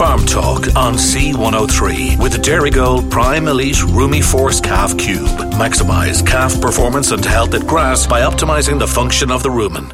Farm 0.00 0.24
Talk 0.24 0.62
on 0.76 0.94
C103 0.94 2.22
with 2.22 2.32
the 2.32 2.38
Dairygold 2.38 3.10
Prime 3.10 3.48
Elite 3.48 3.82
Rumi 3.82 4.22
Force 4.22 4.58
Calf 4.58 4.96
Cube. 4.96 5.28
Maximize 5.52 6.26
calf 6.26 6.58
performance 6.58 7.10
and 7.10 7.22
health 7.22 7.52
at 7.52 7.66
grass 7.66 8.06
by 8.06 8.22
optimizing 8.22 8.78
the 8.78 8.86
function 8.86 9.30
of 9.30 9.42
the 9.42 9.50
rumen. 9.50 9.90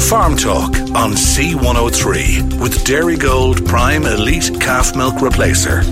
Farm 0.00 0.38
Talk 0.38 0.74
on 0.96 1.12
C103 1.12 2.58
with 2.58 2.82
Dairy 2.86 3.18
Gold 3.18 3.66
Prime 3.66 4.06
Elite 4.06 4.58
Calf 4.58 4.96
Milk 4.96 5.16
Replacer. 5.16 5.82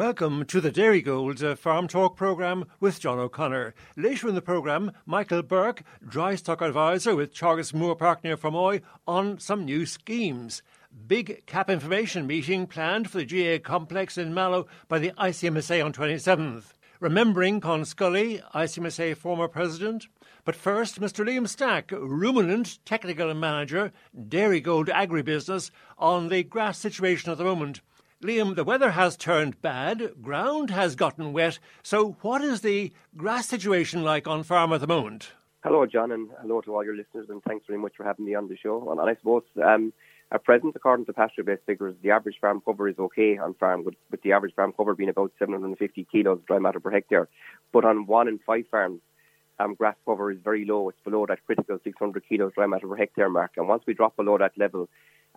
Welcome 0.00 0.46
to 0.46 0.62
the 0.62 0.70
Dairygold 0.70 1.44
uh, 1.44 1.54
Farm 1.54 1.86
Talk 1.86 2.16
programme 2.16 2.64
with 2.80 3.00
John 3.00 3.18
O'Connor. 3.18 3.74
Later 3.98 4.30
in 4.30 4.34
the 4.34 4.40
programme, 4.40 4.92
Michael 5.04 5.42
Burke, 5.42 5.82
dry 6.08 6.36
stock 6.36 6.62
advisor 6.62 7.14
with 7.14 7.34
Teagasc 7.34 7.74
Moorepark 7.74 8.24
near 8.24 8.38
Fermoy, 8.38 8.80
on 9.06 9.38
some 9.38 9.66
new 9.66 9.84
schemes. 9.84 10.62
Big 11.06 11.44
CAP 11.44 11.68
information 11.68 12.26
meeting 12.26 12.66
planned 12.66 13.10
for 13.10 13.22
the 13.22 13.26
GAA 13.26 13.62
complex 13.62 14.16
in 14.16 14.32
Mallow 14.32 14.66
by 14.88 14.98
the 14.98 15.12
ICMSA 15.18 15.84
on 15.84 15.92
27th. 15.92 16.72
Remembering 16.98 17.60
Con 17.60 17.84
Scully, 17.84 18.40
ICMSA 18.54 19.18
former 19.18 19.48
president. 19.48 20.06
But 20.46 20.56
first, 20.56 20.98
Mr. 20.98 21.26
Liam 21.26 21.46
Stack, 21.46 21.90
ruminant 21.92 22.78
technical 22.86 23.34
manager, 23.34 23.92
Dairygold 24.18 24.86
agribusiness, 24.86 25.70
on 25.98 26.30
the 26.30 26.42
grass 26.42 26.78
situation 26.78 27.30
at 27.30 27.36
the 27.36 27.44
moment. 27.44 27.82
Liam, 28.22 28.54
the 28.54 28.64
weather 28.64 28.90
has 28.90 29.16
turned 29.16 29.62
bad, 29.62 30.12
ground 30.20 30.68
has 30.68 30.94
gotten 30.94 31.32
wet, 31.32 31.58
so 31.82 32.18
what 32.20 32.42
is 32.42 32.60
the 32.60 32.92
grass 33.16 33.48
situation 33.48 34.02
like 34.02 34.28
on 34.28 34.42
farm 34.42 34.74
at 34.74 34.82
the 34.82 34.86
moment? 34.86 35.32
Hello, 35.64 35.86
John, 35.86 36.12
and 36.12 36.28
hello 36.42 36.60
to 36.60 36.74
all 36.74 36.84
your 36.84 36.94
listeners, 36.94 37.30
and 37.30 37.42
thanks 37.44 37.64
very 37.66 37.78
much 37.78 37.96
for 37.96 38.04
having 38.04 38.26
me 38.26 38.34
on 38.34 38.48
the 38.48 38.58
show. 38.58 38.90
And 38.90 39.00
I 39.00 39.14
suppose 39.14 39.44
um, 39.64 39.94
at 40.32 40.44
present, 40.44 40.76
according 40.76 41.06
to 41.06 41.14
pasture-based 41.14 41.62
figures, 41.64 41.94
the 42.02 42.10
average 42.10 42.36
farm 42.38 42.60
cover 42.62 42.88
is 42.88 42.98
okay 42.98 43.38
on 43.38 43.54
farm, 43.54 43.84
with, 43.84 43.94
with 44.10 44.20
the 44.20 44.32
average 44.32 44.54
farm 44.54 44.74
cover 44.76 44.94
being 44.94 45.08
about 45.08 45.32
750 45.38 46.06
kilos 46.12 46.40
dry 46.46 46.58
matter 46.58 46.78
per 46.78 46.90
hectare. 46.90 47.26
But 47.72 47.86
on 47.86 48.04
one 48.04 48.28
in 48.28 48.38
five 48.38 48.66
farms, 48.70 49.00
um, 49.60 49.74
grass 49.74 49.96
cover 50.06 50.30
is 50.30 50.38
very 50.42 50.64
low. 50.64 50.88
It's 50.88 50.98
below 51.04 51.26
that 51.26 51.44
critical 51.44 51.78
600 51.84 52.24
kilos 52.28 52.52
dry 52.54 52.66
matter 52.66 52.88
per 52.88 52.96
hectare 52.96 53.28
mark. 53.28 53.52
And 53.56 53.68
once 53.68 53.82
we 53.86 53.94
drop 53.94 54.16
below 54.16 54.38
that 54.38 54.56
level, 54.56 54.88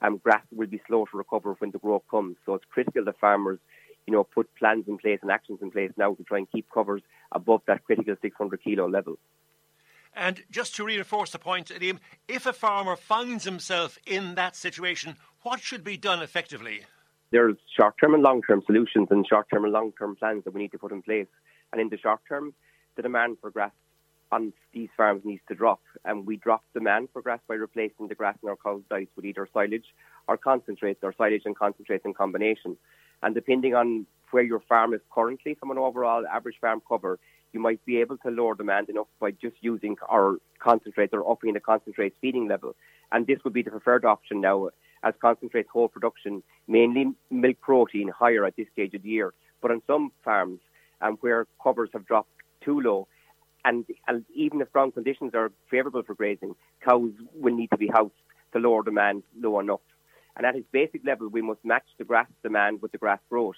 um, 0.02 0.18
grass 0.18 0.44
will 0.52 0.68
be 0.68 0.82
slow 0.88 1.06
to 1.06 1.18
recover 1.18 1.54
when 1.60 1.72
the 1.72 1.80
growth 1.80 2.04
comes. 2.10 2.38
So 2.46 2.56
it's 2.56 2.66
critical 2.72 3.04
that 3.06 3.20
farmers, 3.20 3.60
you 4.08 4.14
know, 4.14 4.24
put 4.24 4.54
plans 4.56 4.86
in 4.88 4.98
place 4.98 5.20
and 5.22 5.32
actions 5.32 5.60
in 5.62 5.72
place 5.72 5.92
now 5.98 6.14
to 6.14 6.24
try 6.24 6.38
and 6.38 6.52
keep 6.52 6.68
covers 6.74 7.02
above 7.32 7.62
that 7.68 7.84
critical 7.84 8.16
600 8.22 8.64
kilo 8.64 8.88
level. 8.88 9.18
And 10.16 10.44
just 10.50 10.76
to 10.76 10.86
reinforce 10.86 11.32
the 11.32 11.40
point, 11.40 11.70
Liam, 11.70 12.00
if 12.28 12.46
a 12.46 12.54
farmer 12.54 12.96
finds 12.96 13.44
himself 13.44 13.98
in 14.06 14.36
that 14.36 14.56
situation, 14.56 15.18
what 15.42 15.60
should 15.60 15.84
be 15.84 15.98
done 15.98 16.22
effectively? 16.22 16.82
There's 17.32 17.58
short 17.78 17.96
term 18.00 18.14
and 18.14 18.22
long 18.22 18.42
term 18.44 18.62
solutions 18.66 19.08
and 19.10 19.26
short 19.28 19.48
term 19.52 19.64
and 19.64 19.74
long 19.74 19.92
term 19.98 20.16
plans 20.16 20.44
that 20.46 20.54
we 20.54 20.62
need 20.62 20.72
to 20.72 20.78
put 20.78 20.92
in 20.92 21.02
place. 21.02 21.28
And 21.72 21.82
in 21.82 21.90
the 21.90 21.98
short 21.98 22.20
term, 22.30 22.54
the 22.96 23.02
demand 23.02 23.38
for 23.42 23.50
grass 23.50 23.72
on 24.34 24.54
these 24.74 24.90
farms 24.98 25.22
needs 25.24 25.42
to 25.50 25.56
drop. 25.56 25.82
And 26.06 26.26
we 26.26 26.36
drop 26.38 26.64
demand 26.74 27.10
for 27.14 27.22
grass 27.22 27.40
by 27.48 27.56
replacing 27.56 28.08
the 28.08 28.16
grass 28.16 28.38
in 28.42 28.50
our 28.50 28.58
cow's 28.64 28.82
diets 28.90 29.12
with 29.16 29.26
either 29.26 29.48
silage 29.54 29.88
or 30.28 30.38
concentrates, 30.38 31.02
or 31.04 31.14
silage 31.18 31.44
and 31.46 31.56
concentrates 31.56 32.06
in 32.06 32.14
combination. 32.14 32.78
And 33.22 33.36
depending 33.36 33.74
on 33.76 34.06
where 34.32 34.44
your 34.44 34.62
farm 34.72 34.94
is 34.94 35.02
currently 35.14 35.54
from 35.54 35.72
an 35.72 35.78
overall 35.78 36.26
average 36.28 36.58
farm 36.60 36.82
cover, 36.88 37.20
you 37.54 37.60
might 37.60 37.84
be 37.86 37.98
able 38.02 38.18
to 38.18 38.30
lower 38.30 38.56
demand 38.56 38.90
enough 38.90 39.08
by 39.20 39.32
just 39.32 39.56
using 39.62 39.96
our 40.10 40.38
concentrates 40.60 41.14
or 41.14 41.30
upping 41.32 41.54
the 41.54 41.60
concentrate 41.60 42.14
feeding 42.20 42.48
level. 42.48 42.76
And 43.12 43.28
this 43.28 43.40
would 43.44 43.54
be 43.54 43.62
the 43.62 43.70
preferred 43.70 44.06
option 44.06 44.42
now 44.42 44.70
as 45.04 45.14
concentrates 45.22 45.70
whole 45.72 45.88
production, 45.88 46.42
mainly 46.68 47.14
milk 47.30 47.58
protein, 47.62 48.08
higher 48.10 48.46
at 48.46 48.56
this 48.56 48.68
stage 48.74 48.94
of 48.96 49.04
the 49.04 49.10
year. 49.10 49.34
But 49.62 49.72
on 49.72 49.82
some 49.86 50.12
farms, 50.24 50.60
um, 51.02 51.18
where 51.22 51.46
covers 51.62 51.90
have 51.94 52.08
dropped 52.08 52.32
too 52.62 52.80
low, 52.82 53.08
and, 53.66 53.86
and 54.08 54.26
even 54.34 54.62
if 54.62 54.72
ground 54.72 54.94
conditions 54.94 55.34
are 55.34 55.52
favourable 55.70 56.04
for 56.04 56.16
grazing, 56.16 56.56
cows 56.86 57.12
will 57.34 57.56
need 57.56 57.72
to 57.72 57.78
be 57.78 57.88
housed 57.88 58.14
to 58.54 58.60
lower 58.60 58.84
demand 58.84 59.24
low 59.40 59.60
enough. 59.60 59.82
And 60.36 60.46
at 60.46 60.56
its 60.56 60.68
basic 60.72 61.06
level, 61.06 61.28
we 61.28 61.42
must 61.42 61.64
match 61.64 61.86
the 61.98 62.04
grass 62.04 62.28
demand 62.42 62.82
with 62.82 62.92
the 62.92 62.98
grass 62.98 63.20
growth. 63.30 63.56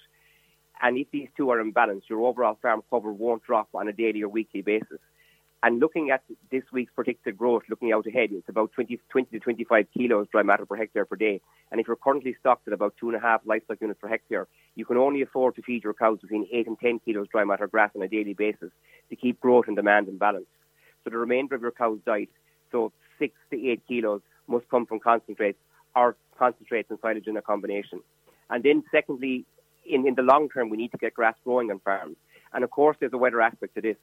And 0.82 0.98
if 0.98 1.10
these 1.10 1.28
two 1.36 1.50
are 1.50 1.60
in 1.60 1.72
balance, 1.72 2.04
your 2.08 2.20
overall 2.26 2.58
farm 2.60 2.82
cover 2.90 3.12
won't 3.12 3.42
drop 3.44 3.68
on 3.74 3.88
a 3.88 3.92
daily 3.92 4.22
or 4.22 4.28
weekly 4.28 4.62
basis. 4.62 4.98
And 5.66 5.80
looking 5.80 6.10
at 6.10 6.22
this 6.52 6.62
week's 6.72 6.92
predicted 6.94 7.36
growth, 7.36 7.64
looking 7.68 7.90
out 7.92 8.06
ahead, 8.06 8.28
it's 8.30 8.48
about 8.48 8.70
20, 8.70 9.00
20 9.08 9.30
to 9.32 9.40
25 9.40 9.86
kilos 9.92 10.28
dry 10.30 10.44
matter 10.44 10.64
per 10.64 10.76
hectare 10.76 11.04
per 11.04 11.16
day. 11.16 11.40
And 11.72 11.80
if 11.80 11.88
you're 11.88 11.96
currently 11.96 12.36
stocked 12.38 12.68
at 12.68 12.72
about 12.72 12.94
two 13.00 13.08
and 13.08 13.16
a 13.16 13.20
half 13.20 13.40
livestock 13.44 13.80
units 13.80 13.98
per 14.00 14.06
hectare, 14.06 14.46
you 14.76 14.84
can 14.84 14.96
only 14.96 15.22
afford 15.22 15.56
to 15.56 15.62
feed 15.62 15.82
your 15.82 15.92
cows 15.92 16.20
between 16.20 16.46
8 16.52 16.68
and 16.68 16.78
10 16.78 17.00
kilos 17.00 17.26
dry 17.26 17.42
matter 17.42 17.66
grass 17.66 17.90
on 17.96 18.02
a 18.02 18.06
daily 18.06 18.32
basis 18.32 18.70
to 19.10 19.16
keep 19.16 19.40
growth 19.40 19.64
and 19.66 19.74
demand 19.74 20.06
in 20.06 20.18
balance. 20.18 20.46
So 21.02 21.10
the 21.10 21.18
remainder 21.18 21.56
of 21.56 21.62
your 21.62 21.72
cow's 21.72 21.98
diet, 22.06 22.28
so 22.70 22.92
6 23.18 23.34
to 23.50 23.68
8 23.68 23.82
kilos, 23.88 24.20
must 24.46 24.68
come 24.68 24.86
from 24.86 25.00
concentrates 25.00 25.58
or 25.96 26.14
concentrates 26.38 26.90
and 26.90 27.00
silage 27.02 27.26
in 27.26 27.36
a 27.36 27.42
combination. 27.42 28.02
And 28.50 28.62
then 28.62 28.84
secondly, 28.92 29.44
in, 29.84 30.06
in 30.06 30.14
the 30.14 30.22
long 30.22 30.48
term, 30.48 30.70
we 30.70 30.76
need 30.76 30.92
to 30.92 30.98
get 30.98 31.14
grass 31.14 31.34
growing 31.42 31.72
on 31.72 31.80
farms. 31.80 32.18
And 32.52 32.62
of 32.62 32.70
course, 32.70 32.96
there's 33.00 33.12
a 33.12 33.18
weather 33.18 33.40
aspect 33.40 33.74
to 33.74 33.80
this 33.80 33.96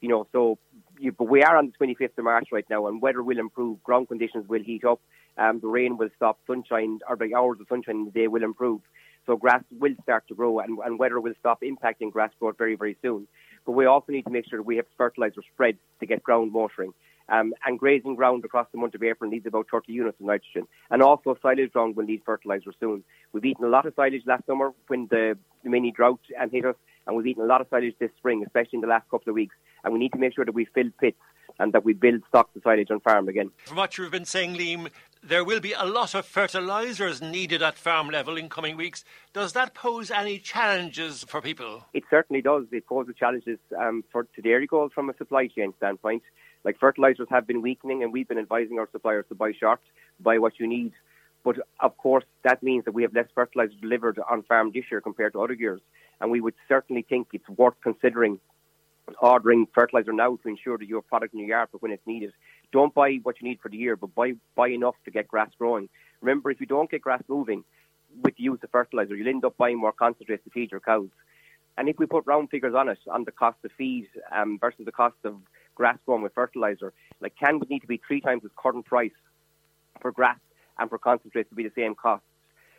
you 0.00 0.08
know, 0.08 0.26
so 0.32 0.58
you, 0.98 1.12
but 1.12 1.28
we 1.28 1.42
are 1.42 1.56
on 1.56 1.72
the 1.78 1.86
25th 1.86 2.18
of 2.18 2.24
March 2.24 2.48
right 2.52 2.66
now, 2.68 2.86
and 2.86 3.00
weather 3.00 3.22
will 3.22 3.38
improve. 3.38 3.82
Ground 3.82 4.08
conditions 4.08 4.48
will 4.48 4.62
heat 4.62 4.84
up. 4.84 5.00
Um, 5.38 5.60
the 5.60 5.68
rain 5.68 5.96
will 5.96 6.08
stop. 6.16 6.38
Sunshine, 6.46 7.00
or 7.08 7.16
the 7.16 7.34
hours 7.34 7.58
of 7.60 7.66
sunshine 7.68 7.96
in 7.96 8.04
the 8.06 8.10
day 8.10 8.28
will 8.28 8.42
improve. 8.42 8.80
So 9.26 9.36
grass 9.36 9.62
will 9.78 9.94
start 10.02 10.28
to 10.28 10.34
grow, 10.34 10.60
and, 10.60 10.78
and 10.84 10.98
weather 10.98 11.20
will 11.20 11.34
stop 11.40 11.62
impacting 11.62 12.12
grass 12.12 12.30
growth 12.38 12.56
very, 12.58 12.76
very 12.76 12.96
soon. 13.02 13.26
But 13.64 13.72
we 13.72 13.86
also 13.86 14.12
need 14.12 14.24
to 14.26 14.30
make 14.30 14.48
sure 14.48 14.60
that 14.60 14.66
we 14.66 14.76
have 14.76 14.86
fertilizer 14.96 15.42
spread 15.52 15.76
to 16.00 16.06
get 16.06 16.22
ground 16.22 16.52
watering. 16.52 16.94
Um, 17.28 17.54
and 17.64 17.76
grazing 17.76 18.14
ground 18.14 18.44
across 18.44 18.68
the 18.70 18.78
month 18.78 18.94
of 18.94 19.02
April 19.02 19.28
needs 19.28 19.46
about 19.46 19.66
30 19.70 19.92
units 19.92 20.20
of 20.20 20.26
nitrogen. 20.26 20.68
And 20.90 21.02
also 21.02 21.36
silage 21.42 21.72
ground 21.72 21.96
will 21.96 22.04
need 22.04 22.22
fertilizer 22.24 22.72
soon. 22.78 23.02
We've 23.32 23.44
eaten 23.44 23.64
a 23.64 23.68
lot 23.68 23.84
of 23.84 23.94
silage 23.96 24.22
last 24.26 24.46
summer 24.46 24.70
when 24.86 25.08
the 25.10 25.36
mini 25.64 25.90
drought 25.90 26.20
um, 26.40 26.50
hit 26.50 26.64
us, 26.64 26.76
and 27.06 27.16
we've 27.16 27.26
eaten 27.26 27.42
a 27.42 27.46
lot 27.46 27.60
of 27.60 27.68
silage 27.68 27.94
this 27.98 28.10
spring, 28.16 28.42
especially 28.44 28.76
in 28.76 28.80
the 28.80 28.86
last 28.86 29.08
couple 29.10 29.30
of 29.30 29.34
weeks 29.34 29.54
and 29.86 29.92
we 29.92 30.00
need 30.00 30.12
to 30.12 30.18
make 30.18 30.34
sure 30.34 30.44
that 30.44 30.54
we 30.54 30.66
fill 30.66 30.90
pits 31.00 31.16
and 31.58 31.72
that 31.72 31.84
we 31.84 31.94
build 31.94 32.20
stocks 32.28 32.54
of 32.56 32.62
silage 32.62 32.90
on 32.90 33.00
farm 33.00 33.28
again. 33.28 33.50
From 33.64 33.76
what 33.78 33.96
you've 33.96 34.10
been 34.10 34.26
saying, 34.26 34.56
Liam, 34.56 34.90
there 35.22 35.44
will 35.44 35.60
be 35.60 35.72
a 35.72 35.84
lot 35.84 36.14
of 36.14 36.26
fertilisers 36.26 37.22
needed 37.22 37.62
at 37.62 37.76
farm 37.76 38.08
level 38.10 38.36
in 38.36 38.48
coming 38.48 38.76
weeks. 38.76 39.04
Does 39.32 39.52
that 39.54 39.72
pose 39.72 40.10
any 40.10 40.38
challenges 40.38 41.24
for 41.24 41.40
people? 41.40 41.86
It 41.94 42.02
certainly 42.10 42.42
does. 42.42 42.64
It 42.72 42.86
poses 42.86 43.14
challenges 43.16 43.58
um, 43.78 44.04
for 44.12 44.24
to 44.24 44.42
Dairygold 44.42 44.92
from 44.92 45.08
a 45.08 45.16
supply 45.16 45.46
chain 45.46 45.72
standpoint. 45.78 46.22
Like 46.64 46.78
fertilisers 46.78 47.28
have 47.30 47.46
been 47.46 47.62
weakening, 47.62 48.02
and 48.02 48.12
we've 48.12 48.28
been 48.28 48.38
advising 48.38 48.78
our 48.80 48.88
suppliers 48.90 49.24
to 49.28 49.36
buy 49.36 49.52
short, 49.52 49.80
buy 50.20 50.38
what 50.38 50.58
you 50.58 50.66
need. 50.66 50.92
But 51.46 51.58
of 51.78 51.96
course, 51.96 52.24
that 52.42 52.60
means 52.60 52.84
that 52.86 52.92
we 52.92 53.04
have 53.04 53.14
less 53.14 53.28
fertiliser 53.32 53.72
delivered 53.80 54.18
on 54.28 54.42
farm 54.42 54.72
this 54.74 54.86
year 54.90 55.00
compared 55.00 55.34
to 55.34 55.40
other 55.40 55.54
years. 55.54 55.80
And 56.20 56.32
we 56.32 56.40
would 56.40 56.54
certainly 56.66 57.06
think 57.08 57.28
it's 57.32 57.48
worth 57.48 57.76
considering 57.84 58.40
ordering 59.20 59.68
fertilizer 59.72 60.12
now 60.12 60.34
to 60.42 60.48
ensure 60.48 60.76
that 60.76 60.88
you 60.88 60.96
have 60.96 61.06
product 61.06 61.34
in 61.34 61.38
your 61.38 61.50
yard 61.50 61.68
for 61.70 61.78
when 61.78 61.92
it's 61.92 62.04
needed. 62.04 62.32
Don't 62.72 62.92
buy 62.92 63.20
what 63.22 63.40
you 63.40 63.48
need 63.48 63.60
for 63.60 63.68
the 63.68 63.76
year, 63.76 63.94
but 63.94 64.12
buy 64.16 64.32
buy 64.56 64.70
enough 64.70 64.96
to 65.04 65.12
get 65.12 65.28
grass 65.28 65.50
growing. 65.56 65.88
Remember, 66.20 66.50
if 66.50 66.60
you 66.60 66.66
don't 66.66 66.90
get 66.90 67.00
grass 67.00 67.22
moving 67.28 67.62
with 68.24 68.34
the 68.34 68.42
use 68.42 68.58
of 68.64 68.70
fertilizer, 68.72 69.14
you'll 69.14 69.28
end 69.28 69.44
up 69.44 69.56
buying 69.56 69.78
more 69.78 69.92
concentrates 69.92 70.42
to 70.42 70.50
feed 70.50 70.72
your 70.72 70.80
cows. 70.80 71.10
And 71.78 71.88
if 71.88 71.96
we 71.96 72.06
put 72.06 72.26
round 72.26 72.50
figures 72.50 72.74
on 72.74 72.88
it, 72.88 72.98
on 73.08 73.22
the 73.22 73.30
cost 73.30 73.58
of 73.64 73.70
feed 73.78 74.08
um, 74.32 74.58
versus 74.60 74.84
the 74.84 74.90
cost 74.90 75.14
of 75.22 75.36
grass 75.76 75.98
growing 76.06 76.22
with 76.22 76.34
fertilizer, 76.34 76.92
like 77.20 77.36
CAN 77.38 77.60
would 77.60 77.70
need 77.70 77.82
to 77.82 77.86
be 77.86 78.00
three 78.04 78.20
times 78.20 78.42
its 78.44 78.54
current 78.56 78.84
price 78.84 79.12
for 80.00 80.10
grass 80.10 80.38
and 80.78 80.88
for 80.90 80.98
concentrates 80.98 81.48
to 81.50 81.54
be 81.54 81.62
the 81.62 81.72
same 81.74 81.94
cost. 81.94 82.22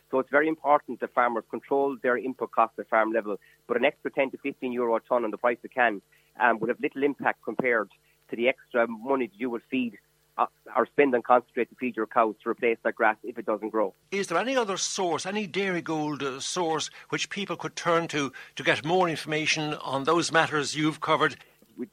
So 0.09 0.19
it's 0.19 0.29
very 0.29 0.47
important 0.47 1.01
that 1.01 1.13
farmers 1.13 1.44
control 1.49 1.97
their 2.01 2.17
input 2.17 2.51
costs 2.51 2.79
at 2.79 2.88
farm 2.88 3.11
level, 3.11 3.38
but 3.67 3.77
an 3.77 3.85
extra 3.85 4.09
10 4.09 4.31
to 4.31 4.38
15 4.38 4.71
euro 4.71 4.95
a 4.95 4.99
tonne 5.01 5.25
on 5.25 5.31
the 5.31 5.38
price 5.38 5.57
of 5.63 5.71
CAN 5.71 6.01
um, 6.39 6.59
would 6.59 6.69
have 6.69 6.79
little 6.79 7.03
impact 7.03 7.44
compared 7.44 7.89
to 8.29 8.35
the 8.35 8.47
extra 8.47 8.88
money 8.88 9.27
that 9.27 9.39
you 9.39 9.49
would 9.49 9.63
feed 9.69 9.97
uh, 10.38 10.45
or 10.75 10.85
spend 10.85 11.15
on 11.15 11.21
concentrate 11.21 11.69
to 11.69 11.75
feed 11.75 11.95
your 11.95 12.05
cows 12.05 12.35
to 12.44 12.49
replace 12.49 12.77
that 12.83 12.95
grass 12.95 13.15
if 13.23 13.38
it 13.38 13.45
doesn't 13.45 13.69
grow. 13.69 13.94
Is 14.11 14.27
there 14.27 14.38
any 14.38 14.55
other 14.55 14.77
source, 14.77 15.25
any 15.25 15.47
Dairygold 15.47 16.21
uh, 16.21 16.39
source, 16.39 16.89
which 17.09 17.29
people 17.29 17.55
could 17.55 17.75
turn 17.75 18.07
to 18.09 18.31
to 18.55 18.63
get 18.63 18.85
more 18.85 19.09
information 19.09 19.73
on 19.75 20.03
those 20.03 20.31
matters 20.31 20.75
you've 20.75 21.01
covered? 21.01 21.38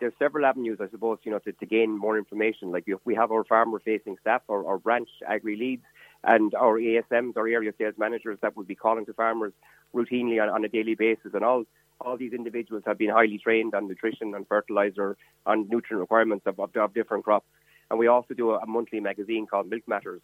There's 0.01 0.15
several 0.19 0.47
avenues, 0.47 0.79
I 0.81 0.89
suppose, 0.89 1.19
you 1.25 1.31
know, 1.31 1.39
to, 1.41 1.53
to 1.53 1.67
gain 1.67 1.91
more 1.91 2.17
information. 2.17 2.71
Like 2.71 2.87
we 3.05 3.15
have 3.15 3.31
our 3.31 3.45
farmer-facing 3.45 4.17
staff, 4.21 4.43
our, 4.49 4.67
our 4.67 4.79
branch 4.79 5.09
agri 5.29 5.56
leads, 5.56 5.85
and 6.26 6.55
our 6.55 6.79
ASMs, 6.79 7.37
our 7.37 7.49
area 7.49 7.73
sales 7.79 7.94
managers, 7.99 8.38
that 8.43 8.56
would 8.56 8.67
be 8.67 8.75
calling 8.75 9.06
to 9.06 9.12
farmers 9.15 9.53
routinely 9.94 10.43
on, 10.43 10.49
on 10.49 10.65
a 10.65 10.69
daily 10.69 10.94
basis, 10.94 11.32
and 11.35 11.44
all 11.44 11.65
all 12.00 12.17
these 12.17 12.32
individuals 12.32 12.82
have 12.87 12.99
been 12.99 13.11
highly 13.11 13.38
trained 13.38 13.75
on 13.75 13.88
nutrition 13.88 14.35
and 14.35 14.47
fertilizer, 14.49 15.17
on 15.47 15.69
nutrient 15.69 16.00
requirements 16.00 16.44
of, 16.47 16.59
of, 16.59 16.75
of 16.76 16.93
different 16.93 17.25
crops. 17.25 17.47
And 17.91 17.99
we 17.99 18.09
also 18.09 18.35
do 18.35 18.50
a, 18.50 18.59
a, 18.59 18.67
monthly 18.67 19.00
magazine 19.00 19.47
called 19.47 19.69
Milk 19.69 19.82
Matters, 19.87 20.21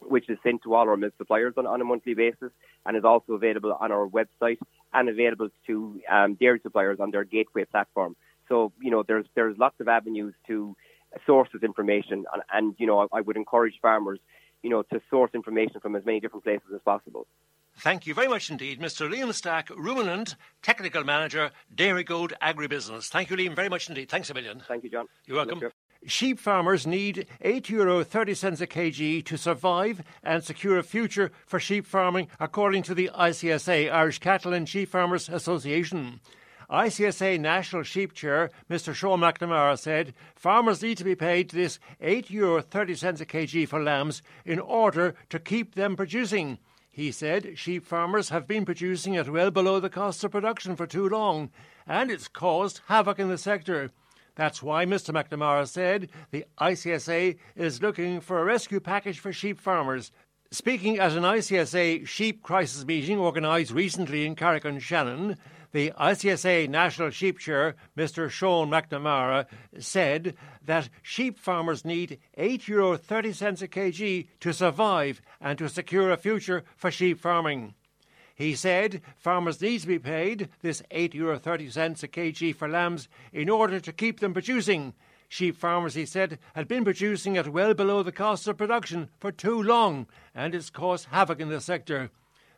which 0.00 0.28
is 0.28 0.38
sent 0.42 0.62
to 0.62 0.74
all 0.74 0.88
our 0.88 0.96
milk 0.96 1.14
suppliers 1.18 1.54
on, 1.56 1.66
on 1.66 1.80
a 1.80 1.84
monthly 1.84 2.14
basis 2.14 2.52
and 2.86 2.96
is 2.96 3.04
also 3.04 3.32
available 3.32 3.76
on 3.78 3.90
our 3.90 4.06
website 4.06 4.58
and 4.92 5.08
available 5.08 5.48
to 5.66 6.00
um, 6.10 6.34
dairy 6.34 6.60
suppliers 6.62 6.98
on 7.00 7.10
their 7.10 7.24
gateway 7.24 7.64
platform. 7.64 8.14
So, 8.48 8.72
you 8.80 8.90
know, 8.90 9.02
there's 9.06 9.26
there's 9.34 9.56
lots 9.56 9.80
of 9.80 9.88
avenues 9.88 10.34
to 10.48 10.76
source 11.26 11.48
this 11.52 11.62
information, 11.62 12.24
and, 12.32 12.42
and 12.52 12.74
you 12.78 12.86
know, 12.86 13.00
I, 13.00 13.18
I 13.18 13.20
would 13.22 13.36
encourage 13.36 13.74
farmers, 13.80 14.18
you 14.64 14.70
know, 14.70 14.82
to 14.82 15.00
source 15.10 15.30
information 15.34 15.78
from 15.78 15.94
as 15.94 16.04
many 16.04 16.18
different 16.18 16.42
places 16.42 16.66
as 16.74 16.80
possible. 16.84 17.26
Thank 17.76 18.06
you 18.06 18.14
very 18.14 18.28
much 18.28 18.50
indeed, 18.50 18.80
Mr. 18.80 19.12
Liam 19.12 19.32
Stack, 19.34 19.68
Ruminant 19.68 20.36
Technical 20.62 21.04
Manager, 21.04 21.50
Dairygold 21.74 22.32
Agribusiness. 22.40 23.08
Thank 23.08 23.30
you, 23.30 23.36
Liam, 23.36 23.54
very 23.54 23.68
much 23.68 23.88
indeed. 23.88 24.08
Thanks 24.08 24.30
a 24.30 24.34
million. 24.34 24.62
Thank 24.66 24.84
you, 24.84 24.90
John. 24.90 25.06
You're 25.26 25.36
welcome. 25.36 25.60
Sheep 26.06 26.38
farmers 26.38 26.86
need 26.86 27.26
€8 27.42 27.68
Euro 27.70 28.04
30 28.04 28.34
cents 28.34 28.60
a 28.60 28.66
kg 28.66 29.24
to 29.24 29.36
survive 29.36 30.02
and 30.22 30.44
secure 30.44 30.78
a 30.78 30.82
future 30.82 31.30
for 31.46 31.58
sheep 31.58 31.86
farming, 31.86 32.28
according 32.38 32.82
to 32.84 32.94
the 32.94 33.10
ICSA, 33.14 33.92
Irish 33.92 34.18
Cattle 34.18 34.52
and 34.52 34.68
Sheep 34.68 34.88
Farmers 34.88 35.28
Association. 35.28 36.20
ICSA 36.74 37.38
National 37.38 37.84
Sheep 37.84 38.12
Chair 38.14 38.50
Mr. 38.68 38.92
Sean 38.92 39.20
McNamara 39.20 39.78
said 39.78 40.12
farmers 40.34 40.82
need 40.82 40.98
to 40.98 41.04
be 41.04 41.14
paid 41.14 41.50
this 41.50 41.78
€8 42.02 42.30
Euro 42.30 42.60
30 42.60 42.96
cents 42.96 43.20
a 43.20 43.26
kg 43.26 43.68
for 43.68 43.80
lambs 43.80 44.22
in 44.44 44.58
order 44.58 45.14
to 45.30 45.38
keep 45.38 45.76
them 45.76 45.94
producing. 45.94 46.58
He 46.90 47.12
said 47.12 47.56
sheep 47.56 47.86
farmers 47.86 48.30
have 48.30 48.48
been 48.48 48.64
producing 48.64 49.16
at 49.16 49.28
well 49.28 49.52
below 49.52 49.78
the 49.78 49.88
cost 49.88 50.24
of 50.24 50.32
production 50.32 50.74
for 50.74 50.84
too 50.84 51.08
long, 51.08 51.50
and 51.86 52.10
it's 52.10 52.26
caused 52.26 52.80
havoc 52.88 53.20
in 53.20 53.28
the 53.28 53.38
sector. 53.38 53.92
That's 54.34 54.60
why 54.60 54.84
Mr. 54.84 55.14
McNamara 55.14 55.68
said 55.68 56.10
the 56.32 56.44
ICSA 56.58 57.38
is 57.54 57.82
looking 57.82 58.20
for 58.20 58.40
a 58.40 58.44
rescue 58.44 58.80
package 58.80 59.20
for 59.20 59.32
sheep 59.32 59.60
farmers. 59.60 60.10
Speaking 60.50 60.98
at 60.98 61.12
an 61.12 61.22
ICSA 61.22 62.04
sheep 62.08 62.42
crisis 62.42 62.84
meeting 62.84 63.20
organised 63.20 63.70
recently 63.70 64.26
in 64.26 64.34
Carrick-on-Shannon, 64.34 65.36
the 65.74 65.92
ICSA 65.98 66.68
National 66.68 67.10
Sheep 67.10 67.40
Chair, 67.40 67.74
Mr. 67.98 68.30
Sean 68.30 68.70
McNamara, 68.70 69.46
said 69.76 70.36
that 70.64 70.88
sheep 71.02 71.36
farmers 71.36 71.84
need 71.84 72.20
€8 72.38 72.68
Euro 72.68 72.96
30 72.96 73.32
cents 73.32 73.60
a 73.60 73.66
kg 73.66 74.28
to 74.38 74.52
survive 74.52 75.20
and 75.40 75.58
to 75.58 75.68
secure 75.68 76.12
a 76.12 76.16
future 76.16 76.62
for 76.76 76.92
sheep 76.92 77.18
farming. 77.18 77.74
He 78.36 78.54
said 78.54 79.02
farmers 79.16 79.60
need 79.60 79.80
to 79.80 79.88
be 79.88 79.98
paid 79.98 80.48
this 80.62 80.80
€8 80.92 81.12
Euro 81.14 81.40
30 81.40 81.68
cents 81.70 82.04
a 82.04 82.08
kg 82.08 82.54
for 82.54 82.68
lambs 82.68 83.08
in 83.32 83.50
order 83.50 83.80
to 83.80 83.92
keep 83.92 84.20
them 84.20 84.32
producing. 84.32 84.94
Sheep 85.28 85.56
farmers, 85.56 85.94
he 85.94 86.06
said, 86.06 86.38
had 86.54 86.68
been 86.68 86.84
producing 86.84 87.36
at 87.36 87.48
well 87.48 87.74
below 87.74 88.04
the 88.04 88.12
cost 88.12 88.46
of 88.46 88.56
production 88.56 89.08
for 89.18 89.32
too 89.32 89.60
long, 89.60 90.06
and 90.36 90.54
it's 90.54 90.70
caused 90.70 91.06
havoc 91.06 91.40
in 91.40 91.48
the 91.48 91.60
sector. 91.60 92.12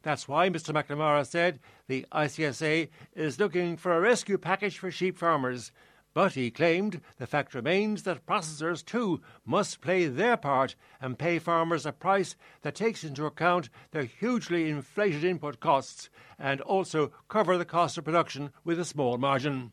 That's 0.07 0.29
why 0.29 0.51
Mr. 0.51 0.73
McNamara 0.73 1.27
said 1.27 1.59
the 1.89 2.07
ICSA 2.13 2.91
is 3.17 3.41
looking 3.41 3.77
for 3.77 3.93
a 3.93 4.01
rescue 4.01 4.39
package 4.39 4.79
for 4.79 4.89
sheep 4.89 5.19
farmers. 5.19 5.73
But 6.15 6.35
he 6.35 6.49
claimed 6.49 7.01
the 7.19 7.27
fact 7.27 7.57
remains 7.57 8.05
that 8.05 8.25
processors 8.25 8.85
too 8.85 9.21
must 9.45 9.81
play 9.81 10.07
their 10.07 10.37
part 10.37 10.77
and 11.01 11.19
pay 11.19 11.41
farmers 11.41 11.85
a 11.85 11.91
price 11.91 12.37
that 12.63 12.77
takes 12.77 13.03
into 13.03 13.27
account 13.27 13.69
their 13.91 14.05
hugely 14.05 14.71
inflated 14.71 15.25
input 15.25 15.59
costs 15.59 16.09
and 16.39 16.61
also 16.61 17.11
cover 17.27 17.59
the 17.59 17.65
cost 17.65 17.99
of 17.99 18.05
production 18.05 18.53
with 18.63 18.79
a 18.79 18.85
small 18.85 19.19
margin. 19.19 19.73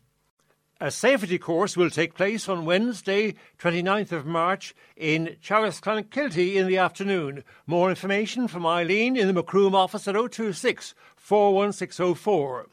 A 0.84 0.92
safety 0.92 1.38
course 1.38 1.78
will 1.78 1.90
take 1.90 2.14
place 2.14 2.50
on 2.50 2.66
Wednesday, 2.66 3.36
29th 3.58 4.12
of 4.12 4.26
March, 4.26 4.76
in 4.98 5.38
Teagasc 5.42 5.80
Clonakilty 5.80 6.56
in 6.56 6.68
the 6.68 6.76
afternoon. 6.76 7.46
More 7.66 7.90
information 7.90 8.50
from 8.50 8.66
Eileen 8.66 9.16
in 9.16 9.28
the 9.28 9.34
Macroom 9.34 9.76
office 9.76 10.10
at 10.10 10.16
026 10.16 10.94
41604. 11.16 12.68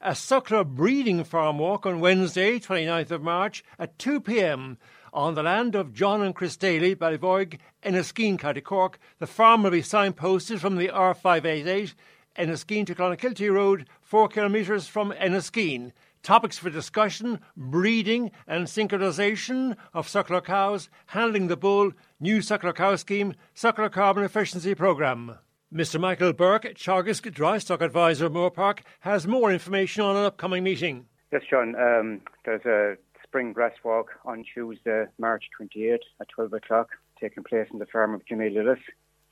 A 0.00 0.10
suckler 0.10 0.66
breeding 0.66 1.22
farm 1.22 1.60
walk 1.60 1.86
on 1.86 2.00
Wednesday, 2.00 2.58
29th 2.58 3.12
of 3.12 3.22
March, 3.22 3.62
at 3.78 4.00
2 4.00 4.20
p.m. 4.22 4.76
on 5.12 5.36
the 5.36 5.44
land 5.44 5.76
of 5.76 5.94
John 5.94 6.22
and 6.22 6.34
Chris 6.34 6.56
Daly, 6.56 6.96
Ballyvoig, 6.96 7.60
Enniskeane, 7.84 8.36
County 8.36 8.62
Cork. 8.62 8.98
The 9.20 9.28
farm 9.28 9.62
will 9.62 9.70
be 9.70 9.80
signposted 9.80 10.58
from 10.58 10.74
the 10.74 10.88
R588 10.88 11.94
Enniskeane 12.36 12.86
to 12.86 12.96
Clonakilty 12.96 13.48
Road, 13.52 13.86
4 14.02 14.26
kilometres 14.26 14.88
from 14.88 15.12
Enniskeane. 15.12 15.92
Topics 16.24 16.56
for 16.56 16.70
discussion 16.70 17.38
breeding 17.54 18.30
and 18.46 18.66
synchronization 18.66 19.76
of 19.92 20.06
suckler 20.06 20.42
cows, 20.42 20.88
handling 21.08 21.48
the 21.48 21.56
bull, 21.56 21.92
new 22.18 22.38
suckler 22.38 22.74
cow 22.74 22.96
scheme, 22.96 23.34
suckler 23.54 23.92
carbon 23.92 24.24
efficiency 24.24 24.74
programme. 24.74 25.38
Mr. 25.70 26.00
Michael 26.00 26.32
Burke, 26.32 26.74
Teagasc 26.76 27.30
Dry 27.30 27.58
Stock 27.58 27.82
Advisor, 27.82 28.30
Moorepark, 28.30 28.78
has 29.00 29.26
more 29.26 29.52
information 29.52 30.02
on 30.02 30.16
an 30.16 30.24
upcoming 30.24 30.64
meeting. 30.64 31.04
Yes, 31.30 31.42
John. 31.50 31.74
Um, 31.76 32.22
there's 32.46 32.64
a 32.64 32.96
spring 33.22 33.52
grass 33.52 33.74
walk 33.84 34.12
on 34.24 34.44
Tuesday, 34.54 35.04
March 35.18 35.44
28 35.58 36.00
at 36.22 36.28
12 36.30 36.54
o'clock, 36.54 36.88
taking 37.20 37.44
place 37.44 37.68
in 37.70 37.80
the 37.80 37.86
farm 37.86 38.14
of 38.14 38.24
Jimmy 38.24 38.48
Lillis. 38.48 38.80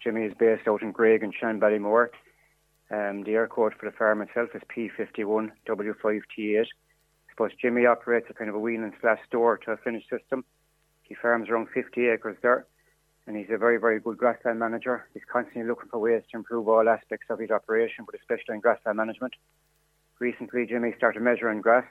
Jimmy 0.05 0.25
is 0.25 0.35
based 0.39 0.69
out 0.69 0.83
in 0.83 0.93
Greg 0.93 1.23
and 1.23 1.33
Shanballymore. 1.35 2.09
Um, 2.93 3.23
the 3.23 3.33
Eircode 3.33 3.73
for 3.79 3.87
the 3.87 3.97
farm 3.97 4.21
itself 4.21 4.51
is 4.55 4.61
P51 4.69 5.51
W5T8 5.67 6.67
I 7.33 7.33
suppose 7.33 7.53
Jimmy 7.59 7.87
operates 7.87 8.27
a 8.29 8.35
kind 8.35 8.51
of 8.51 8.57
a 8.57 8.59
weanling 8.59 8.93
slash 9.01 9.19
store 9.27 9.57
to 9.57 9.71
a 9.71 9.79
finished 9.79 10.11
system. 10.11 10.45
He 11.03 11.15
farms 11.15 11.49
around 11.49 11.69
50 11.73 12.09
acres 12.09 12.37
there, 12.43 12.67
and 13.27 13.35
he's 13.35 13.49
a 13.51 13.57
very, 13.57 13.79
very 13.79 13.99
good 13.99 14.19
grassland 14.19 14.59
manager. 14.59 15.09
He's 15.15 15.23
constantly 15.33 15.67
looking 15.67 15.89
for 15.89 15.99
ways 15.99 16.23
to 16.31 16.37
improve 16.37 16.69
all 16.69 16.87
aspects 16.87 17.29
of 17.31 17.39
his 17.39 17.51
operation, 17.51 18.05
but 18.05 18.15
especially 18.21 18.57
in 18.57 18.61
grassland 18.61 18.99
management. 18.99 19.33
Recently, 20.19 20.67
Jimmy 20.67 20.93
started 20.99 21.23
measuring 21.23 21.63
grass, 21.63 21.87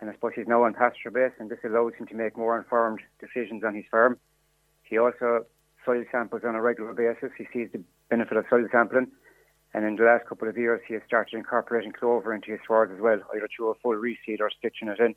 and 0.00 0.08
I 0.08 0.14
suppose 0.14 0.32
he's 0.34 0.48
now 0.48 0.64
on 0.64 0.72
pasture 0.72 1.10
base, 1.10 1.32
and 1.38 1.50
this 1.50 1.58
allows 1.62 1.92
him 1.98 2.06
to 2.06 2.14
make 2.14 2.38
more 2.38 2.56
informed 2.56 3.00
decisions 3.20 3.64
on 3.64 3.74
his 3.74 3.84
farm. 3.90 4.18
He 4.84 4.96
also 4.96 5.44
soil 5.84 6.04
samples 6.10 6.40
on 6.46 6.54
a 6.54 6.62
regular 6.62 6.94
basis. 6.94 7.32
He 7.36 7.46
sees 7.52 7.68
the 7.70 7.82
benefit 8.08 8.38
of 8.38 8.46
soil 8.48 8.66
sampling 8.72 9.08
and 9.74 9.84
in 9.84 9.96
the 9.96 10.04
last 10.04 10.26
couple 10.26 10.48
of 10.48 10.56
years, 10.56 10.80
he 10.86 10.94
has 10.94 11.02
started 11.04 11.36
incorporating 11.36 11.92
clover 11.92 12.32
into 12.32 12.52
his 12.52 12.60
swards 12.64 12.92
as 12.94 13.00
well, 13.00 13.20
either 13.34 13.48
through 13.54 13.70
a 13.70 13.74
full 13.74 13.96
reseed 13.96 14.40
or 14.40 14.50
stitching 14.56 14.88
it 14.88 15.00
in. 15.00 15.16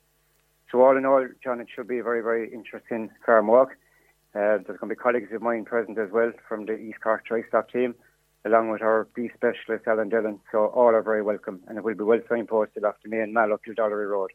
So 0.70 0.82
all 0.82 0.96
in 0.96 1.06
all, 1.06 1.26
John, 1.42 1.60
it 1.60 1.68
should 1.74 1.86
be 1.86 2.00
a 2.00 2.02
very, 2.02 2.20
very 2.20 2.52
interesting 2.52 3.10
farm 3.24 3.46
walk. 3.46 3.70
Uh, 4.34 4.58
there's 4.58 4.78
going 4.78 4.80
to 4.80 4.86
be 4.88 4.94
colleagues 4.96 5.32
of 5.32 5.40
mine 5.40 5.64
present 5.64 5.96
as 5.96 6.10
well 6.10 6.32
from 6.48 6.66
the 6.66 6.76
East 6.76 7.00
Cork 7.00 7.24
Dry 7.24 7.42
Stock 7.48 7.70
team, 7.70 7.94
along 8.44 8.70
with 8.70 8.82
our 8.82 9.06
beef 9.14 9.30
specialist, 9.34 9.86
Alan 9.86 10.08
Dillon. 10.08 10.40
So 10.50 10.66
all 10.66 10.94
are 10.94 11.02
very 11.02 11.22
welcome, 11.22 11.60
and 11.68 11.78
it 11.78 11.84
will 11.84 11.94
be 11.94 12.04
well 12.04 12.20
signposted 12.30 12.82
off 12.84 12.96
the 13.02 13.08
main 13.08 13.32
Mallow 13.32 13.58
Kildorrery 13.66 14.10
Road. 14.10 14.32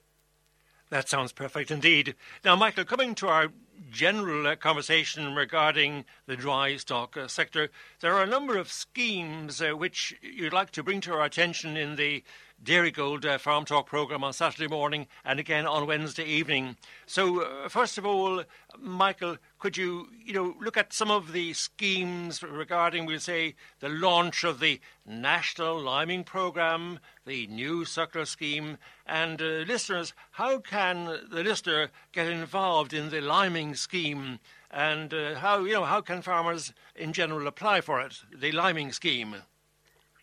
That 0.90 1.10
sounds 1.10 1.34
perfect 1.34 1.70
indeed. 1.70 2.16
Now, 2.46 2.56
Michael, 2.56 2.86
coming 2.86 3.14
to 3.16 3.28
our 3.28 3.50
general 3.94 4.48
uh, 4.48 4.56
conversation 4.56 5.36
regarding 5.36 6.04
the 6.26 6.36
dry 6.36 6.76
stock 6.76 7.16
uh, 7.16 7.28
sector, 7.28 7.70
there 8.02 8.14
are 8.14 8.24
a 8.24 8.28
number 8.28 8.58
of 8.58 8.72
schemes 8.72 9.62
uh, 9.62 9.72
which 9.72 10.16
you'd 10.22 10.52
like 10.52 10.72
to 10.72 10.84
bring 10.84 11.00
to 11.02 11.14
our 11.14 11.24
attention 11.24 11.78
in 11.78 11.96
the 11.96 12.24
Dairygold 12.64 13.26
uh, 13.26 13.38
Farm 13.38 13.66
Talk 13.66 13.88
program 13.88 14.24
on 14.24 14.32
Saturday 14.32 14.68
morning 14.68 15.08
and 15.26 15.40
again 15.40 15.66
on 15.66 15.86
Wednesday 15.86 16.24
evening. 16.24 16.78
So, 17.06 17.42
uh, 17.42 17.68
first 17.68 17.98
of 17.98 18.06
all, 18.06 18.44
Michael, 18.80 19.38
could 19.60 19.76
you, 19.76 20.08
you 20.24 20.34
know, 20.34 20.56
look 20.62 20.78
at 20.78 20.94
some 20.94 21.12
of 21.12 21.34
the 21.34 21.54
schemes 21.54 22.42
regarding, 22.42 23.06
we'll 23.06 23.20
say, 23.20 23.56
the 23.80 23.90
launch 23.90 24.44
of 24.44 24.60
the 24.60 24.80
National 25.06 25.80
Liming 25.80 26.24
Programme, 26.24 27.00
the 27.26 27.48
new 27.48 27.84
suckler 27.84 28.26
scheme, 28.26 28.78
and 29.06 29.42
uh, 29.42 29.66
listeners, 29.68 30.14
how 30.32 30.60
can 30.60 31.06
the 31.30 31.44
listener 31.44 31.90
get 32.14 32.28
involved 32.28 32.94
in 32.94 33.10
the 33.10 33.22
liming 33.22 33.76
scheme? 33.76 34.40
And 34.72 35.14
uh, 35.14 35.36
how 35.36 35.66
you 35.66 35.74
know 35.74 35.86
how 35.86 36.02
can 36.02 36.22
farmers 36.22 36.74
in 36.96 37.14
general 37.14 37.46
apply 37.46 37.82
for 37.82 38.02
it? 38.02 38.22
The 38.34 38.52
liming 38.52 38.92
scheme. 38.92 39.36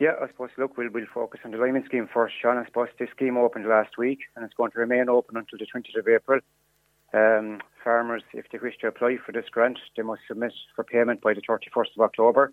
Yeah, 0.00 0.12
I 0.18 0.28
suppose, 0.28 0.48
look, 0.56 0.78
we'll, 0.78 0.88
we'll 0.90 1.04
focus 1.12 1.40
on 1.44 1.50
the 1.50 1.58
liming 1.58 1.84
scheme 1.84 2.08
first, 2.12 2.34
Sean. 2.40 2.56
I 2.56 2.64
suppose 2.64 2.88
this 2.98 3.10
scheme 3.14 3.36
opened 3.36 3.68
last 3.68 3.98
week 3.98 4.20
and 4.34 4.42
it's 4.42 4.54
going 4.54 4.70
to 4.70 4.78
remain 4.78 5.10
open 5.10 5.36
until 5.36 5.58
the 5.58 5.66
20th 5.66 5.98
of 5.98 6.08
April. 6.08 6.40
Um, 7.12 7.60
farmers, 7.84 8.22
if 8.32 8.46
they 8.50 8.56
wish 8.56 8.78
to 8.78 8.86
apply 8.86 9.18
for 9.24 9.32
this 9.32 9.44
grant, 9.50 9.78
they 9.98 10.02
must 10.02 10.22
submit 10.26 10.54
for 10.74 10.84
payment 10.84 11.20
by 11.20 11.34
the 11.34 11.42
31st 11.42 11.96
of 11.98 12.00
October. 12.00 12.50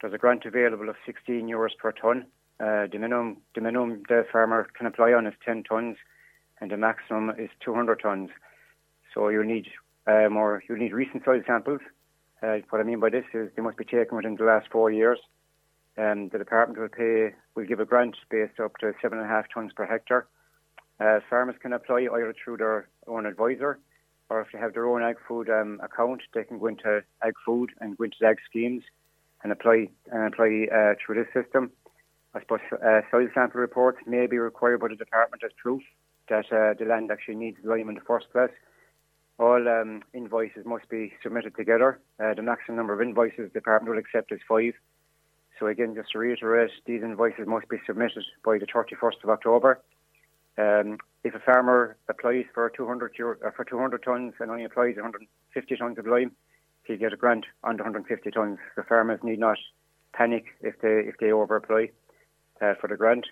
There's 0.00 0.12
a 0.12 0.18
grant 0.18 0.44
available 0.44 0.88
of 0.88 0.96
16 1.06 1.46
euros 1.46 1.76
per 1.78 1.92
tonne. 1.92 2.26
Uh, 2.58 2.88
the 2.90 2.98
minimum 2.98 3.36
the 3.54 3.60
minimum 3.60 4.02
the 4.08 4.26
farmer 4.32 4.66
can 4.76 4.86
apply 4.86 5.12
on 5.12 5.26
is 5.26 5.34
10 5.44 5.62
tonnes, 5.70 5.96
and 6.60 6.70
the 6.70 6.76
maximum 6.76 7.30
is 7.38 7.50
200 7.64 8.00
tonnes. 8.00 8.30
So 9.14 9.28
you 9.28 9.44
need 9.44 9.68
uh, 10.08 10.28
more. 10.28 10.62
You 10.68 10.76
need 10.76 10.92
recent 10.92 11.24
soil 11.24 11.42
samples. 11.46 11.80
Uh, 12.42 12.56
what 12.70 12.80
I 12.80 12.84
mean 12.84 12.98
by 12.98 13.10
this 13.10 13.24
is 13.32 13.50
they 13.54 13.62
must 13.62 13.76
be 13.76 13.84
taken 13.84 14.16
within 14.16 14.34
the 14.34 14.44
last 14.44 14.66
four 14.72 14.90
years. 14.90 15.20
Um, 15.98 16.30
the 16.30 16.38
department 16.38 16.80
will 16.80 16.88
pay 16.88 17.34
will 17.54 17.66
give 17.66 17.80
a 17.80 17.84
grant 17.84 18.16
based 18.30 18.58
up 18.58 18.78
to 18.78 18.92
seven 19.02 19.18
and 19.18 19.26
a 19.26 19.30
half 19.30 19.46
tonnes 19.54 19.74
per 19.74 19.86
hectare. 19.86 20.26
Uh, 20.98 21.20
farmers 21.28 21.56
can 21.60 21.72
apply 21.72 22.06
either 22.12 22.34
through 22.42 22.56
their 22.56 22.88
own 23.06 23.26
advisor, 23.26 23.78
or 24.30 24.40
if 24.40 24.48
they 24.52 24.58
have 24.58 24.72
their 24.72 24.86
own 24.86 25.02
ag 25.02 25.16
food 25.28 25.50
um, 25.50 25.80
account, 25.82 26.22
they 26.32 26.44
can 26.44 26.58
go 26.58 26.66
into 26.66 27.02
ag 27.22 27.34
food 27.44 27.70
and 27.80 27.98
go 27.98 28.04
into 28.04 28.24
ag 28.24 28.38
schemes 28.48 28.82
and 29.42 29.52
apply 29.52 29.88
and 30.10 30.32
apply 30.32 30.66
uh, 30.74 30.94
through 31.04 31.16
this 31.16 31.32
system. 31.34 31.70
I 32.34 32.40
suppose 32.40 32.60
uh, 32.72 33.00
soil 33.10 33.28
sample 33.34 33.60
reports 33.60 33.98
may 34.06 34.26
be 34.26 34.38
required 34.38 34.80
by 34.80 34.88
the 34.88 34.96
department 34.96 35.42
as 35.44 35.50
proof 35.60 35.82
that 36.28 36.46
uh, 36.50 36.74
the 36.78 36.86
land 36.86 37.10
actually 37.10 37.34
needs 37.34 37.58
lime 37.62 37.90
in 37.90 37.94
the 37.94 38.00
first 38.00 38.30
place. 38.32 38.52
All 39.38 39.68
um, 39.68 40.02
invoices 40.14 40.64
must 40.64 40.88
be 40.88 41.12
submitted 41.22 41.56
together. 41.56 42.00
Uh, 42.18 42.32
the 42.34 42.42
maximum 42.42 42.76
number 42.76 42.94
of 42.94 43.02
invoices 43.02 43.50
the 43.52 43.60
department 43.60 43.90
will 43.90 43.98
accept 43.98 44.32
is 44.32 44.40
five. 44.48 44.74
So 45.58 45.66
again, 45.66 45.94
just 45.94 46.12
to 46.12 46.18
reiterate, 46.18 46.70
these 46.86 47.02
invoices 47.02 47.46
must 47.46 47.68
be 47.68 47.78
submitted 47.86 48.24
by 48.44 48.58
the 48.58 48.66
31st 48.66 49.22
of 49.24 49.30
October. 49.30 49.80
Um, 50.58 50.98
if 51.24 51.34
a 51.34 51.38
farmer 51.38 51.96
applies 52.08 52.44
for 52.52 52.68
200 52.70 53.12
euro, 53.18 53.36
uh, 53.46 53.50
for 53.54 53.64
200 53.64 54.02
tons 54.02 54.34
and 54.40 54.50
only 54.50 54.64
applies 54.64 54.96
150 54.96 55.76
tons 55.76 55.98
of 55.98 56.06
lime, 56.06 56.32
he'll 56.84 56.98
get 56.98 57.12
a 57.12 57.16
grant 57.16 57.46
under 57.64 57.82
150 57.84 58.30
tons. 58.30 58.58
The 58.76 58.82
farmers 58.82 59.20
need 59.22 59.38
not 59.38 59.58
panic 60.12 60.44
if 60.60 60.78
they 60.80 61.02
if 61.06 61.16
they 61.18 61.32
over 61.32 61.56
apply 61.56 61.90
uh, 62.60 62.74
for 62.80 62.88
the 62.88 62.96
grant. 62.96 63.26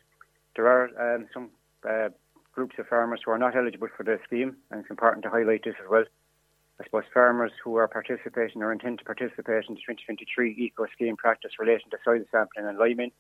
There 0.56 0.66
are 0.66 1.14
um, 1.14 1.26
some 1.32 1.50
uh, 1.88 2.08
groups 2.52 2.76
of 2.78 2.86
farmers 2.86 3.20
who 3.24 3.32
are 3.32 3.38
not 3.38 3.56
eligible 3.56 3.88
for 3.96 4.02
the 4.04 4.18
scheme, 4.24 4.56
and 4.70 4.80
it's 4.80 4.90
important 4.90 5.24
to 5.24 5.30
highlight 5.30 5.64
this 5.64 5.74
as 5.82 5.90
well. 5.90 6.04
I 6.80 6.84
suppose 6.84 7.04
farmers 7.12 7.52
who 7.62 7.76
are 7.76 7.86
participating 7.86 8.62
or 8.62 8.72
intend 8.72 9.00
to 9.00 9.04
participate 9.04 9.66
in 9.68 9.74
the 9.74 9.80
2023 9.80 10.56
Eco 10.58 10.86
Scheme 10.94 11.16
practice 11.16 11.52
relating 11.58 11.90
to 11.90 11.98
soil 12.02 12.24
sampling 12.32 12.66
and 12.66 12.78
liming 12.78 13.12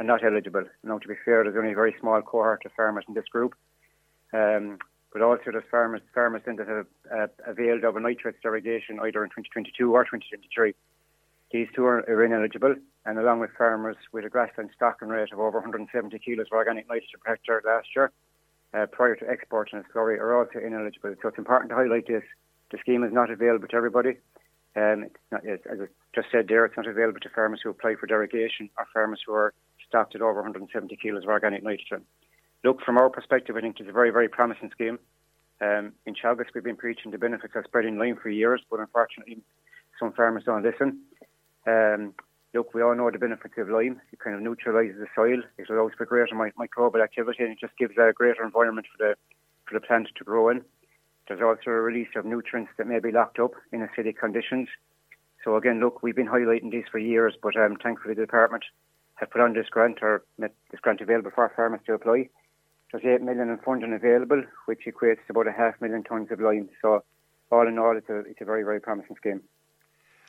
are 0.00 0.04
not 0.04 0.24
eligible. 0.24 0.64
Now, 0.82 0.98
to 0.98 1.06
be 1.06 1.14
fair, 1.24 1.44
there's 1.44 1.56
only 1.56 1.72
a 1.72 1.76
very 1.76 1.94
small 2.00 2.20
cohort 2.22 2.64
of 2.64 2.72
farmers 2.72 3.04
in 3.06 3.14
this 3.14 3.28
group. 3.30 3.54
Um, 4.32 4.78
but 5.12 5.22
also 5.22 5.52
there's 5.52 5.64
farmers, 5.70 6.00
farmers 6.12 6.42
then 6.44 6.56
that 6.56 6.66
have 6.66 6.86
uh, 7.14 7.26
availed 7.46 7.84
of 7.84 7.94
a 7.94 8.00
nitrates 8.00 8.38
derogation 8.42 8.98
either 8.98 9.22
in 9.22 9.30
2022 9.30 9.94
or 9.94 10.02
2023. 10.02 10.74
These 11.52 11.68
two 11.72 11.86
are, 11.86 12.00
are 12.10 12.24
ineligible, 12.24 12.74
and 13.06 13.16
along 13.16 13.38
with 13.38 13.50
farmers 13.56 13.96
with 14.10 14.24
a 14.24 14.28
grassland 14.28 14.70
stocking 14.74 15.06
rate 15.06 15.32
of 15.32 15.38
over 15.38 15.58
170 15.58 16.18
kilos 16.18 16.48
of 16.50 16.56
organic 16.56 16.88
nitrogen 16.88 17.20
per 17.24 17.30
hectare 17.30 17.62
last 17.64 17.86
year, 17.94 18.10
uh, 18.74 18.86
prior 18.86 19.14
to 19.14 19.30
export 19.30 19.72
and 19.72 19.84
slurry 19.94 20.18
are 20.18 20.36
also 20.36 20.58
ineligible. 20.58 21.14
So 21.22 21.28
it's 21.28 21.38
important 21.38 21.70
to 21.70 21.76
highlight 21.76 22.08
this. 22.08 22.24
The 22.74 22.80
scheme 22.80 23.04
is 23.04 23.12
not 23.12 23.30
available 23.30 23.68
to 23.68 23.76
everybody. 23.76 24.16
Um, 24.74 25.06
not, 25.30 25.46
as 25.46 25.60
I 25.70 25.86
just 26.12 26.26
said 26.32 26.46
there, 26.48 26.64
it's 26.64 26.76
not 26.76 26.88
available 26.88 27.20
to 27.20 27.28
farmers 27.28 27.60
who 27.62 27.70
apply 27.70 27.94
for 27.94 28.08
derogation 28.08 28.68
or 28.76 28.88
farmers 28.92 29.20
who 29.24 29.32
are 29.32 29.54
stocked 29.86 30.16
at 30.16 30.20
over 30.20 30.42
170 30.42 30.96
kilos 30.96 31.22
of 31.22 31.28
organic 31.28 31.62
nitrogen. 31.62 32.04
Look, 32.64 32.82
from 32.82 32.98
our 32.98 33.08
perspective, 33.10 33.54
I 33.56 33.60
think 33.60 33.78
it's 33.78 33.88
a 33.88 33.92
very, 33.92 34.10
very 34.10 34.28
promising 34.28 34.72
scheme. 34.72 34.98
Um, 35.60 35.92
in 36.04 36.16
Teagasc, 36.16 36.46
we've 36.52 36.64
been 36.64 36.74
preaching 36.74 37.12
the 37.12 37.18
benefits 37.18 37.54
of 37.54 37.62
spreading 37.64 37.96
lime 37.96 38.18
for 38.20 38.28
years, 38.28 38.60
but 38.68 38.80
unfortunately, 38.80 39.38
some 40.00 40.12
farmers 40.12 40.42
don't 40.44 40.64
listen. 40.64 40.98
Um, 41.68 42.12
look, 42.54 42.74
we 42.74 42.82
all 42.82 42.96
know 42.96 43.08
the 43.08 43.20
benefits 43.20 43.54
of 43.56 43.68
lime. 43.68 44.00
It 44.12 44.18
kind 44.18 44.34
of 44.34 44.42
neutralises 44.42 44.98
the 44.98 45.06
soil. 45.14 45.42
It 45.58 45.70
allows 45.70 45.92
for 45.96 46.06
greater 46.06 46.34
microbial 46.34 47.04
activity, 47.04 47.44
and 47.44 47.52
it 47.52 47.60
just 47.60 47.78
gives 47.78 47.94
a 47.98 48.12
greater 48.12 48.42
environment 48.42 48.88
for 48.90 48.98
the 48.98 49.14
for 49.64 49.78
the 49.78 49.86
plant 49.86 50.08
to 50.16 50.24
grow 50.24 50.48
in. 50.48 50.64
There's 51.28 51.40
also 51.40 51.70
a 51.70 51.80
release 51.80 52.08
of 52.16 52.24
nutrients 52.24 52.72
that 52.76 52.86
may 52.86 52.98
be 52.98 53.10
locked 53.10 53.38
up 53.38 53.52
in 53.72 53.80
acidic 53.80 54.18
conditions. 54.18 54.68
So 55.42 55.56
again, 55.56 55.80
look, 55.80 56.02
we've 56.02 56.16
been 56.16 56.28
highlighting 56.28 56.70
these 56.70 56.84
for 56.90 56.98
years, 56.98 57.34
but 57.42 57.56
um, 57.56 57.76
thankfully 57.82 58.14
the 58.14 58.22
department 58.22 58.64
have 59.16 59.30
put 59.30 59.40
on 59.40 59.54
this 59.54 59.68
grant 59.70 59.98
or 60.02 60.24
made 60.38 60.50
this 60.70 60.80
grant 60.80 61.00
available 61.00 61.30
for 61.34 61.50
farmers 61.54 61.80
to 61.86 61.94
apply. 61.94 62.28
There's 62.90 63.04
eight 63.04 63.22
million 63.24 63.48
in 63.48 63.58
funding 63.58 63.92
available, 63.92 64.42
which 64.66 64.82
equates 64.86 65.24
to 65.26 65.30
about 65.30 65.48
a 65.48 65.52
half 65.52 65.80
million 65.80 66.02
tonnes 66.02 66.30
of 66.30 66.40
lime. 66.40 66.68
So 66.80 67.04
all 67.50 67.66
in 67.66 67.78
all, 67.78 67.96
it's 67.96 68.08
a 68.08 68.18
it's 68.20 68.40
a 68.40 68.44
very 68.44 68.62
very 68.62 68.80
promising 68.80 69.16
scheme. 69.16 69.42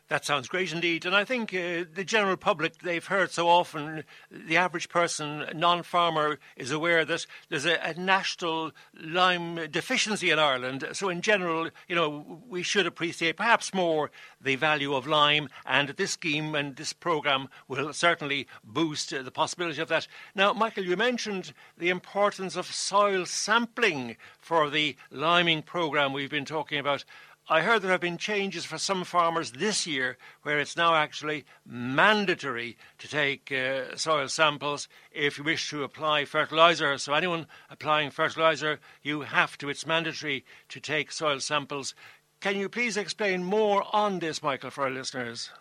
That 0.07 0.23
sounds 0.23 0.47
great 0.47 0.71
indeed. 0.71 1.03
And 1.05 1.15
I 1.15 1.25
think 1.25 1.51
uh, 1.51 1.85
the 1.91 2.03
general 2.05 2.37
public, 2.37 2.77
they've 2.83 3.05
heard 3.05 3.31
so 3.31 3.49
often, 3.49 4.03
the 4.29 4.55
average 4.55 4.87
person, 4.87 5.45
non 5.55 5.81
farmer, 5.81 6.37
is 6.55 6.69
aware 6.69 7.03
that 7.05 7.25
there's 7.49 7.65
a, 7.65 7.79
a, 7.81 7.95
national 7.95 8.71
lime 8.93 9.55
deficiency 9.71 10.29
in 10.29 10.37
Ireland. 10.37 10.87
So, 10.93 11.09
in 11.09 11.21
general, 11.21 11.71
you 11.87 11.95
know, 11.95 12.43
we 12.47 12.61
should 12.61 12.85
appreciate 12.85 13.37
perhaps 13.37 13.73
more 13.73 14.11
the 14.39 14.55
value 14.55 14.93
of 14.93 15.07
lime. 15.07 15.49
And 15.65 15.89
this 15.89 16.11
scheme 16.11 16.53
and 16.53 16.75
this 16.75 16.93
programme 16.93 17.49
will 17.67 17.91
certainly 17.91 18.47
boost 18.63 19.09
the 19.09 19.31
possibility 19.31 19.81
of 19.81 19.87
that. 19.87 20.07
Now, 20.35 20.53
Michael, 20.53 20.85
you 20.85 20.95
mentioned 20.97 21.51
the 21.79 21.89
importance 21.89 22.55
of 22.55 22.67
soil 22.67 23.25
sampling 23.25 24.17
for 24.37 24.69
the 24.69 24.95
liming 25.09 25.63
programme 25.63 26.13
we've 26.13 26.29
been 26.29 26.45
talking 26.45 26.77
about. 26.77 27.05
I 27.47 27.61
heard 27.61 27.83
there 27.83 27.91
have 27.91 28.01
been 28.01 28.17
changes 28.17 28.65
for 28.65 28.79
some 28.79 29.03
farmers 29.03 29.51
this 29.51 29.85
year 29.85 30.17
where 30.41 30.57
it's 30.57 30.75
now 30.75 30.95
actually 30.95 31.45
mandatory 31.63 32.75
to 32.97 33.07
take 33.07 33.51
uh, 33.51 33.95
soil 33.95 34.27
samples 34.29 34.87
if 35.11 35.37
you 35.37 35.43
wish 35.43 35.69
to 35.69 35.83
apply 35.83 36.25
fertiliser. 36.25 36.97
So, 36.97 37.13
anyone 37.13 37.45
applying 37.69 38.09
fertiliser, 38.09 38.79
you 39.03 39.21
have 39.21 39.59
to, 39.59 39.69
it's 39.69 39.85
mandatory 39.85 40.43
to 40.69 40.79
take 40.79 41.11
soil 41.11 41.39
samples. 41.39 41.93
Can 42.39 42.57
you 42.57 42.67
please 42.67 42.97
explain 42.97 43.43
more 43.43 43.85
on 43.93 44.17
this, 44.17 44.41
Michael, 44.41 44.71
for 44.71 44.85
our 44.85 44.89
listeners? 44.89 45.51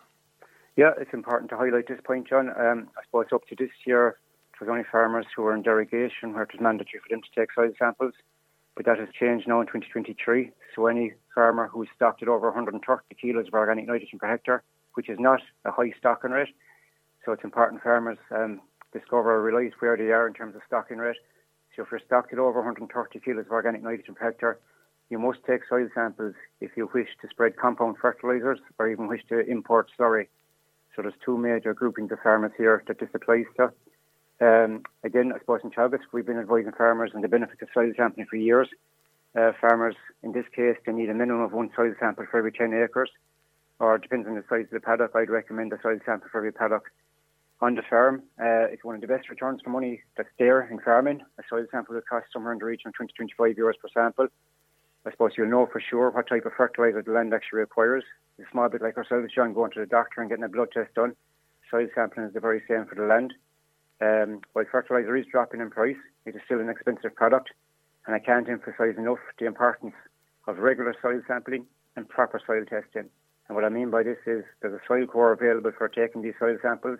Yeah, 0.75 0.93
it's 0.99 1.13
important 1.13 1.51
to 1.51 1.57
highlight 1.57 1.87
this 1.87 2.01
point, 2.03 2.27
John. 2.27 2.49
Um, 2.49 2.87
I 2.97 3.03
suppose 3.05 3.27
up 3.31 3.47
to 3.49 3.55
this 3.55 3.69
year, 3.85 4.17
it 4.55 4.59
was 4.59 4.69
only 4.69 4.85
farmers 4.91 5.27
who 5.35 5.43
were 5.43 5.53
in 5.53 5.61
derogation 5.61 6.33
where 6.33 6.43
it 6.43 6.51
was 6.51 6.61
mandatory 6.61 6.99
for 7.07 7.13
them 7.13 7.21
to 7.21 7.39
take 7.39 7.53
soil 7.53 7.71
samples 7.77 8.13
but 8.75 8.85
that 8.85 8.99
has 8.99 9.09
changed 9.17 9.47
now 9.47 9.61
in 9.61 9.67
2023. 9.67 10.51
So 10.75 10.87
any 10.87 11.13
farmer 11.33 11.67
who's 11.67 11.87
stocked 11.95 12.21
at 12.21 12.27
over 12.27 12.47
130 12.47 13.03
kilos 13.19 13.47
of 13.47 13.53
organic 13.53 13.87
nitrogen 13.87 14.19
per 14.19 14.27
hectare, 14.27 14.63
which 14.93 15.09
is 15.09 15.19
not 15.19 15.41
a 15.63 15.71
high 15.71 15.93
stocking 15.97 16.31
rate, 16.31 16.53
so 17.23 17.31
it's 17.31 17.43
important 17.43 17.81
farmers 17.81 18.17
um, 18.31 18.61
discover 18.93 19.35
or 19.35 19.41
realise 19.43 19.73
where 19.79 19.97
they 19.97 20.11
are 20.11 20.27
in 20.27 20.33
terms 20.33 20.55
of 20.55 20.61
stocking 20.67 20.97
rate. 20.97 21.17
So 21.75 21.83
if 21.83 21.89
you're 21.91 22.01
stocked 22.05 22.31
at 22.31 22.39
over 22.39 22.59
130 22.59 23.19
kilos 23.19 23.45
of 23.45 23.51
organic 23.51 23.83
nitrogen 23.83 24.15
per 24.15 24.25
hectare, 24.25 24.59
you 25.09 25.19
must 25.19 25.39
take 25.45 25.61
soil 25.67 25.87
samples 25.93 26.33
if 26.61 26.71
you 26.75 26.89
wish 26.93 27.09
to 27.21 27.27
spread 27.29 27.57
compound 27.57 27.97
fertilisers 28.01 28.59
or 28.79 28.89
even 28.89 29.07
wish 29.07 29.21
to 29.29 29.39
import 29.49 29.89
slurry. 29.97 30.27
So 30.95 31.01
there's 31.01 31.13
two 31.23 31.37
major 31.37 31.73
groupings 31.73 32.11
of 32.11 32.19
farmers 32.23 32.53
here 32.57 32.83
that 32.87 32.99
this 32.99 33.09
applies 33.13 33.45
to. 33.57 33.71
Um, 34.41 34.83
again, 35.03 35.31
I 35.33 35.39
suppose 35.39 35.61
in 35.63 35.71
Teagasc, 35.71 36.01
we've 36.11 36.25
been 36.25 36.39
advising 36.39 36.71
farmers 36.73 37.11
on 37.15 37.21
the 37.21 37.27
benefits 37.27 37.61
of 37.61 37.69
soil 37.73 37.91
sampling 37.95 38.27
for 38.29 38.35
years. 38.35 38.67
Uh, 39.35 39.51
farmers, 39.59 39.95
in 40.23 40.31
this 40.31 40.45
case, 40.55 40.77
they 40.85 40.91
need 40.91 41.09
a 41.09 41.13
minimum 41.13 41.41
of 41.41 41.53
one 41.53 41.69
soil 41.75 41.93
sample 41.99 42.25
for 42.29 42.37
every 42.37 42.51
10 42.51 42.73
acres, 42.73 43.09
or 43.79 43.97
depends 43.97 44.27
on 44.27 44.35
the 44.35 44.43
size 44.49 44.65
of 44.65 44.71
the 44.71 44.79
paddock. 44.79 45.11
I'd 45.15 45.29
recommend 45.29 45.73
a 45.73 45.81
soil 45.81 45.99
sample 46.05 46.29
for 46.31 46.37
every 46.39 46.51
paddock 46.51 46.91
on 47.61 47.75
the 47.75 47.81
farm. 47.89 48.23
Uh, 48.39 48.67
it's 48.71 48.83
one 48.83 48.95
of 48.95 49.01
the 49.01 49.07
best 49.07 49.29
returns 49.29 49.61
for 49.61 49.69
money 49.69 50.01
that's 50.17 50.29
there 50.39 50.61
in 50.61 50.79
farming. 50.79 51.21
A 51.37 51.43
soil 51.49 51.65
sample 51.71 51.95
will 51.95 52.01
cost 52.01 52.27
somewhere 52.31 52.53
in 52.53 52.59
the 52.59 52.65
region 52.65 52.89
of 52.89 52.93
20 52.93 53.13
25 53.13 53.55
euros 53.55 53.79
per 53.79 53.89
sample. 53.93 54.27
I 55.05 55.11
suppose 55.11 55.33
you'll 55.37 55.49
know 55.49 55.67
for 55.71 55.81
sure 55.81 56.09
what 56.09 56.27
type 56.27 56.45
of 56.45 56.53
fertiliser 56.57 57.01
the 57.01 57.11
land 57.11 57.33
actually 57.33 57.59
requires. 57.59 58.03
It's 58.37 58.47
a 58.47 58.51
small 58.51 58.69
bit 58.69 58.81
like 58.81 58.97
ourselves, 58.97 59.33
John, 59.33 59.53
going 59.53 59.71
to 59.71 59.79
the 59.79 59.85
doctor 59.85 60.21
and 60.21 60.29
getting 60.29 60.43
a 60.43 60.49
blood 60.49 60.69
test 60.73 60.93
done. 60.95 61.15
Soil 61.69 61.87
sampling 61.93 62.25
is 62.25 62.33
the 62.33 62.39
very 62.39 62.63
same 62.67 62.85
for 62.85 62.95
the 62.95 63.03
land. 63.03 63.33
Um, 64.01 64.41
while 64.53 64.65
fertiliser 64.69 65.15
is 65.15 65.25
dropping 65.31 65.61
in 65.61 65.69
price, 65.69 65.95
it 66.25 66.35
is 66.35 66.41
still 66.45 66.59
an 66.59 66.69
expensive 66.69 67.15
product, 67.15 67.51
and 68.05 68.15
I 68.15 68.19
can't 68.19 68.49
emphasise 68.49 68.97
enough 68.97 69.19
the 69.39 69.45
importance 69.45 69.95
of 70.47 70.57
regular 70.57 70.95
soil 71.01 71.21
sampling 71.27 71.65
and 71.95 72.07
proper 72.07 72.41
soil 72.45 72.65
testing. 72.65 73.09
And 73.47 73.55
what 73.55 73.63
I 73.63 73.69
mean 73.69 73.91
by 73.91 74.03
this 74.03 74.17
is 74.25 74.43
there's 74.61 74.73
a 74.73 74.85
soil 74.87 75.05
core 75.05 75.31
available 75.31 75.71
for 75.77 75.87
taking 75.87 76.21
these 76.21 76.33
soil 76.39 76.57
samples 76.61 76.99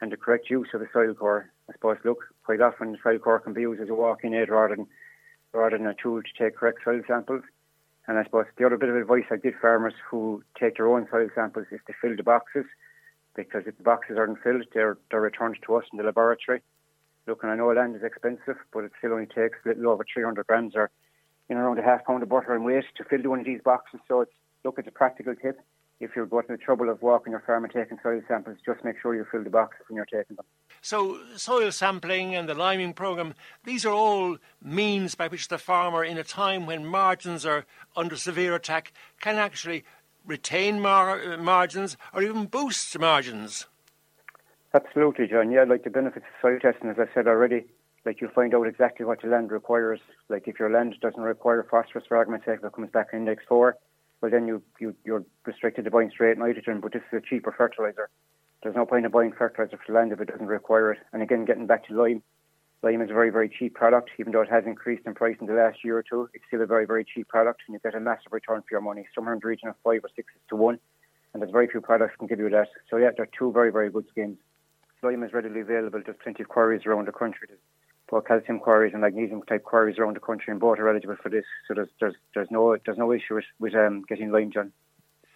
and 0.00 0.12
the 0.12 0.16
correct 0.16 0.48
use 0.48 0.68
of 0.74 0.80
the 0.80 0.86
soil 0.92 1.14
core. 1.14 1.50
I 1.68 1.72
suppose, 1.72 1.96
look, 2.04 2.18
quite 2.44 2.60
often 2.60 2.92
the 2.92 2.98
soil 3.02 3.18
core 3.18 3.40
can 3.40 3.52
be 3.52 3.62
used 3.62 3.82
as 3.82 3.88
a 3.88 3.94
walking 3.94 4.34
aid 4.34 4.48
rather 4.48 4.76
than, 4.76 4.86
rather 5.52 5.76
than 5.76 5.86
a 5.86 5.94
tool 5.94 6.22
to 6.22 6.44
take 6.44 6.56
correct 6.56 6.80
soil 6.84 7.00
samples. 7.06 7.42
And 8.06 8.18
I 8.18 8.24
suppose 8.24 8.46
the 8.56 8.64
other 8.64 8.76
bit 8.76 8.90
of 8.90 8.96
advice 8.96 9.24
I 9.30 9.36
give 9.36 9.54
farmers 9.60 9.94
who 10.08 10.42
take 10.58 10.76
their 10.76 10.88
own 10.88 11.08
soil 11.10 11.28
samples 11.34 11.66
is 11.72 11.80
to 11.86 11.94
fill 12.00 12.16
the 12.16 12.22
boxes 12.22 12.64
because 13.38 13.62
if 13.66 13.76
the 13.76 13.84
boxes 13.84 14.18
aren't 14.18 14.42
filled, 14.42 14.64
they're, 14.74 14.98
they're 15.12 15.20
returned 15.20 15.56
to 15.64 15.76
us 15.76 15.84
in 15.92 15.96
the 15.96 16.02
laboratory. 16.02 16.60
Look, 17.28 17.44
and 17.44 17.52
I 17.52 17.54
know 17.54 17.68
land 17.68 17.94
is 17.94 18.02
expensive, 18.02 18.56
but 18.72 18.82
it 18.82 18.90
still 18.98 19.12
only 19.12 19.26
takes 19.26 19.58
a 19.64 19.68
little 19.68 19.90
over 19.90 20.04
300 20.12 20.44
grams 20.48 20.74
or 20.74 20.90
you 21.48 21.54
know, 21.54 21.62
around 21.62 21.78
a 21.78 21.82
half 21.82 22.04
pound 22.04 22.24
of 22.24 22.28
butter 22.28 22.52
and 22.52 22.64
weight 22.64 22.84
to 22.96 23.04
fill 23.04 23.30
one 23.30 23.38
of 23.38 23.46
these 23.46 23.60
boxes. 23.64 24.00
So 24.08 24.22
it's, 24.22 24.32
look, 24.64 24.74
it's 24.78 24.88
a 24.88 24.90
practical 24.90 25.36
tip. 25.36 25.60
If 26.00 26.10
you're 26.16 26.26
going 26.26 26.46
to 26.46 26.52
the 26.52 26.58
trouble 26.58 26.90
of 26.90 27.00
walking 27.00 27.30
your 27.30 27.40
farm 27.40 27.64
and 27.64 27.72
taking 27.72 27.98
soil 28.02 28.20
samples, 28.26 28.58
just 28.66 28.84
make 28.84 28.96
sure 29.00 29.14
you 29.14 29.24
fill 29.30 29.44
the 29.44 29.50
boxes 29.50 29.82
when 29.88 29.96
you're 29.96 30.04
taking 30.04 30.36
them. 30.36 30.44
So, 30.80 31.18
soil 31.36 31.72
sampling 31.72 32.34
and 32.34 32.48
the 32.48 32.54
liming 32.54 32.92
program, 32.92 33.34
these 33.64 33.84
are 33.84 33.92
all 33.92 34.36
means 34.62 35.14
by 35.14 35.28
which 35.28 35.48
the 35.48 35.58
farmer, 35.58 36.04
in 36.04 36.18
a 36.18 36.24
time 36.24 36.66
when 36.66 36.86
margins 36.86 37.44
are 37.44 37.66
under 37.96 38.16
severe 38.16 38.54
attack, 38.54 38.92
can 39.20 39.36
actually 39.36 39.84
retain 40.28 40.80
mar- 40.80 41.36
margins 41.38 41.96
or 42.14 42.22
even 42.22 42.46
boost 42.46 42.96
margins? 42.98 43.66
Absolutely, 44.74 45.26
John. 45.26 45.50
Yeah, 45.50 45.64
like 45.64 45.82
the 45.82 45.90
benefits 45.90 46.26
of 46.26 46.40
soil 46.40 46.58
testing, 46.60 46.90
as 46.90 46.98
I 46.98 47.12
said 47.14 47.26
already, 47.26 47.64
like 48.04 48.20
you'll 48.20 48.30
find 48.30 48.54
out 48.54 48.68
exactly 48.68 49.06
what 49.06 49.22
your 49.22 49.32
land 49.32 49.50
requires. 49.50 50.00
Like 50.28 50.46
if 50.46 50.58
your 50.58 50.70
land 50.70 50.94
doesn't 51.00 51.20
require 51.20 51.66
phosphorus, 51.68 52.04
for 52.06 52.16
argument's 52.16 52.46
sake, 52.46 52.60
it 52.62 52.72
comes 52.72 52.90
back 52.90 53.08
in 53.12 53.20
index 53.20 53.42
four, 53.48 53.76
well 54.20 54.30
then 54.30 54.46
you, 54.46 54.62
you 54.78 54.94
you're 55.04 55.24
restricted 55.46 55.84
to 55.86 55.90
buying 55.90 56.10
straight 56.10 56.38
nitrogen, 56.38 56.80
but 56.80 56.92
this 56.92 57.02
is 57.10 57.18
a 57.18 57.20
cheaper 57.20 57.52
fertilizer. 57.56 58.10
there's 58.62 58.76
no 58.76 58.84
point 58.84 59.06
in 59.06 59.10
buying 59.10 59.32
fertilizer 59.32 59.78
for 59.84 59.92
land 59.92 60.12
if 60.12 60.20
it 60.20 60.28
doesn't 60.28 60.46
require 60.46 60.92
it. 60.92 60.98
And 61.12 61.22
again, 61.22 61.44
getting 61.46 61.66
back 61.66 61.86
to 61.88 61.94
lime, 61.94 62.22
lime 62.82 63.02
is 63.02 63.10
a 63.10 63.14
very, 63.14 63.30
very 63.30 63.48
cheap 63.48 63.74
product. 63.74 64.10
Even 64.18 64.32
though 64.32 64.42
it 64.42 64.50
has 64.50 64.64
increased 64.66 65.06
in 65.06 65.14
price 65.14 65.36
in 65.40 65.46
the 65.46 65.54
last 65.54 65.84
year 65.84 65.98
or 65.98 66.02
two, 66.02 66.28
it's 66.34 66.44
still 66.46 66.62
a 66.62 66.66
very, 66.66 66.86
very 66.86 67.04
cheap 67.04 67.28
product, 67.28 67.62
and 67.66 67.74
you 67.74 67.80
get 67.82 67.94
a 67.94 68.00
massive 68.00 68.32
return 68.32 68.60
for 68.62 68.68
your 68.70 68.80
money, 68.80 69.06
somewhere 69.14 69.34
in 69.34 69.40
the 69.40 69.48
region 69.48 69.68
of 69.68 69.74
five 69.84 70.04
or 70.04 70.10
six 70.14 70.32
to 70.48 70.56
one. 70.56 70.78
And 71.32 71.42
there's 71.42 71.52
very 71.52 71.68
few 71.68 71.80
products 71.80 72.14
can 72.18 72.26
give 72.26 72.38
you 72.38 72.48
that. 72.50 72.68
So 72.90 72.96
yeah, 72.96 73.10
they're 73.16 73.28
two 73.38 73.52
very, 73.52 73.70
very 73.70 73.90
good 73.90 74.06
schemes. 74.10 74.38
Lime 75.02 75.22
is 75.22 75.32
readily 75.32 75.60
available. 75.60 76.00
There's 76.04 76.16
plenty 76.22 76.42
of 76.42 76.48
quarries 76.48 76.86
around 76.86 77.06
the 77.06 77.12
country. 77.12 77.46
There's 77.48 77.60
both 78.10 78.26
calcium 78.26 78.58
quarries 78.58 78.94
and 78.94 79.02
magnesium 79.02 79.42
type 79.42 79.62
quarries 79.62 79.98
around 79.98 80.16
the 80.16 80.20
country, 80.20 80.50
and 80.50 80.60
both 80.60 80.78
are 80.78 80.88
eligible 80.88 81.16
for 81.22 81.28
this. 81.28 81.44
So 81.66 81.74
there's 81.74 81.88
there's 82.00 82.14
there's 82.34 82.50
no 82.50 82.76
there's 82.84 82.98
no 82.98 83.12
issue 83.12 83.34
with, 83.34 83.44
with 83.60 83.74
um, 83.74 84.04
getting 84.08 84.32
lime, 84.32 84.50
John. 84.50 84.72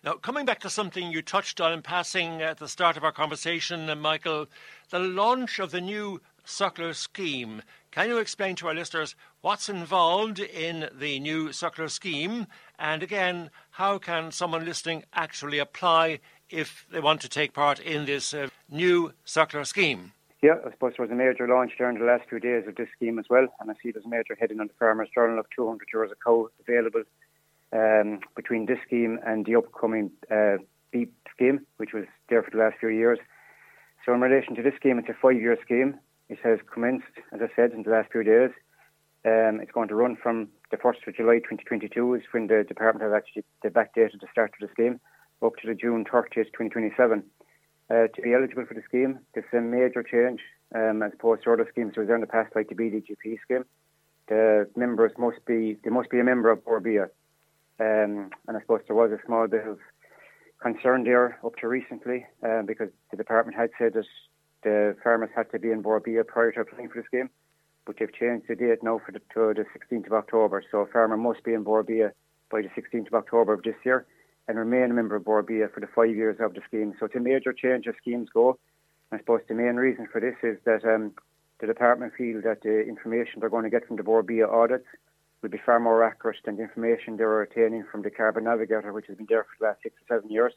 Now, 0.04 0.14
coming 0.14 0.44
back 0.44 0.58
to 0.60 0.70
something 0.70 1.12
you 1.12 1.22
touched 1.22 1.60
on 1.60 1.72
in 1.72 1.80
passing 1.80 2.42
at 2.42 2.58
the 2.58 2.66
start 2.66 2.96
of 2.96 3.04
our 3.04 3.12
conversation, 3.12 3.88
uh, 3.88 3.94
Michael, 3.94 4.48
the 4.90 4.98
launch 4.98 5.60
of 5.60 5.70
the 5.70 5.80
new 5.80 6.20
suckler 6.46 6.94
scheme. 6.94 7.62
Can 7.90 8.08
you 8.08 8.18
explain 8.18 8.56
to 8.56 8.68
our 8.68 8.74
listeners 8.74 9.14
what's 9.40 9.68
involved 9.68 10.38
in 10.38 10.88
the 10.92 11.20
new 11.20 11.48
suckler 11.48 11.90
scheme? 11.90 12.46
And 12.78 13.02
again, 13.02 13.50
how 13.72 13.98
can 13.98 14.32
someone 14.32 14.64
listening 14.64 15.04
actually 15.12 15.58
apply 15.58 16.20
if 16.48 16.86
they 16.90 17.00
want 17.00 17.20
to 17.22 17.28
take 17.28 17.52
part 17.52 17.78
in 17.78 18.04
this 18.04 18.32
uh, 18.32 18.48
new 18.70 19.12
suckler 19.26 19.66
scheme? 19.66 20.12
Yeah, 20.42 20.56
I 20.66 20.70
suppose 20.72 20.94
there 20.96 21.06
was 21.06 21.12
a 21.12 21.14
major 21.14 21.46
launch 21.46 21.72
during 21.78 21.98
the 21.98 22.04
last 22.04 22.28
few 22.28 22.40
days 22.40 22.66
of 22.66 22.74
this 22.74 22.88
scheme 22.96 23.20
as 23.20 23.26
well, 23.30 23.46
and 23.60 23.70
I 23.70 23.74
see 23.80 23.92
there's 23.92 24.04
a 24.04 24.08
major 24.08 24.36
heading 24.38 24.58
on 24.58 24.66
the 24.66 24.72
Farmers 24.78 25.08
Journal 25.14 25.38
of 25.38 25.46
200 25.54 25.86
euros 25.94 26.10
a 26.10 26.16
cow 26.16 26.48
available 26.66 27.04
um, 27.72 28.20
between 28.34 28.66
this 28.66 28.78
scheme 28.84 29.20
and 29.24 29.46
the 29.46 29.54
upcoming 29.54 30.10
uh, 30.30 30.56
beef 30.90 31.08
scheme, 31.30 31.64
which 31.76 31.92
was 31.92 32.06
there 32.28 32.42
for 32.42 32.50
the 32.50 32.56
last 32.56 32.78
few 32.80 32.88
years. 32.88 33.18
So, 34.04 34.12
in 34.14 34.20
relation 34.20 34.56
to 34.56 34.62
this 34.62 34.74
scheme, 34.74 34.98
it's 34.98 35.08
a 35.08 35.14
five-year 35.14 35.58
scheme. 35.62 35.98
It 36.32 36.38
has 36.44 36.60
commenced, 36.72 37.12
as 37.30 37.40
I 37.42 37.54
said, 37.54 37.72
in 37.72 37.82
the 37.82 37.90
last 37.90 38.10
few 38.10 38.22
days. 38.22 38.48
Um, 39.26 39.60
it's 39.60 39.70
going 39.70 39.88
to 39.88 39.94
run 39.94 40.16
from 40.16 40.48
the 40.70 40.78
1st 40.78 41.06
of 41.06 41.14
July 41.14 41.40
2022, 41.40 42.14
is 42.14 42.22
when 42.30 42.46
the 42.46 42.64
department 42.66 43.04
has 43.04 43.12
actually 43.14 43.44
backdated 43.62 44.18
the 44.22 44.28
start 44.32 44.54
of 44.54 44.66
the 44.66 44.72
scheme, 44.72 44.98
up 45.44 45.52
to 45.60 45.68
the 45.68 45.74
June 45.74 46.06
30th, 46.06 46.48
2027. 46.56 47.22
Uh, 47.90 48.06
to 48.14 48.22
be 48.22 48.32
eligible 48.32 48.64
for 48.64 48.72
the 48.72 48.80
scheme, 48.88 49.18
this 49.34 49.44
is 49.44 49.58
a 49.58 49.60
major 49.60 50.02
change 50.02 50.40
um, 50.74 51.02
as 51.02 51.12
opposed 51.12 51.44
to 51.44 51.52
other 51.52 51.68
schemes 51.70 51.92
that 51.94 52.00
were 52.00 52.06
there 52.06 52.14
in 52.14 52.22
the 52.22 52.26
past, 52.26 52.56
like 52.56 52.70
the 52.70 52.74
BDGP 52.74 53.38
scheme. 53.42 53.66
The 54.28 54.70
members 54.74 55.12
must 55.18 55.44
be 55.44 55.76
they 55.84 55.90
must 55.90 56.08
be 56.08 56.18
a 56.18 56.24
member 56.24 56.50
of 56.50 56.64
Bord 56.64 56.84
Bia. 56.84 57.10
Um, 57.78 58.30
and 58.48 58.56
I 58.56 58.60
suppose 58.60 58.80
there 58.86 58.96
was 58.96 59.12
a 59.12 59.20
small 59.26 59.46
bit 59.48 59.66
of 59.66 59.78
concern 60.62 61.04
there 61.04 61.38
up 61.44 61.56
to 61.56 61.68
recently 61.68 62.24
uh, 62.42 62.62
because 62.62 62.88
the 63.10 63.18
department 63.18 63.58
had 63.58 63.68
said 63.78 63.92
that 63.92 64.06
the 64.62 64.96
farmers 65.02 65.30
had 65.34 65.50
to 65.52 65.58
be 65.58 65.70
in 65.70 65.82
Bord 65.82 66.04
Bia 66.04 66.24
prior 66.24 66.52
to 66.52 66.60
applying 66.60 66.88
for 66.88 67.00
the 67.00 67.06
scheme, 67.06 67.30
but 67.86 67.96
they've 67.98 68.12
changed 68.12 68.46
the 68.48 68.54
date 68.54 68.82
now 68.82 69.00
for 69.04 69.12
the, 69.12 69.20
to 69.34 69.54
the 69.54 69.64
16th 69.76 70.06
of 70.06 70.12
October. 70.12 70.62
So 70.70 70.78
a 70.78 70.86
farmer 70.86 71.16
must 71.16 71.44
be 71.44 71.54
in 71.54 71.62
Bord 71.62 71.86
Bia 71.86 72.12
by 72.50 72.62
the 72.62 72.68
16th 72.68 73.08
of 73.08 73.14
October 73.14 73.52
of 73.52 73.62
this 73.62 73.74
year 73.84 74.06
and 74.48 74.58
remain 74.58 74.90
a 74.90 74.94
member 74.94 75.16
of 75.16 75.24
Bord 75.24 75.46
Bia 75.46 75.68
for 75.68 75.80
the 75.80 75.86
five 75.86 76.14
years 76.14 76.36
of 76.40 76.54
the 76.54 76.60
scheme. 76.66 76.94
So 76.98 77.06
it's 77.06 77.14
a 77.14 77.20
major 77.20 77.52
change 77.52 77.86
as 77.86 77.94
schemes 78.00 78.28
go. 78.32 78.58
I 79.10 79.18
suppose 79.18 79.40
the 79.48 79.54
main 79.54 79.76
reason 79.76 80.08
for 80.10 80.20
this 80.20 80.36
is 80.42 80.58
that 80.64 80.84
um, 80.84 81.12
the 81.60 81.66
department 81.66 82.12
feel 82.16 82.40
that 82.42 82.62
the 82.62 82.80
information 82.80 83.40
they're 83.40 83.50
going 83.50 83.64
to 83.64 83.70
get 83.70 83.86
from 83.86 83.96
the 83.96 84.02
Bord 84.02 84.26
Bia 84.26 84.48
audits 84.48 84.86
will 85.42 85.50
be 85.50 85.60
far 85.64 85.80
more 85.80 86.04
accurate 86.04 86.38
than 86.44 86.56
the 86.56 86.62
information 86.62 87.16
they 87.16 87.24
were 87.24 87.42
obtaining 87.42 87.84
from 87.90 88.02
the 88.02 88.10
Carbon 88.10 88.44
Navigator, 88.44 88.92
which 88.92 89.06
has 89.06 89.16
been 89.16 89.26
there 89.28 89.44
for 89.44 89.56
the 89.60 89.66
last 89.66 89.82
six 89.82 89.94
or 89.96 90.16
seven 90.16 90.30
years. 90.30 90.52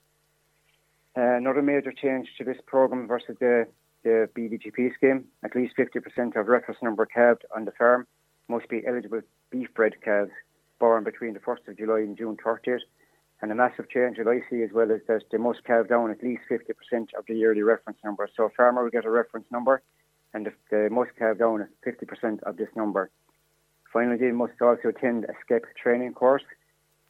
Uh, 1.18 1.22
another 1.22 1.62
major 1.62 1.92
change 1.92 2.28
to 2.38 2.44
this 2.44 2.58
programme 2.66 3.08
versus 3.08 3.36
the, 3.40 3.68
the 4.06 4.30
BDGP 4.38 4.94
scheme, 4.94 5.26
at 5.44 5.56
least 5.56 5.76
50% 5.76 6.40
of 6.40 6.48
reference 6.48 6.80
number 6.82 7.06
calved 7.08 7.44
on 7.56 7.66
the 7.66 7.72
farm 7.72 8.06
must 8.48 8.70
be 8.70 8.86
eligible 8.88 9.22
beef 9.50 9.68
bred 9.74 9.94
calves 10.04 10.32
born 10.80 11.04
between 11.04 11.34
the 11.34 11.40
1st 11.40 11.68
of 11.68 11.78
July 11.78 12.00
and 12.00 12.16
June 12.16 12.38
30th. 12.38 12.82
And 13.42 13.52
a 13.52 13.56
massive 13.56 13.90
change 13.90 14.18
that 14.18 14.28
I 14.28 14.40
see 14.50 14.62
as 14.62 14.70
well 14.72 14.92
is 14.92 15.02
that 15.08 15.24
they 15.32 15.40
must 15.40 15.64
calve 15.64 15.90
down 15.90 16.12
at 16.12 16.24
least 16.24 16.44
50% 16.50 16.70
of 17.18 17.26
the 17.28 17.34
yearly 17.34 17.64
reference 17.64 17.98
number. 18.04 18.30
So 18.38 18.44
a 18.44 18.50
farmer 18.52 18.84
will 18.84 18.92
get 18.92 19.06
a 19.06 19.10
reference 19.10 19.48
number 19.52 19.82
and 20.34 20.48
they 20.70 20.88
must 20.90 21.12
calve 21.18 21.40
down 21.40 21.68
50% 21.86 22.44
of 22.44 22.58
this 22.58 22.70
number. 22.76 23.10
Finally, 23.92 24.18
they 24.18 24.32
must 24.32 24.62
also 24.62 24.90
attend 24.90 25.26
a 25.26 25.34
SCEP 25.52 25.64
training 25.82 26.14
course, 26.14 26.44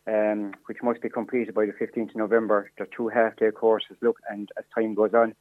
um, 0.08 0.54
which 0.67 0.78
must 0.82 1.02
be 1.02 1.10
completed 1.10 1.54
by 1.54 1.65
the 1.65 1.74
15th 1.74 2.12
of 2.12 2.15
November. 2.15 2.72
They're 2.78 2.88
two 2.96 3.10
half-day 3.10 3.52
courses, 3.52 3.98
look, 4.02 4.20
and 4.30 4.50
as 4.58 4.63
time 4.74 4.93
goes 4.93 5.13
on, 5.13 5.36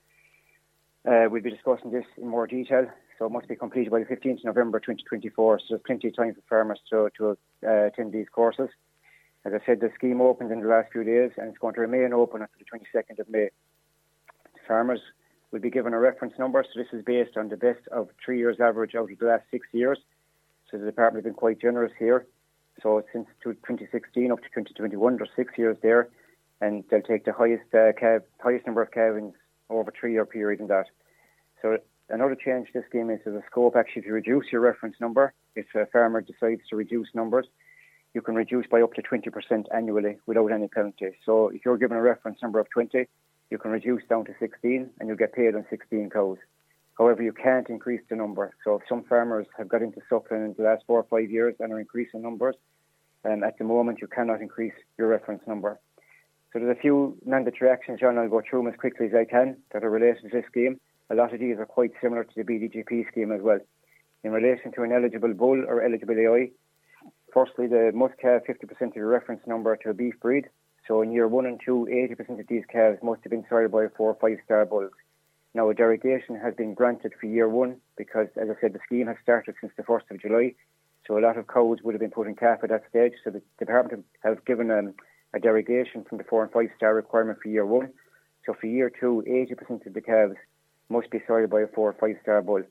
uh, 1.07 1.27
we'll 1.31 1.43
be 1.43 1.51
discussing 1.51 1.91
this 1.91 2.07
in 2.17 2.27
more 2.27 2.47
detail. 2.47 2.87
So 3.19 3.27
it 3.27 3.33
must 3.33 3.49
be 3.49 3.57
completed 3.57 3.91
by 3.91 4.01
the 4.01 4.07
15th 4.07 4.39
of 4.39 4.45
November 4.45 4.81
2024. 4.81 5.61
So 5.61 5.65
there's 5.71 5.83
plenty 5.87 6.09
of 6.09 6.17
time 6.17 6.35
for 6.35 6.41
farmers 6.49 6.81
to, 6.91 7.11
to 7.19 7.39
uh, 7.67 7.87
attend 7.87 8.13
these 8.13 8.27
courses. 8.33 8.69
As 9.45 9.53
I 9.53 9.65
said, 9.65 9.81
the 9.81 9.91
scheme 9.95 10.21
opened 10.21 10.51
in 10.51 10.61
the 10.61 10.69
last 10.69 10.91
few 10.91 11.05
days 11.05 11.31
and 11.37 11.49
it's 11.49 11.59
going 11.59 11.75
to 11.75 11.81
remain 11.81 12.13
open 12.13 12.43
until 12.43 12.57
the 12.59 12.99
22nd 12.99 13.21
of 13.21 13.29
May. 13.29 13.51
Farmers 14.67 15.01
will 15.51 15.61
be 15.61 15.71
given 15.71 15.93
a 15.93 15.99
reference 15.99 16.35
number. 16.39 16.65
So 16.65 16.81
this 16.81 16.89
is 16.93 17.05
based 17.05 17.37
on 17.37 17.51
the 17.51 17.57
best 17.57 17.87
of 17.93 18.09
three 18.25 18.39
years 18.39 18.57
average 18.59 18.95
out 18.95 19.11
of 19.11 19.19
the 19.19 19.27
last 19.27 19.45
six 19.51 19.67
years. 19.73 19.99
So 20.71 20.79
the 20.79 20.87
department 20.87 21.25
has 21.25 21.31
been 21.31 21.39
quite 21.39 21.61
generous 21.61 21.93
here. 21.99 22.27
So 22.83 23.05
since 23.13 23.27
2016 23.45 24.33
up 24.33 24.39
to 24.39 24.49
2021, 24.49 25.17
there's 25.17 25.29
six 25.37 25.53
years 25.57 25.77
there, 25.83 26.09
and 26.61 26.83
they'll 26.91 27.03
take 27.03 27.25
the 27.25 27.33
highest 27.33 27.73
uh, 27.73 27.93
highest 28.41 28.67
number 28.67 28.83
of 28.83 28.91
calvings 28.91 29.35
over 29.79 29.91
a 29.91 29.99
three-year 29.99 30.27
period 30.27 30.61
in 30.61 30.67
that. 30.69 30.87
So 31.63 31.79
another 32.09 32.37
change 32.37 32.69
to 32.69 32.81
this 32.81 32.85
scheme 32.89 33.11
is 33.11 33.21
a 33.27 33.43
scope 33.51 33.77
actually 33.77 34.03
to 34.03 34.13
reduce 34.13 34.47
your 34.53 34.61
reference 34.61 34.97
number. 35.01 35.33
If 35.57 35.67
a 35.75 35.87
farmer 35.87 36.21
decides 36.21 36.63
to 36.71 36.77
reduce 36.77 37.09
numbers, 37.15 37.47
you 38.15 38.23
can 38.23 38.35
reduce 38.35 38.67
by 38.67 38.81
up 38.81 38.95
to 38.95 39.03
20% 39.03 39.65
annually 39.75 40.19
without 40.27 40.53
any 40.53 40.69
penalty. 40.69 41.17
So 41.27 41.49
if 41.49 41.65
you're 41.65 41.79
given 41.79 41.97
a 41.97 42.03
reference 42.03 42.39
number 42.43 42.61
of 42.61 42.71
20, 42.71 43.07
you 43.51 43.59
can 43.59 43.71
reduce 43.71 44.03
down 44.09 44.25
to 44.27 44.35
16 44.39 44.91
and 44.99 45.09
you'll 45.09 45.17
get 45.17 45.33
paid 45.33 45.55
on 45.55 45.65
16 45.69 46.11
cows. 46.11 46.39
However, 46.99 47.23
you 47.23 47.33
can't 47.33 47.69
increase 47.69 48.03
the 48.09 48.17
number. 48.17 48.55
So 48.65 48.77
if 48.77 48.83
some 48.89 49.03
farmers 49.05 49.47
have 49.59 49.69
got 49.69 49.83
into 49.83 50.01
suckling 50.09 50.45
in 50.45 50.55
the 50.57 50.63
last 50.63 50.85
four 50.87 51.01
or 51.01 51.07
five 51.11 51.31
years 51.31 51.55
and 51.59 51.73
are 51.73 51.81
increasing 51.81 52.23
numbers, 52.23 52.55
um, 53.25 53.43
at 53.43 53.59
the 53.59 53.65
moment 53.65 53.99
you 54.01 54.07
cannot 54.07 54.41
increase 54.41 54.75
your 54.97 55.09
reference 55.09 55.43
number. 55.47 55.81
So 56.55 56.61
there's 56.61 56.77
a 56.77 56.81
few 56.81 57.19
mandatory 57.27 57.69
actions, 57.69 57.99
John. 57.99 58.17
I'll 58.17 58.29
go 58.29 58.41
through 58.49 58.61
them 58.61 58.73
as 58.73 58.79
quickly 58.79 59.07
as 59.07 59.13
I 59.13 59.25
can 59.25 59.57
that 59.73 59.83
are 59.83 59.91
related 59.91 60.23
to 60.23 60.29
this 60.29 60.47
scheme. 60.47 60.79
A 61.11 61.15
lot 61.17 61.35
of 61.35 61.41
these 61.41 61.59
are 61.59 61.67
quite 61.67 61.91
similar 62.01 62.23
to 62.23 62.31
the 62.37 62.45
BDGP 62.45 63.09
scheme 63.11 63.33
as 63.33 63.43
well. 63.43 63.59
In 64.23 64.31
relation 64.31 64.71
to 64.73 64.85
an 64.85 64.93
eligible 64.93 65.35
bull 65.35 65.65
or 65.67 65.83
eligible 65.83 66.15
AI, 66.15 66.51
firstly, 67.33 67.67
the 67.67 67.91
must 67.93 68.15
calve 68.19 68.43
50% 68.49 68.87
of 68.87 68.95
your 68.95 69.09
reference 69.09 69.41
number 69.49 69.77
to 69.79 69.91
a 69.91 69.95
beef 69.95 70.15
breed. 70.23 70.45
So 70.87 71.03
in 71.03 71.11
year 71.11 71.27
one 71.27 71.47
and 71.47 71.61
two, 71.65 71.89
80% 71.91 72.39
of 72.39 72.47
these 72.47 72.63
calves 72.71 72.99
must 73.03 73.23
have 73.25 73.33
been 73.33 73.45
sired 73.51 73.73
by 73.73 73.89
four 73.97 74.11
or 74.11 74.19
five 74.21 74.39
star 74.45 74.65
bulls. 74.65 74.93
Now, 75.55 75.71
a 75.71 75.75
derogation 75.75 76.37
has 76.37 76.55
been 76.55 76.75
granted 76.75 77.15
for 77.21 77.27
year 77.27 77.49
one 77.49 77.79
because, 77.97 78.29
as 78.41 78.49
I 78.49 78.61
said, 78.61 78.75
the 78.75 78.81
scheme 78.87 79.09
has 79.09 79.17
started 79.25 79.57
since 79.61 79.73
the 79.77 79.83
1st 79.83 80.13
of 80.13 80.23
July. 80.23 80.55
So 81.09 81.19
a 81.19 81.21
lot 81.21 81.37
of 81.37 81.49
cows 81.49 81.79
would 81.83 81.95
have 81.95 82.01
been 82.01 82.13
put 82.13 82.29
in 82.29 82.37
calf 82.37 82.61
at 82.63 82.71
that 82.71 82.85
stage. 82.89 83.15
So 83.25 83.31
the 83.31 83.43
department 83.59 84.05
have 84.23 84.45
given 84.45 84.71
um, 84.71 84.95
a 85.35 85.41
derogation 85.41 86.05
from 86.05 86.19
the 86.19 86.25
four 86.25 86.43
and 86.43 86.53
five 86.53 86.69
star 86.77 86.95
requirement 86.95 87.39
for 87.43 87.49
year 87.49 87.67
one. 87.67 87.91
So 88.47 88.55
for 88.59 88.67
year 88.67 88.91
two, 88.91 89.25
80% 89.27 89.87
of 89.87 89.95
the 89.95 90.01
calves 90.01 90.37
must 90.89 91.11
be 91.11 91.21
sired 91.27 91.51
by 91.51 91.63
a 91.63 91.67
four 91.67 91.91
or 91.91 91.97
five 92.01 92.17
star 92.23 92.41
bull. 92.43 92.63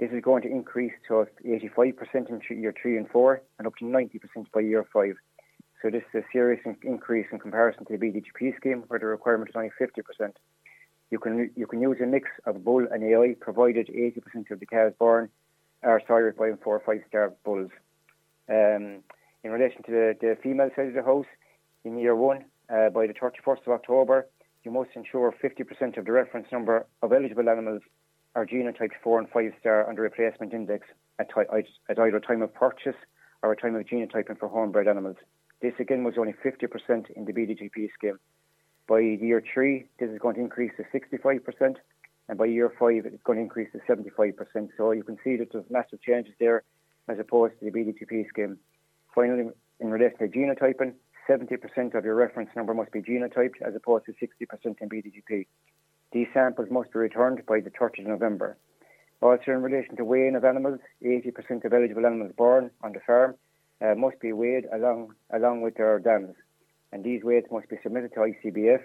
This 0.00 0.10
is 0.12 0.22
going 0.22 0.42
to 0.42 0.48
increase 0.48 0.92
to 1.08 1.26
85% 1.46 1.94
in 2.30 2.62
year 2.62 2.74
three 2.80 2.96
and 2.96 3.08
four 3.08 3.42
and 3.58 3.66
up 3.66 3.76
to 3.76 3.84
90% 3.84 4.18
by 4.52 4.60
year 4.60 4.86
five. 4.92 5.14
So 5.82 5.90
this 5.90 6.02
is 6.12 6.22
a 6.22 6.26
serious 6.32 6.60
increase 6.82 7.26
in 7.32 7.38
comparison 7.38 7.84
to 7.86 7.96
the 7.96 8.04
BDGP 8.04 8.56
scheme 8.56 8.84
where 8.88 8.98
the 8.98 9.06
requirement 9.06 9.50
is 9.50 9.56
only 9.56 9.70
50%. 9.80 10.32
You 11.10 11.18
can 11.18 11.50
you 11.56 11.66
can 11.66 11.80
use 11.80 11.98
a 12.02 12.06
mix 12.06 12.28
of 12.46 12.64
bull 12.64 12.86
and 12.90 13.02
AI, 13.02 13.34
provided 13.40 13.88
80% 13.88 14.50
of 14.50 14.60
the 14.60 14.66
cows 14.66 14.92
born 14.98 15.28
are 15.82 16.02
sired 16.06 16.36
by 16.36 16.52
four 16.62 16.76
or 16.76 16.82
five 16.84 17.02
star 17.08 17.32
bulls. 17.44 17.70
Um, 18.48 19.02
in 19.42 19.50
relation 19.50 19.82
to 19.84 19.90
the, 19.90 20.16
the 20.20 20.36
female 20.42 20.70
side 20.76 20.88
of 20.88 20.94
the 20.94 21.02
house, 21.02 21.26
in 21.84 21.98
year 21.98 22.14
one, 22.14 22.44
uh, 22.68 22.90
by 22.90 23.06
the 23.06 23.14
31st 23.14 23.66
of 23.66 23.72
October, 23.72 24.26
you 24.64 24.70
must 24.70 24.90
ensure 24.94 25.34
50% 25.42 25.96
of 25.96 26.04
the 26.04 26.12
reference 26.12 26.46
number 26.52 26.86
of 27.02 27.12
eligible 27.12 27.48
animals 27.48 27.82
are 28.34 28.46
genotyped 28.46 28.92
4 29.02 29.18
and 29.18 29.28
5 29.28 29.52
star 29.58 29.88
on 29.88 29.94
the 29.96 30.02
replacement 30.02 30.52
index 30.52 30.86
at, 31.18 31.28
at 31.88 31.98
either 31.98 32.20
time 32.20 32.42
of 32.42 32.54
purchase 32.54 32.96
or 33.42 33.52
a 33.52 33.56
time 33.56 33.74
of 33.74 33.86
genotyping 33.86 34.38
for 34.38 34.48
homebred 34.48 34.86
animals. 34.86 35.16
This 35.62 35.74
again 35.78 36.04
was 36.04 36.14
only 36.18 36.34
50% 36.44 37.10
in 37.10 37.24
the 37.24 37.32
BDGP 37.32 37.88
scheme. 37.94 38.18
By 38.86 39.00
year 39.00 39.42
three, 39.52 39.86
this 39.98 40.10
is 40.10 40.18
going 40.18 40.34
to 40.36 40.40
increase 40.40 40.72
to 40.76 40.84
65%, 40.98 41.76
and 42.28 42.38
by 42.38 42.46
year 42.46 42.72
five, 42.78 43.06
it's 43.06 43.22
going 43.22 43.38
to 43.38 43.42
increase 43.42 43.68
to 43.72 43.78
75%. 43.88 44.34
So 44.76 44.92
you 44.92 45.02
can 45.02 45.18
see 45.22 45.36
that 45.36 45.52
there's 45.52 45.64
massive 45.70 46.00
changes 46.02 46.34
there 46.38 46.62
as 47.08 47.18
opposed 47.18 47.54
to 47.58 47.64
the 47.64 47.70
BDGP 47.70 48.28
scheme. 48.28 48.58
Finally, 49.14 49.50
in 49.80 49.90
relation 49.90 50.18
to 50.18 50.28
genotyping, 50.28 50.94
70% 51.30 51.94
of 51.94 52.04
your 52.04 52.16
reference 52.16 52.50
number 52.56 52.74
must 52.74 52.90
be 52.90 53.00
genotyped 53.00 53.62
as 53.64 53.74
opposed 53.76 54.04
to 54.06 54.12
60% 54.12 54.80
in 54.80 54.88
BDGP. 54.88 55.46
These 56.12 56.26
samples 56.34 56.68
must 56.72 56.92
be 56.92 56.98
returned 56.98 57.46
by 57.46 57.60
the 57.60 57.70
30th 57.70 58.00
of 58.00 58.06
November. 58.06 58.56
Also, 59.22 59.52
in 59.52 59.62
relation 59.62 59.94
to 59.96 60.04
weighing 60.04 60.34
of 60.34 60.44
animals, 60.44 60.80
80% 61.04 61.64
of 61.64 61.72
eligible 61.72 62.04
animals 62.04 62.32
born 62.36 62.70
on 62.82 62.92
the 62.92 63.00
farm 63.06 63.36
uh, 63.80 63.94
must 63.94 64.18
be 64.18 64.32
weighed 64.32 64.64
along, 64.72 65.14
along 65.32 65.60
with 65.60 65.76
their 65.76 66.00
dams, 66.00 66.34
and 66.90 67.04
these 67.04 67.22
weights 67.22 67.46
must 67.52 67.68
be 67.68 67.76
submitted 67.82 68.12
to 68.14 68.20
ICBF. 68.20 68.80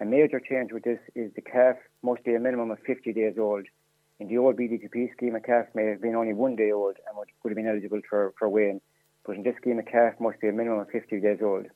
A 0.00 0.04
major 0.04 0.40
change 0.40 0.72
with 0.72 0.84
this 0.84 1.00
is 1.14 1.32
the 1.34 1.40
calf 1.40 1.76
must 2.02 2.22
be 2.22 2.34
a 2.34 2.40
minimum 2.40 2.70
of 2.70 2.78
50 2.86 3.14
days 3.14 3.36
old. 3.38 3.66
In 4.20 4.28
the 4.28 4.36
old 4.36 4.56
BDGP 4.56 5.12
scheme, 5.12 5.36
a 5.36 5.40
calf 5.40 5.66
may 5.74 5.86
have 5.86 6.02
been 6.02 6.16
only 6.16 6.34
one 6.34 6.54
day 6.54 6.70
old 6.70 6.96
and 7.06 7.16
would, 7.16 7.28
have 7.50 7.56
been 7.56 7.66
eligible 7.66 8.00
for, 8.10 8.34
for 8.38 8.48
weighing, 8.48 8.82
but 9.24 9.36
in 9.36 9.42
this 9.42 9.56
scheme, 9.56 9.78
a 9.78 9.82
calf 9.82 10.14
must 10.20 10.40
be 10.40 10.48
a 10.48 10.52
minimum 10.52 10.80
of 10.80 10.90
50 10.90 11.20
days 11.20 11.38
old. 11.42 11.66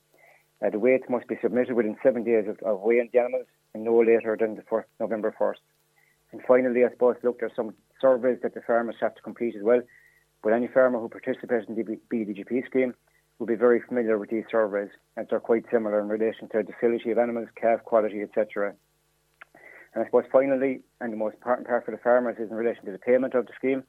Uh, 0.63 0.69
the 0.69 0.79
weights 0.79 1.05
must 1.09 1.27
be 1.27 1.37
submitted 1.41 1.73
within 1.73 1.97
seven 2.01 2.23
days 2.23 2.45
of, 2.47 2.57
of 2.59 2.79
weighing 2.81 3.09
the 3.11 3.19
animals 3.19 3.45
and 3.73 3.83
no 3.83 3.97
later 3.99 4.37
than 4.39 4.55
the 4.55 4.61
1st, 4.61 4.85
November 4.99 5.35
1st. 5.37 5.59
And 6.31 6.41
finally, 6.47 6.85
I 6.85 6.89
suppose, 6.89 7.15
look, 7.23 7.39
there's 7.39 7.55
some 7.55 7.73
surveys 7.99 8.39
that 8.43 8.53
the 8.53 8.61
farmers 8.61 8.95
have 9.01 9.15
to 9.15 9.21
complete 9.21 9.55
as 9.55 9.63
well. 9.63 9.81
But 10.41 10.53
any 10.53 10.67
farmer 10.67 10.99
who 10.99 11.09
participates 11.09 11.67
in 11.67 11.75
the 11.75 11.83
BDGP 11.83 12.65
scheme 12.65 12.93
will 13.39 13.47
be 13.47 13.55
very 13.55 13.81
familiar 13.81 14.17
with 14.17 14.29
these 14.29 14.43
surveys, 14.49 14.89
and 15.17 15.27
they're 15.29 15.39
quite 15.39 15.65
similar 15.71 15.99
in 15.99 16.07
relation 16.07 16.47
to 16.49 16.63
docility 16.63 17.11
of 17.11 17.17
animals, 17.17 17.47
calf 17.59 17.83
quality, 17.83 18.21
etc. 18.21 18.73
And 19.93 20.03
I 20.03 20.05
suppose 20.05 20.25
finally, 20.31 20.81
and 21.01 21.11
the 21.11 21.17
most 21.17 21.35
important 21.35 21.67
part 21.67 21.85
for 21.85 21.91
the 21.91 21.97
farmers 21.97 22.37
is 22.39 22.49
in 22.49 22.55
relation 22.55 22.85
to 22.85 22.91
the 22.91 22.97
payment 22.97 23.33
of 23.35 23.45
the 23.45 23.53
scheme. 23.57 23.83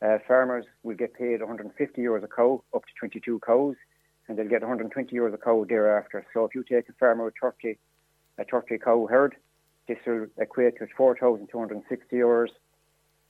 Uh, 0.00 0.18
farmers 0.26 0.64
will 0.82 0.96
get 0.96 1.14
paid 1.14 1.40
150 1.40 2.02
euros 2.02 2.24
a 2.24 2.28
cow, 2.28 2.62
up 2.74 2.82
to 2.82 2.92
22 2.98 3.40
cows, 3.46 3.76
and 4.32 4.38
they'll 4.38 4.48
get 4.48 4.62
120 4.62 5.14
euros 5.14 5.34
a 5.34 5.36
cow 5.36 5.66
thereafter. 5.68 6.24
So 6.32 6.46
if 6.46 6.54
you 6.54 6.64
take 6.64 6.88
a 6.88 6.94
farmer 6.94 7.26
with 7.26 7.34
30, 7.38 7.76
a 8.38 8.44
30 8.44 8.78
cow 8.78 9.06
herd, 9.06 9.36
this 9.86 9.98
will 10.06 10.26
equate 10.38 10.78
to 10.78 10.86
4,260 10.96 12.16
euros, 12.16 12.48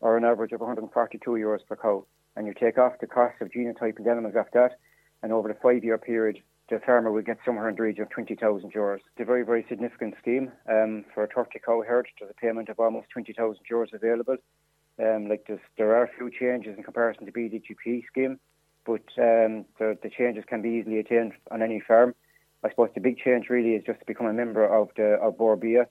or 0.00 0.16
an 0.16 0.24
average 0.24 0.52
of 0.52 0.60
142 0.60 1.28
euros 1.30 1.66
per 1.66 1.74
cow. 1.74 2.06
And 2.36 2.46
you 2.46 2.54
take 2.54 2.78
off 2.78 3.00
the 3.00 3.08
cost 3.08 3.34
of 3.40 3.48
genotyping 3.48 4.06
animals 4.06 4.34
after 4.38 4.60
that, 4.60 4.78
and 5.24 5.32
over 5.32 5.48
the 5.48 5.58
five-year 5.60 5.98
period, 5.98 6.38
the 6.70 6.78
farmer 6.86 7.10
will 7.10 7.22
get 7.22 7.38
somewhere 7.44 7.68
in 7.68 7.74
the 7.74 7.82
region 7.82 8.04
of 8.04 8.10
20,000 8.10 8.72
euros. 8.72 8.96
It's 8.98 9.20
a 9.20 9.24
very, 9.24 9.44
very 9.44 9.66
significant 9.68 10.14
scheme 10.20 10.52
um, 10.70 11.04
for 11.12 11.24
a 11.24 11.26
30 11.26 11.58
cow 11.66 11.82
herd. 11.82 12.06
There's 12.20 12.30
a 12.30 12.40
payment 12.40 12.68
of 12.68 12.78
almost 12.78 13.08
20,000 13.10 13.56
euros 13.68 13.92
available. 13.92 14.36
Um, 15.00 15.28
like 15.28 15.50
there 15.76 15.96
are 15.96 16.04
a 16.04 16.16
few 16.16 16.30
changes 16.30 16.76
in 16.78 16.84
comparison 16.84 17.26
to 17.26 17.32
BDGP 17.32 18.06
scheme, 18.06 18.38
but 18.84 19.02
um, 19.18 19.64
the, 19.78 19.96
the, 20.02 20.10
changes 20.10 20.44
can 20.46 20.62
be 20.62 20.70
easily 20.70 20.98
attained 20.98 21.32
on 21.50 21.62
any 21.62 21.80
farm. 21.80 22.14
I 22.64 22.70
suppose 22.70 22.90
the 22.94 23.00
big 23.00 23.18
change 23.18 23.48
really 23.48 23.74
is 23.74 23.84
just 23.84 24.00
to 24.00 24.06
become 24.06 24.26
a 24.26 24.32
member 24.32 24.64
of 24.64 24.88
the 24.96 25.14
of 25.20 25.38
Bord 25.38 25.60
Bia. 25.60 25.86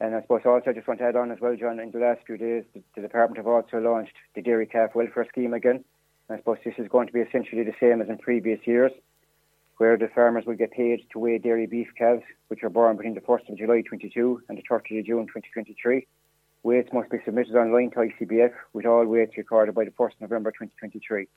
And 0.00 0.14
I 0.14 0.22
suppose 0.22 0.42
also 0.44 0.70
I 0.70 0.72
just 0.72 0.88
want 0.88 1.00
to 1.00 1.06
add 1.06 1.16
on 1.16 1.30
as 1.30 1.40
well, 1.40 1.56
John, 1.56 1.78
in 1.78 1.90
the 1.90 1.98
last 1.98 2.20
few 2.26 2.36
days, 2.36 2.64
the, 2.74 2.82
the 2.94 3.02
department 3.02 3.38
have 3.38 3.46
also 3.46 3.78
launched 3.78 4.14
the 4.34 4.42
Dairy 4.42 4.66
Calf 4.66 4.94
Welfare 4.94 5.26
Scheme 5.28 5.54
again. 5.54 5.84
And 6.28 6.36
I 6.36 6.38
suppose 6.38 6.58
this 6.64 6.74
is 6.78 6.88
going 6.88 7.06
to 7.06 7.12
be 7.12 7.20
essentially 7.20 7.62
the 7.62 7.74
same 7.78 8.00
as 8.00 8.08
in 8.08 8.18
previous 8.18 8.60
years, 8.66 8.92
where 9.76 9.96
the 9.96 10.08
farmers 10.14 10.44
will 10.46 10.56
get 10.56 10.72
paid 10.72 11.00
to 11.12 11.18
weigh 11.18 11.38
dairy 11.38 11.66
beef 11.66 11.88
calves, 11.96 12.22
which 12.48 12.62
are 12.62 12.70
born 12.70 12.96
between 12.96 13.14
the 13.14 13.20
1st 13.20 13.50
of 13.50 13.58
July 13.58 13.82
22 13.82 14.42
and 14.48 14.58
the 14.58 14.62
30th 14.62 15.00
of 15.00 15.06
June 15.06 15.26
2023 15.26 16.06
Weights 16.64 16.94
must 16.94 17.10
be 17.10 17.18
submitted 17.26 17.54
online 17.56 17.90
to 17.90 17.96
ICBF 17.96 18.52
with 18.72 18.86
all 18.86 19.04
weights 19.04 19.36
recorded 19.36 19.74
by 19.74 19.84
the 19.84 19.90
1st 19.90 20.14
of 20.14 20.20
November 20.22 20.50
2023. 20.50 21.28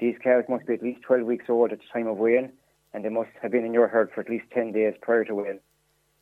These 0.00 0.16
cows 0.22 0.44
must 0.48 0.66
be 0.66 0.74
at 0.74 0.82
least 0.82 1.02
12 1.02 1.26
weeks 1.26 1.46
old 1.48 1.72
at 1.72 1.78
the 1.78 1.84
time 1.92 2.06
of 2.06 2.16
weighing 2.16 2.52
and 2.92 3.04
they 3.04 3.08
must 3.08 3.30
have 3.42 3.50
been 3.50 3.64
in 3.64 3.74
your 3.74 3.88
herd 3.88 4.10
for 4.14 4.20
at 4.20 4.30
least 4.30 4.46
10 4.52 4.72
days 4.72 4.94
prior 5.02 5.24
to 5.24 5.34
weighing. 5.34 5.60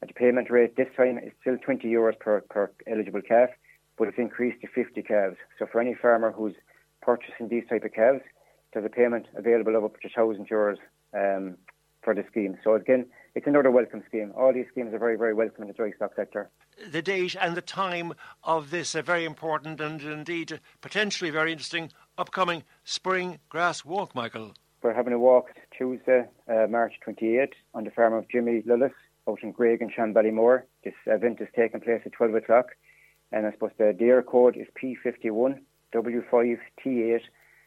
And 0.00 0.10
the 0.10 0.14
payment 0.14 0.50
rate 0.50 0.76
this 0.76 0.88
time 0.96 1.18
is 1.18 1.32
still 1.40 1.58
20 1.58 1.86
euros 1.86 2.18
per, 2.18 2.40
per 2.40 2.70
eligible 2.90 3.22
calf, 3.22 3.50
but 3.98 4.08
it's 4.08 4.18
increased 4.18 4.60
to 4.62 4.68
50 4.68 5.02
calves. 5.02 5.36
So 5.58 5.66
for 5.70 5.80
any 5.80 5.94
farmer 5.94 6.32
who's 6.32 6.54
purchasing 7.02 7.48
these 7.48 7.64
type 7.68 7.84
of 7.84 7.92
calves, 7.92 8.22
there's 8.72 8.86
a 8.86 8.88
payment 8.88 9.26
available 9.36 9.76
of 9.76 9.84
up 9.84 10.00
to 10.00 10.08
1,000 10.14 10.48
euros 10.48 10.76
um, 11.14 11.56
for 12.02 12.14
the 12.14 12.24
scheme. 12.30 12.58
So 12.64 12.74
again, 12.74 13.06
it's 13.34 13.46
another 13.46 13.70
welcome 13.70 14.02
scheme. 14.06 14.32
All 14.36 14.52
these 14.52 14.66
schemes 14.70 14.92
are 14.92 14.98
very, 14.98 15.16
very 15.16 15.34
welcome 15.34 15.62
in 15.62 15.68
the 15.68 15.74
dry 15.74 15.92
stock 15.92 16.12
sector. 16.16 16.50
The 16.90 17.02
date 17.02 17.36
and 17.40 17.56
the 17.56 17.62
time 17.62 18.12
of 18.44 18.70
this 18.70 18.94
are 18.94 19.02
very 19.02 19.24
important 19.24 19.80
and 19.80 20.00
indeed 20.02 20.60
potentially 20.80 21.30
very 21.30 21.52
interesting 21.52 21.90
upcoming 22.18 22.64
spring 22.84 23.38
grass 23.48 23.84
walk, 23.84 24.14
Michael. 24.14 24.54
We're 24.82 24.94
having 24.94 25.12
a 25.12 25.18
walk 25.18 25.50
Tuesday, 25.76 26.24
uh, 26.48 26.66
March 26.68 26.94
28th, 27.06 27.52
on 27.72 27.84
the 27.84 27.90
farm 27.92 28.14
of 28.14 28.28
Jimmy 28.28 28.62
Lillis 28.62 28.92
out 29.28 29.38
in 29.42 29.52
Greig 29.52 29.80
and 29.80 29.92
Shanballymore. 29.92 30.62
This 30.84 30.94
event 31.06 31.40
is 31.40 31.48
taking 31.54 31.80
place 31.80 32.02
at 32.04 32.12
12 32.12 32.34
o'clock, 32.34 32.66
and 33.30 33.46
I 33.46 33.52
suppose 33.52 33.70
the 33.78 33.94
Eircode 34.00 34.60
is 34.60 34.66
P51 34.82 35.60
W5T8. 35.94 37.20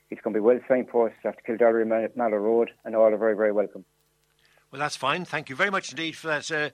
It's 0.09 0.21
going 0.21 0.33
to 0.33 0.39
be 0.39 0.39
well 0.39 0.59
signposted 0.69 1.23
after 1.23 1.41
Kildorrery 1.47 2.15
Mallow 2.15 2.37
Road, 2.37 2.71
and 2.83 2.95
all 2.95 3.13
are 3.13 3.17
very, 3.17 3.35
very 3.35 3.53
welcome. 3.53 3.85
Well, 4.71 4.79
that's 4.79 4.95
fine. 4.95 5.25
Thank 5.25 5.49
you 5.49 5.55
very 5.55 5.69
much 5.69 5.91
indeed 5.91 6.15
for 6.15 6.27
that 6.27 6.51
uh, 6.51 6.69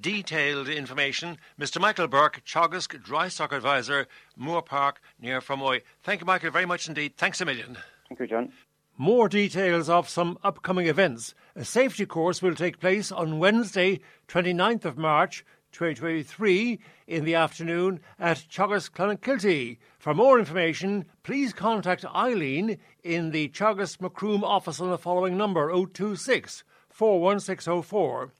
detailed 0.00 0.68
information. 0.68 1.38
Mr. 1.58 1.80
Michael 1.80 2.08
Burke, 2.08 2.42
Teagasc 2.44 3.02
Dry 3.02 3.28
Stock 3.28 3.52
Advisor, 3.52 4.06
Moorepark, 4.38 4.96
near 5.20 5.40
Fermoy. 5.40 5.82
Thank 6.02 6.20
you, 6.20 6.26
Michael, 6.26 6.50
very 6.50 6.66
much 6.66 6.88
indeed. 6.88 7.16
Thanks 7.16 7.40
a 7.40 7.44
million. 7.44 7.78
Thank 8.08 8.20
you, 8.20 8.26
John. 8.26 8.52
More 8.98 9.28
details 9.28 9.88
of 9.88 10.08
some 10.08 10.38
upcoming 10.42 10.86
events. 10.86 11.34
A 11.54 11.64
safety 11.64 12.06
course 12.06 12.40
will 12.40 12.54
take 12.54 12.80
place 12.80 13.12
on 13.12 13.38
Wednesday, 13.38 14.00
29th 14.28 14.84
of 14.84 14.96
March 14.96 15.44
2023 15.72 16.78
in 17.06 17.24
the 17.26 17.34
afternoon 17.34 18.00
at 18.18 18.38
Teagasc 18.50 18.92
Clonakilty. 18.92 19.76
For 19.98 20.14
more 20.14 20.38
information, 20.38 21.04
please 21.22 21.52
contact 21.52 22.06
Eileen 22.06 22.78
in 23.04 23.30
the 23.30 23.48
Teagasc 23.50 24.00
Macroom 24.00 24.42
office 24.42 24.80
on 24.80 24.90
the 24.90 24.96
following 24.96 25.36
number 25.36 25.70
026 25.70 26.64
41604. 26.96 28.32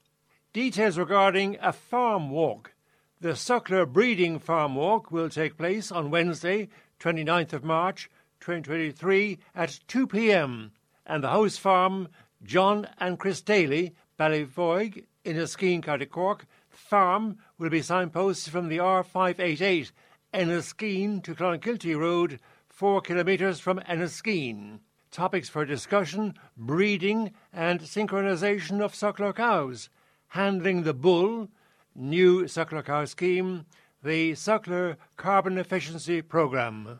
Details 0.51 0.97
regarding 0.97 1.57
a 1.61 1.71
farm 1.71 2.31
walk. 2.31 2.73
The 3.21 3.35
Suckler 3.35 3.85
Breeding 3.85 4.39
Farm 4.39 4.73
Walk 4.73 5.11
will 5.11 5.29
take 5.29 5.59
place 5.59 5.91
on 5.91 6.09
Wednesday, 6.09 6.69
29th 6.99 7.53
of 7.53 7.63
March 7.63 8.09
2023 8.39 9.37
at 9.53 9.79
2 9.87 10.07
p.m. 10.07 10.71
and 11.05 11.23
the 11.23 11.29
host 11.29 11.59
farm 11.59 12.07
John 12.41 12.87
and 12.99 13.19
Chris 13.19 13.41
Daly, 13.41 13.93
Ballyvoig, 14.19 15.05
in 15.23 15.35
Enniskeane, 15.35 15.83
County 15.83 16.07
Cork. 16.07 16.47
Farm 16.67 17.37
will 17.59 17.69
be 17.69 17.81
signposted 17.81 18.49
from 18.49 18.69
the 18.69 18.79
R588 18.79 19.91
Enniskeane 20.33 21.21
to 21.21 21.35
Clonakilty 21.35 21.95
Road, 21.95 22.39
4 22.69 23.01
kilometres 23.01 23.59
from 23.59 23.77
Enniskeane 23.81 24.79
topics 25.11 25.49
for 25.49 25.65
discussion, 25.65 26.35
breeding 26.55 27.31
and 27.53 27.81
synchronization 27.81 28.81
of 28.81 28.93
suckler 28.93 29.35
cows, 29.35 29.89
handling 30.29 30.83
the 30.83 30.93
bull, 30.93 31.49
new 31.95 32.43
suckler 32.43 32.83
cow 32.83 33.05
scheme, 33.05 33.65
the 34.03 34.33
suckler 34.33 34.97
carbon 35.15 35.57
efficiency 35.57 36.21
program. 36.21 36.99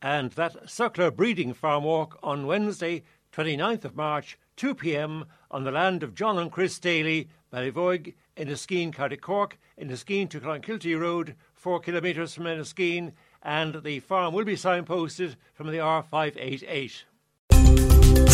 And 0.00 0.32
that 0.32 0.66
suckler 0.66 1.14
breeding 1.14 1.54
farm 1.54 1.84
walk 1.84 2.18
on 2.22 2.46
Wednesday, 2.46 3.02
29th 3.32 3.84
of 3.84 3.96
March, 3.96 4.38
2 4.56 4.74
p.m. 4.74 5.24
on 5.50 5.64
the 5.64 5.72
land 5.72 6.02
of 6.02 6.14
John 6.14 6.38
and 6.38 6.50
Chris 6.50 6.78
Daly, 6.78 7.28
Ballyvoig, 7.52 8.14
Enniskeane, 8.36 8.92
County 8.92 9.16
Cork, 9.16 9.58
in 9.76 9.88
Enniskeane 9.88 10.30
to 10.30 10.40
Clonakilty 10.40 10.98
Road, 10.98 11.34
4 11.54 11.80
kilometres 11.80 12.34
from 12.34 12.44
Enniskeane, 12.44 13.12
and 13.42 13.82
the 13.82 14.00
farm 14.00 14.32
will 14.34 14.44
be 14.44 14.56
signposted 14.56 15.36
from 15.52 15.68
the 15.68 15.78
R588. 15.78 17.02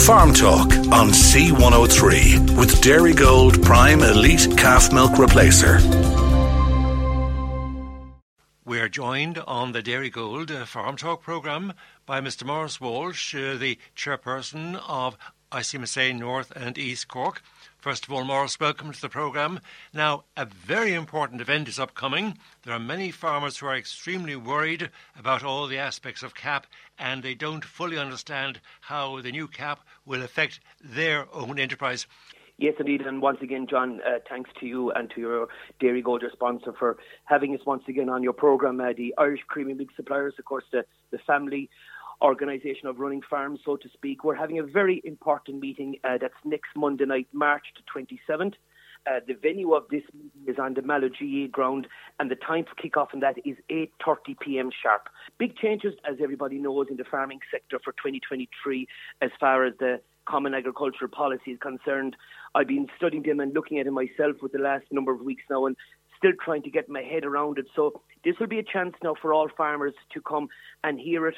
Farm 0.06 0.32
Talk 0.32 0.72
on 0.92 1.10
C103 1.10 2.58
with 2.58 2.80
Dairy 2.80 3.12
Gold 3.12 3.62
Prime 3.62 4.02
Elite 4.02 4.48
Calf 4.56 4.92
Milk 4.92 5.12
Replacer. 5.12 5.78
We're 8.64 8.88
joined 8.88 9.38
on 9.38 9.72
the 9.72 9.82
Dairy 9.82 10.08
Gold 10.08 10.50
Farm 10.66 10.96
Talk 10.96 11.22
programme 11.22 11.74
by 12.06 12.20
Mr. 12.20 12.44
Morris 12.44 12.80
Walsh, 12.80 13.34
uh, 13.34 13.56
the 13.56 13.78
chairperson 13.94 14.80
of 14.88 15.18
ICMSA 15.52 16.18
North 16.18 16.50
and 16.56 16.78
East 16.78 17.06
Cork. 17.08 17.42
First 17.80 18.04
of 18.04 18.12
all, 18.12 18.24
Morris, 18.24 18.60
welcome 18.60 18.92
to 18.92 19.00
the 19.00 19.08
programme. 19.08 19.58
Now, 19.94 20.24
a 20.36 20.44
very 20.44 20.92
important 20.92 21.40
event 21.40 21.66
is 21.66 21.78
upcoming. 21.78 22.36
There 22.62 22.74
are 22.74 22.78
many 22.78 23.10
farmers 23.10 23.56
who 23.56 23.68
are 23.68 23.76
extremely 23.76 24.36
worried 24.36 24.90
about 25.18 25.42
all 25.42 25.66
the 25.66 25.78
aspects 25.78 26.22
of 26.22 26.34
CAP 26.34 26.66
and 26.98 27.22
they 27.22 27.34
don't 27.34 27.64
fully 27.64 27.96
understand 27.96 28.60
how 28.82 29.22
the 29.22 29.32
new 29.32 29.48
CAP 29.48 29.80
will 30.04 30.22
affect 30.22 30.60
their 30.84 31.26
own 31.34 31.58
enterprise. 31.58 32.06
Yes, 32.58 32.74
indeed. 32.78 33.00
And 33.00 33.22
once 33.22 33.38
again, 33.40 33.66
John, 33.66 34.02
uh, 34.06 34.18
thanks 34.28 34.50
to 34.60 34.66
you 34.66 34.90
and 34.90 35.10
to 35.14 35.20
your 35.22 35.48
Dairygold, 35.80 36.20
your 36.20 36.32
sponsor, 36.32 36.74
for 36.78 36.98
having 37.24 37.54
us 37.54 37.64
once 37.64 37.84
again 37.88 38.10
on 38.10 38.22
your 38.22 38.34
programme. 38.34 38.78
Uh, 38.78 38.92
the 38.94 39.14
Irish 39.16 39.40
Creamery 39.48 39.72
Milk 39.72 39.88
Suppliers, 39.96 40.34
of 40.38 40.44
course, 40.44 40.64
the, 40.70 40.84
the 41.12 41.18
family 41.26 41.70
organisation 42.22 42.86
of 42.86 42.98
running 42.98 43.22
farms, 43.28 43.60
so 43.64 43.76
to 43.76 43.88
speak. 43.92 44.24
We're 44.24 44.34
having 44.34 44.58
a 44.58 44.64
very 44.64 45.00
important 45.04 45.60
meeting 45.60 45.96
uh, 46.04 46.18
that's 46.20 46.34
next 46.44 46.70
Monday 46.76 47.06
night, 47.06 47.28
March 47.32 47.64
the 47.76 48.00
27th. 48.34 48.54
Uh, 49.06 49.20
the 49.26 49.32
venue 49.32 49.72
of 49.72 49.84
this 49.90 50.02
meeting 50.12 50.42
is 50.46 50.56
on 50.58 50.74
the 50.74 50.82
Mallow 50.82 51.08
GAA 51.08 51.46
ground, 51.50 51.86
and 52.18 52.30
the 52.30 52.34
time 52.36 52.64
for 52.64 52.74
kick-off 52.74 53.14
in 53.14 53.20
that 53.20 53.38
is 53.46 53.56
8:30 53.70 54.38
p.m. 54.40 54.70
sharp. 54.82 55.08
Big 55.38 55.56
changes, 55.56 55.94
as 56.08 56.16
everybody 56.22 56.58
knows, 56.58 56.88
in 56.90 56.96
the 56.96 57.04
farming 57.04 57.40
sector 57.50 57.78
for 57.82 57.92
2023, 57.92 58.86
as 59.22 59.30
far 59.40 59.64
as 59.64 59.72
the 59.78 60.00
Common 60.26 60.52
Agricultural 60.52 61.10
Policy 61.10 61.52
is 61.52 61.58
concerned. 61.60 62.14
I've 62.54 62.68
been 62.68 62.88
studying 62.98 63.22
them 63.22 63.40
and 63.40 63.54
looking 63.54 63.78
at 63.78 63.86
them 63.86 63.94
myself 63.94 64.36
with 64.42 64.52
the 64.52 64.58
last 64.58 64.84
number 64.90 65.12
of 65.12 65.22
weeks 65.22 65.44
now, 65.48 65.64
and 65.64 65.76
still 66.18 66.32
trying 66.44 66.62
to 66.64 66.70
get 66.70 66.90
my 66.90 67.00
head 67.00 67.24
around 67.24 67.56
it. 67.56 67.66
So 67.74 68.02
this 68.22 68.34
will 68.38 68.48
be 68.48 68.58
a 68.58 68.62
chance 68.62 68.94
now 69.02 69.14
for 69.20 69.32
all 69.32 69.48
farmers 69.56 69.94
to 70.12 70.20
come 70.20 70.48
and 70.84 71.00
hear 71.00 71.26
it 71.26 71.36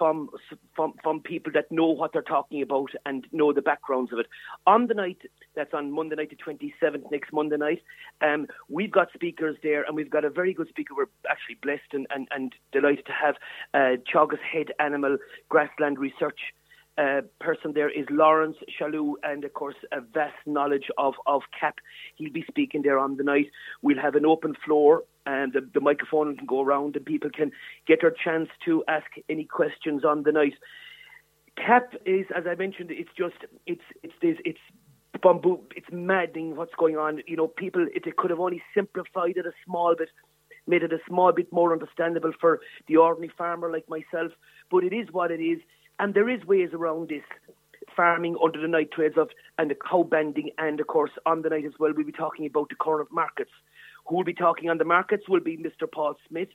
from, 0.00 0.30
from 0.74 0.94
from 1.02 1.20
people 1.20 1.52
that 1.52 1.70
know 1.70 1.88
what 1.88 2.14
they're 2.14 2.22
talking 2.22 2.62
about 2.62 2.90
and 3.04 3.26
know 3.32 3.52
the 3.52 3.60
backgrounds 3.60 4.12
of 4.14 4.18
it. 4.18 4.26
On 4.66 4.86
the 4.86 4.94
night, 4.94 5.18
that's 5.54 5.74
on 5.74 5.92
Monday 5.92 6.16
night, 6.16 6.30
the 6.30 6.36
27th, 6.36 7.10
next 7.10 7.34
Monday 7.34 7.58
night, 7.58 7.82
um, 8.22 8.46
we've 8.70 8.90
got 8.90 9.12
speakers 9.12 9.56
there, 9.62 9.82
and 9.82 9.94
we've 9.94 10.10
got 10.10 10.24
a 10.24 10.30
very 10.30 10.54
good 10.54 10.68
speaker. 10.70 10.94
We're 10.96 11.12
actually 11.28 11.58
blessed 11.62 11.92
and, 11.92 12.06
and, 12.08 12.28
and 12.30 12.54
delighted 12.72 13.04
to 13.06 13.12
have 13.12 13.34
uh, 13.74 14.00
Teagasc 14.10 14.40
Head 14.40 14.68
Animal 14.80 15.18
Grassland 15.50 15.98
Research 15.98 16.40
uh, 16.98 17.22
person 17.40 17.72
there 17.74 17.88
is 17.88 18.06
Laurence 18.10 18.56
Shalloo, 18.78 19.14
and 19.22 19.44
of 19.44 19.54
course, 19.54 19.76
a 19.92 20.00
vast 20.00 20.36
knowledge 20.46 20.88
of, 20.98 21.14
of 21.26 21.42
CAP. 21.58 21.76
He'll 22.16 22.32
be 22.32 22.44
speaking 22.48 22.82
there 22.82 22.98
on 22.98 23.16
the 23.16 23.22
night. 23.22 23.46
We'll 23.82 24.00
have 24.00 24.16
an 24.16 24.26
open 24.26 24.54
floor, 24.64 25.04
and 25.26 25.52
the, 25.52 25.68
the 25.74 25.80
microphone 25.80 26.36
can 26.36 26.46
go 26.46 26.62
around, 26.62 26.96
and 26.96 27.04
people 27.04 27.30
can 27.30 27.52
get 27.86 28.00
their 28.00 28.14
chance 28.24 28.48
to 28.64 28.84
ask 28.88 29.06
any 29.28 29.44
questions 29.44 30.04
on 30.04 30.22
the 30.22 30.32
night. 30.32 30.54
CAP 31.56 31.94
is, 32.06 32.26
as 32.34 32.44
I 32.46 32.54
mentioned, 32.54 32.90
it's 32.90 33.10
just 33.16 33.36
it's 33.66 33.82
it's 34.02 34.14
this 34.22 34.36
it's 34.44 34.58
bamboo. 35.22 35.60
It's 35.76 35.88
maddening 35.92 36.56
what's 36.56 36.74
going 36.78 36.96
on. 36.96 37.22
You 37.26 37.36
know, 37.36 37.48
people 37.48 37.86
it, 37.94 38.06
it 38.06 38.16
could 38.16 38.30
have 38.30 38.40
only 38.40 38.62
simplified 38.74 39.36
it 39.36 39.46
a 39.46 39.52
small 39.64 39.94
bit 39.96 40.08
made 40.66 40.82
it 40.82 40.92
a 40.92 40.98
small 41.08 41.32
bit 41.32 41.52
more 41.52 41.72
understandable 41.72 42.32
for 42.40 42.60
the 42.86 42.96
ordinary 42.96 43.32
farmer 43.36 43.70
like 43.70 43.88
myself. 43.88 44.32
But 44.70 44.84
it 44.84 44.92
is 44.92 45.08
what 45.10 45.30
it 45.30 45.42
is. 45.42 45.58
And 45.98 46.14
there 46.14 46.28
is 46.28 46.44
ways 46.44 46.70
around 46.72 47.08
this 47.08 47.24
farming 47.96 48.36
under 48.42 48.60
the 48.60 48.68
nitrates 48.68 49.16
of 49.18 49.30
and 49.58 49.70
the 49.70 49.74
cow 49.74 50.02
banding 50.02 50.50
and 50.58 50.78
of 50.80 50.86
course 50.86 51.10
on 51.26 51.42
the 51.42 51.48
night 51.48 51.64
as 51.64 51.72
well 51.78 51.92
we'll 51.96 52.06
be 52.06 52.12
talking 52.12 52.46
about 52.46 52.68
the 52.68 52.76
current 52.76 53.10
markets. 53.10 53.50
Who 54.06 54.16
will 54.16 54.24
be 54.24 54.34
talking 54.34 54.70
on 54.70 54.78
the 54.78 54.84
markets 54.84 55.28
will 55.28 55.40
be 55.40 55.56
Mr. 55.56 55.90
Paul 55.90 56.14
Smith, 56.28 56.48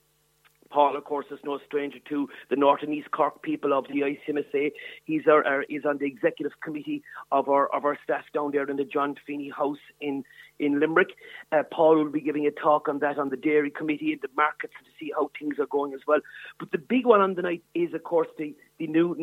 Paul, 0.70 0.98
of 0.98 1.04
course, 1.06 1.28
is 1.32 1.40
no 1.44 1.60
stranger 1.66 2.00
to 2.10 2.28
the 2.50 2.56
North 2.56 2.82
and 2.82 2.94
East 2.94 3.12
Cork 3.12 3.42
people 3.42 3.72
of 3.72 3.86
the 3.88 4.02
ICMSA. 4.02 4.72
He's 5.06 5.22
our, 5.28 5.46
our 5.46 5.64
is 5.64 5.84
on 5.88 6.00
the 6.00 6.06
executive 6.06 6.52
committee 6.62 7.04
of 7.32 7.50
our 7.50 7.74
of 7.74 7.86
our 7.86 7.98
staff 8.04 8.26
down 8.34 8.52
there 8.52 8.70
in 8.70 8.78
the 8.78 8.84
John 8.84 9.16
Feely 9.26 9.50
House 9.50 9.78
in 10.02 10.24
in 10.60 10.80
Limerick. 10.80 11.10
Uh, 11.52 11.64
Paul 11.72 11.98
will 11.98 12.12
be 12.12 12.22
giving 12.22 12.48
a 12.48 12.52
talk 12.52 12.90
on 12.90 13.00
that 13.00 13.18
on 13.18 13.30
the 13.30 13.38
dairy 13.38 13.70
committee 13.70 14.12
and 14.14 14.22
the 14.22 14.30
markets 14.36 14.74
to 14.84 14.92
see 15.00 15.12
how 15.16 15.30
things 15.40 15.60
are 15.60 15.68
going 15.68 15.94
as 15.94 16.02
well. 16.08 16.20
But 16.60 16.72
the 16.72 16.78
big 16.78 17.06
one 17.06 17.22
on 17.22 17.36
the 17.36 17.42
night 17.42 17.64
is, 17.74 17.94
of 17.94 18.04
course, 18.04 18.28
the 18.38 18.56
the 18.80 18.88
new 18.88 19.16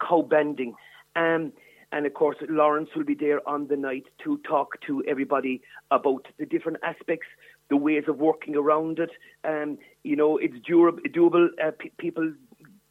cow 0.00 0.22
banding. 0.22 0.74
Um, 1.16 1.52
and 1.92 2.06
of 2.06 2.14
course, 2.14 2.36
Laurence 2.48 2.90
will 2.94 3.04
be 3.04 3.14
there 3.14 3.46
on 3.48 3.66
the 3.68 3.76
night 3.76 4.04
to 4.24 4.38
talk 4.38 4.80
to 4.86 5.02
everybody 5.08 5.60
about 5.90 6.26
the 6.38 6.46
different 6.46 6.78
aspects 6.82 7.26
the 7.70 7.76
ways 7.76 8.04
of 8.08 8.18
working 8.18 8.56
around 8.56 8.98
it. 8.98 9.10
Um, 9.44 9.78
you 10.02 10.16
know, 10.16 10.36
it's 10.36 10.56
durable, 10.66 11.00
doable. 11.14 11.48
Uh, 11.64 11.70
p- 11.78 11.92
people 11.98 12.32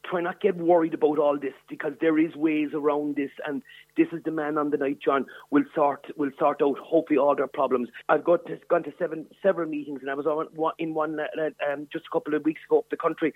try 0.04 0.20
not 0.20 0.40
get 0.40 0.56
worried 0.56 0.94
about 0.94 1.18
all 1.18 1.38
this 1.38 1.52
because 1.68 1.92
there 2.00 2.18
is 2.18 2.34
ways 2.34 2.70
around 2.74 3.16
this, 3.16 3.30
and 3.46 3.62
this 3.96 4.08
is 4.12 4.22
the 4.24 4.30
man 4.30 4.58
on 4.58 4.70
the 4.70 4.76
night, 4.76 4.98
John, 5.04 5.26
will 5.50 5.64
sort 5.74 6.06
will 6.16 6.30
sort 6.38 6.62
out 6.62 6.78
hopefully 6.78 7.18
all 7.18 7.36
their 7.36 7.46
problems. 7.46 7.88
I've 8.08 8.24
got 8.24 8.46
to, 8.46 8.58
gone 8.68 8.82
to 8.84 8.92
seven 8.98 9.26
several 9.42 9.68
meetings, 9.68 10.00
and 10.00 10.10
I 10.10 10.14
was 10.14 10.26
on 10.26 10.48
in 10.78 10.94
one 10.94 11.18
uh, 11.20 11.72
um, 11.72 11.86
just 11.92 12.06
a 12.06 12.12
couple 12.12 12.34
of 12.34 12.44
weeks 12.44 12.62
ago 12.68 12.78
up 12.78 12.90
the 12.90 12.96
country, 12.96 13.34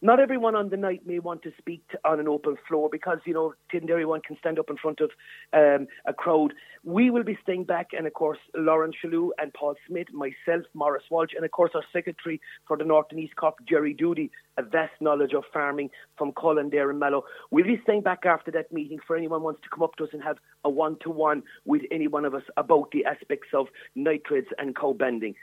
not 0.00 0.20
everyone 0.20 0.54
on 0.54 0.68
the 0.68 0.76
night 0.76 1.02
may 1.06 1.18
want 1.18 1.42
to 1.42 1.52
speak 1.58 1.82
to, 1.88 1.98
on 2.04 2.20
an 2.20 2.28
open 2.28 2.56
floor 2.68 2.88
because, 2.90 3.18
you 3.26 3.34
know, 3.34 3.54
didn't 3.70 3.90
everyone 3.90 4.20
can 4.20 4.36
stand 4.38 4.58
up 4.58 4.70
in 4.70 4.76
front 4.76 5.00
of 5.00 5.10
um, 5.52 5.88
a 6.06 6.12
crowd. 6.12 6.54
We 6.84 7.10
will 7.10 7.24
be 7.24 7.36
staying 7.42 7.64
back, 7.64 7.88
and 7.96 8.06
of 8.06 8.14
course, 8.14 8.38
Lauren 8.54 8.92
Shalloo 8.92 9.30
and 9.38 9.52
Paul 9.54 9.74
Smith, 9.88 10.06
myself, 10.12 10.64
Morris 10.72 11.02
Walsh, 11.10 11.32
and 11.34 11.44
of 11.44 11.50
course, 11.50 11.72
our 11.74 11.82
secretary 11.92 12.40
for 12.66 12.76
the 12.76 12.84
North 12.84 13.06
and 13.10 13.18
East 13.18 13.34
Cork, 13.36 13.56
Jerry 13.68 13.92
Doody, 13.92 14.30
a 14.56 14.62
vast 14.62 14.94
knowledge 15.00 15.32
of 15.34 15.44
farming 15.52 15.90
from 16.16 16.32
Cullen 16.32 16.70
there 16.70 16.92
Mallow. 16.92 17.24
We'll 17.50 17.64
be 17.64 17.80
staying 17.82 18.02
back 18.02 18.24
after 18.24 18.50
that 18.52 18.72
meeting 18.72 18.98
for 19.04 19.16
anyone 19.16 19.40
who 19.40 19.46
wants 19.46 19.62
to 19.62 19.68
come 19.68 19.82
up 19.82 19.96
to 19.96 20.04
us 20.04 20.10
and 20.12 20.22
have 20.22 20.38
a 20.64 20.70
one 20.70 20.96
to 21.02 21.10
one 21.10 21.42
with 21.64 21.82
any 21.90 22.06
one 22.06 22.24
of 22.24 22.34
us 22.34 22.42
about 22.56 22.90
the 22.92 23.04
aspects 23.04 23.48
of 23.52 23.66
nitrates 23.94 24.48
and 24.58 24.76
cow 24.76 24.92
banding. 24.92 25.34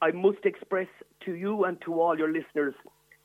I 0.00 0.10
must 0.10 0.44
express 0.44 0.88
to 1.24 1.32
you 1.34 1.64
and 1.64 1.80
to 1.82 2.00
all 2.00 2.18
your 2.18 2.32
listeners 2.32 2.74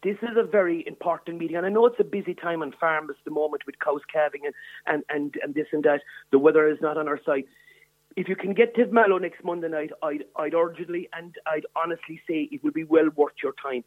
this 0.04 0.18
is 0.22 0.38
a 0.38 0.44
very 0.44 0.86
important 0.88 1.40
meeting, 1.40 1.58
and 1.58 1.66
I 1.66 1.70
know 1.70 1.86
it's 1.86 2.00
a 2.00 2.06
busy 2.06 2.34
time 2.34 2.62
on 2.62 2.74
farms 2.80 3.10
at 3.12 3.26
the 3.26 3.32
moment 3.32 3.64
with 3.66 3.80
cows 3.80 4.02
calving 4.12 4.42
and, 4.46 4.54
and, 4.86 5.04
and, 5.10 5.36
and 5.44 5.54
this 5.54 5.68
and 5.72 5.84
that. 5.84 6.02
The 6.32 6.40
weather 6.40 6.70
is 6.70 6.78
not 6.82 6.98
on 6.98 7.08
our 7.08 7.20
side. 7.26 7.44
If 8.16 8.28
you 8.28 8.36
can 8.36 8.54
get 8.54 8.76
to 8.76 8.86
Mallow 8.88 9.18
next 9.18 9.44
Monday 9.44 9.68
night, 9.68 9.92
I'd, 10.02 10.24
I'd 10.36 10.54
urgently 10.54 11.10
and 11.14 11.36
I'd 11.46 11.66
honestly 11.76 12.22
say 12.28 12.50
it 12.52 12.64
would 12.64 12.74
be 12.74 12.84
well 12.84 13.10
worth 13.16 13.34
your 13.44 13.54
time. 13.62 13.84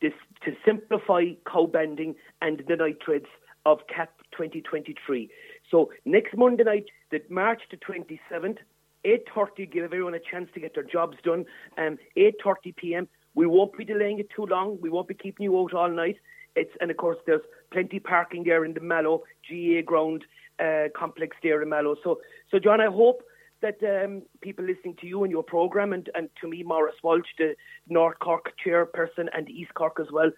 This 0.00 0.12
to 0.44 0.52
simplify 0.64 1.24
cow 1.50 1.66
banding 1.66 2.14
and 2.42 2.62
the 2.68 2.76
nitrates 2.76 3.28
of 3.64 3.80
CAP 3.88 4.10
2023. 4.32 5.28
So 5.70 5.90
next 6.04 6.36
Monday 6.36 6.64
night, 6.64 6.86
the 7.10 7.20
March 7.28 7.62
the 7.70 7.76
27th, 7.76 8.58
8.30, 9.04 9.72
give 9.72 9.84
everyone 9.84 10.14
a 10.14 10.20
chance 10.20 10.48
to 10.54 10.60
get 10.60 10.74
their 10.74 10.84
jobs 10.84 11.16
done. 11.24 11.44
Um, 11.78 11.98
8.30 12.16 12.76
p.m. 12.76 13.08
We 13.36 13.46
won't 13.46 13.76
be 13.76 13.84
delaying 13.84 14.18
it 14.18 14.30
too 14.34 14.46
long. 14.46 14.78
We 14.80 14.90
won't 14.90 15.06
be 15.06 15.14
keeping 15.14 15.44
you 15.44 15.60
out 15.60 15.74
all 15.74 15.90
night. 15.90 16.16
It's 16.56 16.72
and 16.80 16.90
of 16.90 16.96
course 16.96 17.18
there's 17.26 17.42
plenty 17.70 18.00
parking 18.00 18.42
there 18.42 18.64
in 18.64 18.74
the 18.74 18.80
Mallow 18.80 19.22
GAA 19.48 19.82
ground 19.84 20.24
uh, 20.58 20.88
complex 20.96 21.36
there 21.42 21.62
in 21.62 21.68
Mallow. 21.68 21.96
So 22.02 22.18
so 22.50 22.58
John, 22.58 22.80
I 22.80 22.86
hope 22.86 23.22
that 23.60 23.78
um, 23.82 24.22
people 24.40 24.64
listening 24.64 24.96
to 25.00 25.06
you 25.06 25.22
and 25.22 25.30
your 25.30 25.42
program 25.42 25.92
and, 25.92 26.08
and 26.14 26.28
to 26.40 26.48
me, 26.48 26.62
Morris 26.62 26.96
Walsh, 27.02 27.28
the 27.38 27.54
North 27.88 28.18
Cork 28.18 28.52
chairperson 28.64 29.28
and 29.32 29.48
East 29.48 29.74
Cork 29.74 29.98
as 30.00 30.10
well, 30.10 30.30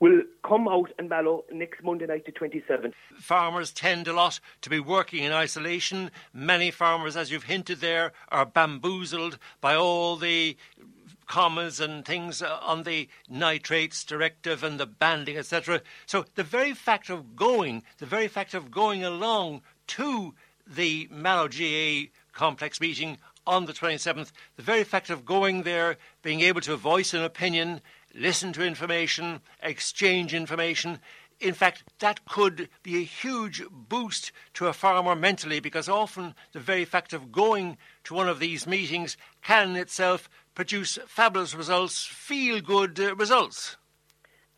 will 0.00 0.22
come 0.46 0.66
out 0.66 0.90
and 0.98 1.08
Mallow 1.08 1.44
next 1.52 1.82
Monday 1.82 2.06
night 2.06 2.24
to 2.26 2.32
27th. 2.32 2.94
Farmers 3.18 3.70
tend 3.70 4.08
a 4.08 4.12
lot 4.12 4.40
to 4.62 4.70
be 4.70 4.80
working 4.80 5.24
in 5.24 5.32
isolation. 5.32 6.10
Many 6.32 6.70
farmers, 6.70 7.16
as 7.16 7.30
you've 7.30 7.44
hinted 7.44 7.80
there, 7.80 8.12
are 8.30 8.46
bamboozled 8.46 9.38
by 9.60 9.74
all 9.74 10.16
the 10.16 10.56
commas 11.30 11.78
and 11.78 12.04
things 12.04 12.42
uh, 12.42 12.58
on 12.60 12.82
the 12.82 13.08
nitrates 13.28 14.02
directive 14.02 14.64
and 14.64 14.80
the 14.80 14.84
banding, 14.86 15.36
etc. 15.36 15.80
So 16.04 16.24
the 16.34 16.42
very 16.42 16.74
fact 16.74 17.08
of 17.08 17.36
going, 17.36 17.84
the 17.98 18.04
very 18.06 18.26
fact 18.26 18.52
of 18.52 18.72
going 18.72 19.04
along 19.04 19.62
to 19.98 20.34
the 20.66 21.06
Mallow 21.08 21.46
GAA 21.46 22.10
complex 22.32 22.80
meeting 22.80 23.16
on 23.46 23.66
the 23.66 23.72
27th, 23.72 24.32
the 24.56 24.62
very 24.62 24.82
fact 24.82 25.08
of 25.08 25.24
going 25.24 25.62
there, 25.62 25.98
being 26.20 26.40
able 26.40 26.60
to 26.62 26.74
voice 26.76 27.14
an 27.14 27.22
opinion, 27.22 27.80
listen 28.12 28.52
to 28.54 28.66
information, 28.66 29.40
exchange 29.62 30.34
information, 30.34 30.98
in 31.40 31.54
fact, 31.54 31.84
that 32.00 32.26
could 32.26 32.68
be 32.82 32.98
a 32.98 33.04
huge 33.04 33.62
boost 33.70 34.30
to 34.54 34.66
a 34.66 34.74
farmer 34.74 35.16
mentally 35.16 35.58
because 35.58 35.88
often 35.88 36.34
the 36.52 36.60
very 36.60 36.84
fact 36.84 37.14
of 37.14 37.32
going 37.32 37.78
to 38.04 38.14
one 38.14 38.28
of 38.28 38.40
these 38.40 38.66
meetings 38.66 39.16
can 39.42 39.74
itself 39.74 40.28
produce 40.60 40.98
fabulous 41.06 41.54
results, 41.54 42.04
feel 42.04 42.60
good 42.60 43.00
uh, 43.00 43.16
results. 43.16 43.78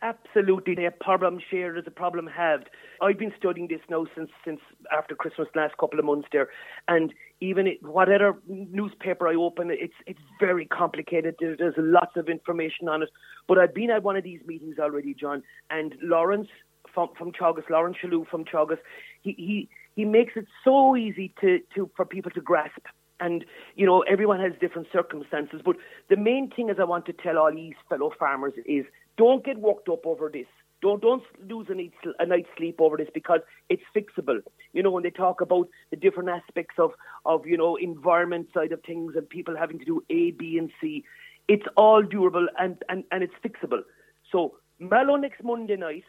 Absolutely, 0.02 0.84
a 0.84 0.90
problem 0.90 1.38
shared 1.48 1.78
is 1.78 1.84
a 1.86 1.92
problem 1.92 2.26
halved. 2.26 2.68
I've 3.00 3.20
been 3.20 3.32
studying 3.38 3.68
this 3.68 3.78
now 3.88 4.06
since 4.16 4.30
since 4.44 4.58
after 4.90 5.14
Christmas, 5.14 5.46
last 5.54 5.76
couple 5.78 6.00
of 6.00 6.04
months 6.04 6.26
there, 6.32 6.48
and 6.88 7.14
even 7.40 7.68
it, 7.68 7.80
whatever 7.84 8.36
newspaper 8.48 9.28
I 9.28 9.36
open, 9.36 9.70
it's 9.70 9.94
it's 10.08 10.26
very 10.40 10.66
complicated. 10.66 11.36
There's, 11.38 11.58
there's 11.58 11.74
lots 11.78 12.16
of 12.16 12.28
information 12.28 12.88
on 12.88 13.04
it. 13.04 13.10
But 13.46 13.58
I've 13.58 13.72
been 13.72 13.92
at 13.92 14.02
one 14.02 14.16
of 14.16 14.24
these 14.24 14.40
meetings 14.44 14.80
already, 14.80 15.14
John, 15.14 15.44
and 15.70 15.94
Laurence 16.02 16.48
from 16.92 17.10
from 17.16 17.30
Teagasc, 17.30 17.70
Laurence 17.70 17.98
Shalloo 18.02 18.26
from 18.26 18.44
Teagasc, 18.44 18.78
he 19.22 19.34
he 19.38 19.68
he 19.94 20.04
makes 20.04 20.32
it 20.34 20.46
so 20.64 20.96
easy 20.96 21.32
to 21.40 21.60
to 21.76 21.88
for 21.94 22.04
people 22.04 22.32
to 22.32 22.40
grasp 22.40 22.86
and 23.22 23.44
you 23.76 23.87
know 23.87 24.00
everyone 24.02 24.40
has 24.40 24.52
different 24.61 24.88
circumstances. 24.92 25.61
But 25.64 25.76
the 26.11 26.16
main 26.16 26.50
thing, 26.50 26.68
as 26.70 26.76
I 26.78 26.85
want 26.85 27.06
to 27.06 27.12
tell 27.12 27.38
all 27.38 27.52
these 27.52 27.74
fellow 27.88 28.12
farmers, 28.18 28.54
is 28.66 28.85
don't 29.16 29.44
get 29.44 29.58
worked 29.58 29.88
up 29.88 30.04
over 30.06 30.28
this. 30.32 30.46
Don't 30.82 31.00
don't 31.00 31.22
lose 31.48 31.68
a, 31.70 31.74
night, 31.74 31.92
a 32.18 32.26
night's 32.26 32.48
sleep 32.56 32.80
over 32.80 32.96
this 32.96 33.08
because 33.14 33.40
it's 33.68 33.82
fixable. 33.96 34.40
You 34.72 34.82
know 34.82 34.90
when 34.90 35.04
they 35.04 35.11
talk 35.11 35.40
about 35.40 35.68
the 35.90 35.96
different 35.96 36.28
aspects 36.28 36.74
of 36.78 36.90
of 37.24 37.46
you 37.46 37.56
know 37.56 37.76
environment 37.76 38.48
side 38.52 38.72
of 38.72 38.82
things 38.82 39.14
and 39.16 39.28
people 39.28 39.56
having 39.56 39.78
to 39.78 39.85
do 39.85 40.02
A, 40.11 40.32
B, 40.32 40.58
and 40.58 40.70
C, 40.80 41.04
it's 41.48 41.66
all 41.76 42.02
durable 42.02 42.48
and 42.58 42.82
and 42.88 43.04
and 43.12 43.22
it's 43.22 43.35
fixable. 43.44 43.82
So 44.30 44.54
Mallow 44.80 45.16
next 45.16 45.44
Monday 45.44 45.76
night, 45.76 46.04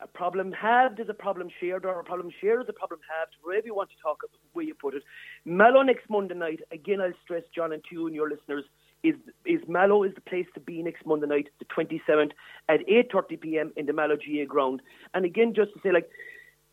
a 0.00 0.06
problem 0.06 0.52
halved 0.52 1.00
is 1.00 1.08
a 1.08 1.14
problem 1.14 1.48
shared, 1.60 1.84
or 1.84 2.00
a 2.00 2.04
problem 2.04 2.30
shared 2.40 2.62
is 2.62 2.68
a 2.68 2.72
problem 2.72 3.00
halved, 3.08 3.36
wherever 3.42 3.66
you 3.66 3.74
want 3.74 3.90
to 3.90 3.96
talk, 4.02 4.18
about 4.22 4.40
where 4.52 4.64
you 4.64 4.74
put 4.74 4.94
it. 4.94 5.02
Mallow 5.44 5.82
next 5.82 6.08
Monday 6.08 6.34
night, 6.34 6.60
again, 6.72 7.00
I'll 7.00 7.12
stress, 7.22 7.42
John, 7.54 7.72
and 7.72 7.82
to 7.84 7.94
you 7.94 8.06
and 8.06 8.14
your 8.14 8.28
listeners, 8.28 8.64
is 9.02 9.14
is 9.46 9.60
Mallow 9.66 10.02
is 10.02 10.14
the 10.14 10.20
place 10.20 10.46
to 10.54 10.60
be 10.60 10.82
next 10.82 11.06
Monday 11.06 11.26
night, 11.26 11.48
the 11.58 11.64
27th, 11.64 12.32
at 12.68 12.80
8:30 12.86 13.40
p.m. 13.40 13.72
in 13.76 13.86
the 13.86 13.92
Mallow 13.92 14.16
GAA 14.16 14.44
ground. 14.46 14.82
And 15.14 15.24
again, 15.24 15.54
just 15.54 15.72
to 15.72 15.80
say, 15.82 15.90
like 15.92 16.08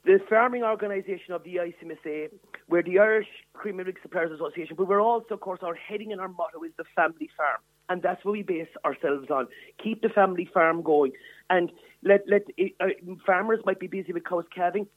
the 0.03 0.19
farming 0.29 0.63
organisation 0.63 1.33
of 1.33 1.43
the 1.43 1.55
ICMSA, 1.55 2.29
we're 2.69 2.83
the 2.83 2.99
Irish 2.99 3.27
Creamery 3.53 3.85
Milk 3.85 3.97
Suppliers 4.01 4.31
Association, 4.31 4.75
but 4.77 4.87
we're 4.87 5.01
also, 5.01 5.35
of 5.35 5.39
course, 5.41 5.59
our 5.63 5.75
heading 5.75 6.11
and 6.11 6.21
our 6.21 6.27
motto 6.27 6.63
is 6.63 6.71
the 6.77 6.85
family 6.95 7.29
farm, 7.35 7.61
and 7.89 8.01
that's 8.01 8.23
what 8.23 8.33
we 8.33 8.43
base 8.43 8.67
ourselves 8.85 9.29
on. 9.29 9.47
Keep 9.83 10.01
the 10.01 10.09
family 10.09 10.49
farm 10.53 10.81
going, 10.81 11.11
and 11.49 11.71
let 12.03 12.21
let 12.27 12.43
uh, 12.79 12.87
farmers 13.25 13.59
might 13.65 13.79
be 13.79 13.87
busy 13.87 14.13
with 14.13 14.25
cows 14.25 14.45
calving. 14.53 14.87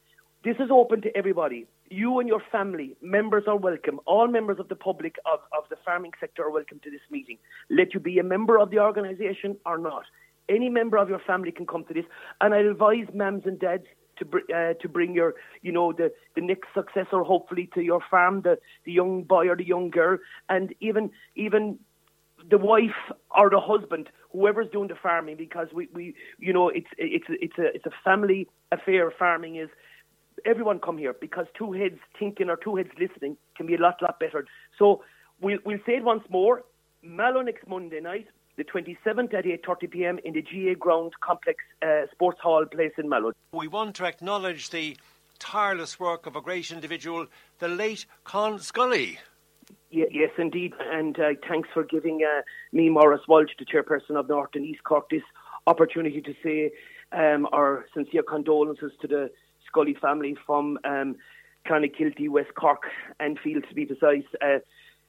This 0.43 0.57
is 0.57 0.71
open 0.73 1.03
to 1.03 1.15
everybody. 1.17 1.67
You 1.91 2.19
and 2.19 2.29
your 2.29 2.43
family 2.51 2.97
members 3.03 3.45
are 3.47 3.57
welcome. 3.57 4.01
All 4.07 4.27
members 4.27 4.59
of 4.59 4.69
the 4.69 4.77
public 4.77 5.17
of, 5.31 5.41
of 5.57 5.69
the 5.69 5.77
farming 5.85 6.13
sector 6.19 6.45
are 6.45 6.51
welcome 6.51 6.81
to 6.83 6.91
this 6.91 7.01
meeting. 7.11 7.37
Let 7.69 7.93
you 7.93 8.01
be 8.01 8.19
a 8.19 8.23
member 8.23 8.59
of 8.59 8.71
the 8.71 8.79
organisation 8.79 9.57
or 9.67 9.77
not. 9.77 10.05
Any 10.49 10.71
member 10.71 10.97
of 10.97 11.09
your 11.11 11.19
family 11.19 11.53
can 11.53 11.67
come 11.67 11.85
to 11.85 11.95
this, 11.95 12.07
and 12.41 12.55
I 12.55 12.59
advise 12.59 13.07
mums 13.13 13.43
and 13.45 13.59
dads 13.59 13.85
to 14.21 14.27
uh, 14.55 14.75
to 14.81 14.89
bring 14.89 15.15
your 15.15 15.35
you 15.63 15.73
know 15.73 15.93
the 15.93 16.13
the 16.35 16.41
next 16.41 16.69
successor 16.75 17.23
hopefully 17.23 17.69
to 17.75 17.83
your 17.83 18.01
farm, 18.11 18.43
the 18.43 18.59
the 18.85 18.93
young 18.93 19.25
boy 19.25 19.49
or 19.49 19.57
the 19.57 19.67
young 19.67 19.91
girl, 19.91 20.19
and 20.49 20.75
even 20.81 21.11
even 21.37 21.79
the 22.49 22.59
wife 22.59 22.97
or 23.37 23.51
the 23.51 23.61
husband, 23.61 24.09
whoever's 24.33 24.69
doing 24.71 24.89
the 24.89 24.95
farming, 24.95 25.37
because 25.37 25.69
we, 25.73 25.89
we 25.93 26.15
you 26.39 26.53
know 26.53 26.69
it's 26.69 26.89
it's 26.99 27.27
it's 27.29 27.59
a 27.59 27.75
it's 27.75 27.87
a 27.87 27.91
family 28.05 28.49
affair. 28.73 29.13
Farming 29.19 29.57
is 29.57 29.69
everyone 30.45 30.79
come 30.79 30.99
here 30.99 31.15
because 31.21 31.47
two 31.57 31.73
heads 31.73 31.99
thinking 32.19 32.49
or 32.49 32.57
two 32.57 32.77
heads 32.77 32.91
listening 32.99 33.37
can 33.57 33.67
be 33.67 33.75
a 33.75 33.81
lot 33.81 34.01
lot 34.03 34.19
better. 34.19 34.47
So 34.79 35.03
we'll 35.41 35.59
we'll 35.65 35.79
say 35.87 35.95
it 35.97 36.05
once 36.05 36.25
more. 36.31 36.65
Mallow 37.03 37.41
next 37.41 37.67
Monday 37.67 38.01
night, 38.01 38.29
the 38.57 38.65
27th 38.65 39.33
at 39.35 39.45
8:30 39.45 39.91
p.m. 39.91 40.19
in 40.25 40.35
the 40.35 40.43
GAA 40.43 40.75
Ground 40.79 41.13
Complex 41.21 41.59
uh, 41.83 42.03
Sports 42.13 42.41
Hall 42.43 42.65
place 42.67 42.93
in 42.99 43.09
Mallow. 43.09 43.33
We 43.53 43.69
want 43.69 43.97
to 43.97 44.05
acknowledge 44.05 44.71
the 44.71 44.97
tireless 45.39 45.99
work 45.99 46.27
of 46.27 46.37
a 46.37 46.41
great 46.41 46.71
individual, 46.71 47.27
the 47.59 47.69
late 47.69 48.07
Con 48.25 48.59
Scully. 48.59 49.19
Yes, 49.91 50.31
indeed, 50.39 50.73
and 50.81 51.19
uh, 51.19 51.31
thanks 51.49 51.69
for 51.75 51.85
giving 51.85 52.21
uh, 52.25 52.43
me, 52.73 52.89
Morris 52.89 53.23
Walsh, 53.29 53.51
the 53.59 53.65
chairperson 53.65 54.17
of 54.17 54.29
North 54.29 54.51
and 54.55 54.65
East 54.65 54.85
Cork, 54.85 55.11
this 55.11 55.23
opportunity 55.67 56.21
to 56.21 56.35
say 56.43 56.71
um, 57.13 57.47
our 57.53 57.87
sincere 57.95 58.23
condolences 58.23 58.93
to 59.01 59.09
the 59.09 59.31
Scully 59.67 59.97
family 60.01 60.37
from 60.47 60.79
um, 60.85 61.17
Clonakilty, 61.67 62.29
West 62.29 62.55
Cork, 62.55 62.83
Enfield 63.21 63.65
to 63.69 63.75
be 63.75 63.87
precise. 63.87 64.25
Uh, 64.43 64.59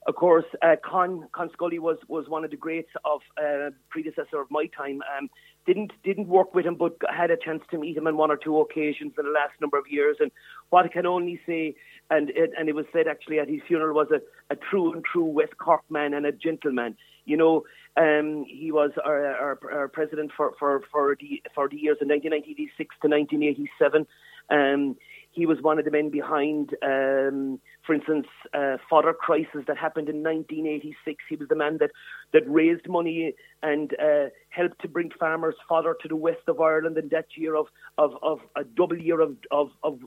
of 0.08 0.16
course, 0.16 0.46
uh, 0.64 0.76
Con 0.84 1.28
Con 1.32 1.50
Scully 1.54 1.80
was, 1.80 1.98
was 2.08 2.28
one 2.28 2.44
of 2.44 2.52
the 2.52 2.58
greats 2.58 2.90
of 3.06 3.22
uh, 3.38 3.70
predecessor 3.90 4.42
of 4.42 4.50
my 4.50 4.66
time. 4.76 5.02
Um, 5.18 5.30
didn't 5.66 5.92
didn't 6.04 6.28
work 6.28 6.54
with 6.54 6.66
him, 6.66 6.76
but 6.76 6.98
had 7.10 7.32
a 7.32 7.38
chance 7.38 7.64
to 7.72 7.78
meet 7.78 7.98
him 7.98 8.08
on 8.08 8.18
one 8.18 8.32
or 8.32 8.38
two 8.38 8.60
occasions 8.60 9.14
in 9.18 9.26
the 9.26 9.32
last 9.32 9.54
number 9.60 9.78
of 9.78 9.86
years. 9.90 10.18
And 10.20 10.32
what 10.70 10.86
I 10.86 10.88
can 10.88 11.06
only 11.06 11.40
say, 11.46 11.76
and 12.10 12.30
it, 12.32 12.52
and 12.58 12.70
it 12.70 12.76
was 12.76 12.86
said 12.94 13.08
actually 13.08 13.40
at 13.40 13.48
his 13.48 13.62
funeral, 13.68 13.96
was 13.96 14.08
a, 14.12 14.22
a 14.54 14.56
true 14.56 14.94
and 14.94 15.04
true 15.04 15.26
West 15.26 15.58
Cork 15.58 15.84
man 15.90 16.14
and 16.14 16.26
a 16.26 16.32
gentleman. 16.32 16.98
You 17.26 17.38
know, 17.38 17.64
um, 17.98 18.46
he 18.48 18.72
was 18.72 18.92
our, 19.06 19.26
our, 19.26 19.60
our 19.72 19.88
president 19.88 20.32
for, 20.36 20.54
for, 20.58 20.82
for 20.92 21.16
the 21.20 21.42
for 21.54 21.70
the 21.70 21.78
years 21.78 21.98
of 22.02 22.08
1996 22.08 22.96
to 23.02 23.08
1987. 23.08 24.08
Um, 24.50 24.96
he 25.32 25.46
was 25.46 25.62
one 25.62 25.80
of 25.80 25.86
the 25.86 25.92
men 25.92 26.10
behind, 26.10 26.76
um, 26.84 27.60
for 27.92 27.96
instance, 27.96 28.28
uh, 28.54 28.78
fodder 28.90 29.12
crisis 29.12 29.66
that 29.68 29.78
happened 29.78 30.08
in 30.08 30.24
1986. 30.24 31.22
He 31.28 31.36
was 31.36 31.50
the 31.50 31.58
man 31.58 31.78
that, 31.82 31.92
that 32.32 32.44
raised 32.48 32.88
money 32.88 33.34
and 33.64 33.94
uh, 34.02 34.30
helped 34.48 34.82
to 34.84 34.88
bring 34.88 35.12
farmers 35.20 35.56
fodder 35.68 35.98
to 36.02 36.08
the 36.08 36.16
west 36.16 36.48
of 36.48 36.62
Ireland 36.62 36.98
in 36.98 37.10
that 37.10 37.26
year 37.36 37.54
of, 37.54 37.68
of, 37.98 38.14
of 38.24 38.40
a 38.56 38.64
double 38.64 38.98
year 38.98 39.20
of, 39.20 39.36
of, 39.52 39.72
of 39.84 40.00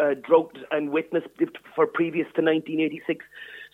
uh, 0.00 0.14
drought 0.24 0.56
and 0.70 0.92
wetness 0.92 1.24
for 1.74 1.88
previous 1.88 2.26
to 2.36 2.42
1986. 2.42 3.24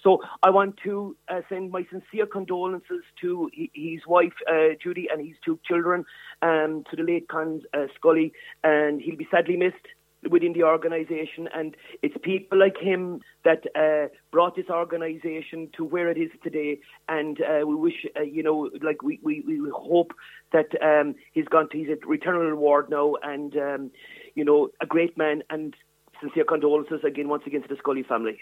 So 0.02 0.22
I 0.42 0.48
want 0.48 0.78
to 0.84 1.14
uh, 1.28 1.42
send 1.50 1.70
my 1.70 1.84
sincere 1.90 2.24
condolences 2.24 3.04
to 3.20 3.50
his 3.74 4.00
wife 4.06 4.32
uh, 4.50 4.74
Judy 4.82 5.06
and 5.12 5.20
his 5.20 5.36
two 5.44 5.60
children, 5.68 6.06
um, 6.40 6.82
to 6.88 6.96
the 6.96 7.02
late 7.02 7.28
Con 7.28 7.60
uh, 7.74 7.88
Scully, 7.94 8.32
and 8.64 9.02
he'll 9.02 9.18
be 9.18 9.28
sadly 9.30 9.58
missed 9.58 9.86
within 10.28 10.52
the 10.52 10.62
organisation, 10.62 11.48
and 11.54 11.76
it's 12.02 12.14
people 12.22 12.58
like 12.58 12.76
him 12.78 13.20
that 13.44 13.64
uh, 13.74 14.08
brought 14.30 14.56
this 14.56 14.68
organisation 14.68 15.68
to 15.76 15.84
where 15.84 16.10
it 16.10 16.18
is 16.18 16.30
today. 16.42 16.80
And 17.08 17.40
uh, 17.40 17.66
we 17.66 17.74
wish, 17.74 18.06
uh, 18.16 18.22
you 18.22 18.42
know, 18.42 18.70
like 18.82 19.02
we, 19.02 19.18
we, 19.22 19.42
we 19.46 19.60
hope 19.74 20.12
that 20.52 20.70
um, 20.82 21.14
he's 21.32 21.46
gone 21.46 21.68
to 21.70 21.78
his 21.78 21.88
eternal 21.88 22.42
reward 22.42 22.90
now, 22.90 23.14
and 23.22 23.56
um, 23.56 23.90
you 24.34 24.44
know, 24.44 24.68
a 24.80 24.86
great 24.86 25.16
man. 25.16 25.42
And 25.48 25.74
sincere 26.20 26.44
condolences 26.44 27.00
again, 27.04 27.28
once 27.28 27.42
again, 27.46 27.62
to 27.62 27.68
the 27.68 27.76
Scully 27.76 28.02
family. 28.02 28.38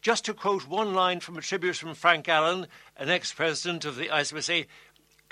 Just 0.00 0.24
to 0.24 0.34
quote 0.34 0.66
one 0.66 0.94
line 0.94 1.20
from 1.20 1.38
a 1.38 1.40
tribute 1.40 1.76
from 1.76 1.94
Frank 1.94 2.28
Allen, 2.28 2.66
an 2.96 3.08
ex-president 3.08 3.84
of 3.84 3.94
the 3.94 4.06
ICMSA, 4.06 4.66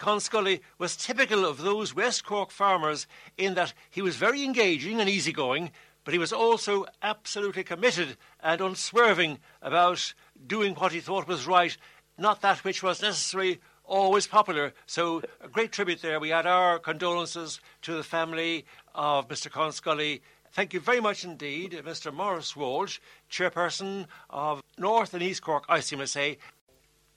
Con 0.00 0.18
Scully 0.18 0.62
was 0.78 0.96
typical 0.96 1.44
of 1.44 1.58
those 1.58 1.94
West 1.94 2.24
Cork 2.24 2.50
farmers 2.50 3.06
in 3.36 3.52
that 3.52 3.74
he 3.90 4.00
was 4.00 4.16
very 4.16 4.42
engaging 4.42 4.98
and 4.98 5.10
easygoing, 5.10 5.70
but 6.04 6.14
he 6.14 6.18
was 6.18 6.32
also 6.32 6.86
absolutely 7.02 7.62
committed 7.62 8.16
and 8.42 8.62
unswerving 8.62 9.38
about 9.60 10.14
doing 10.46 10.74
what 10.74 10.92
he 10.92 11.00
thought 11.00 11.28
was 11.28 11.46
right, 11.46 11.76
not 12.16 12.40
that 12.40 12.64
which 12.64 12.82
was 12.82 13.02
necessarily 13.02 13.60
always 13.84 14.26
popular. 14.26 14.72
So, 14.86 15.20
a 15.42 15.48
great 15.48 15.70
tribute 15.70 16.00
there. 16.00 16.18
We 16.18 16.32
add 16.32 16.46
our 16.46 16.78
condolences 16.78 17.60
to 17.82 17.94
the 17.94 18.02
family 18.02 18.64
of 18.94 19.28
Mr. 19.28 19.50
Con 19.50 19.70
Scully. 19.70 20.22
Thank 20.52 20.72
you 20.72 20.80
very 20.80 21.00
much 21.00 21.24
indeed, 21.24 21.72
Mr. 21.84 22.10
Morris 22.10 22.56
Walsh, 22.56 23.00
chairperson 23.30 24.06
of 24.30 24.62
North 24.78 25.12
and 25.12 25.22
East 25.22 25.42
Cork 25.42 25.66
ICMSA. 25.66 26.38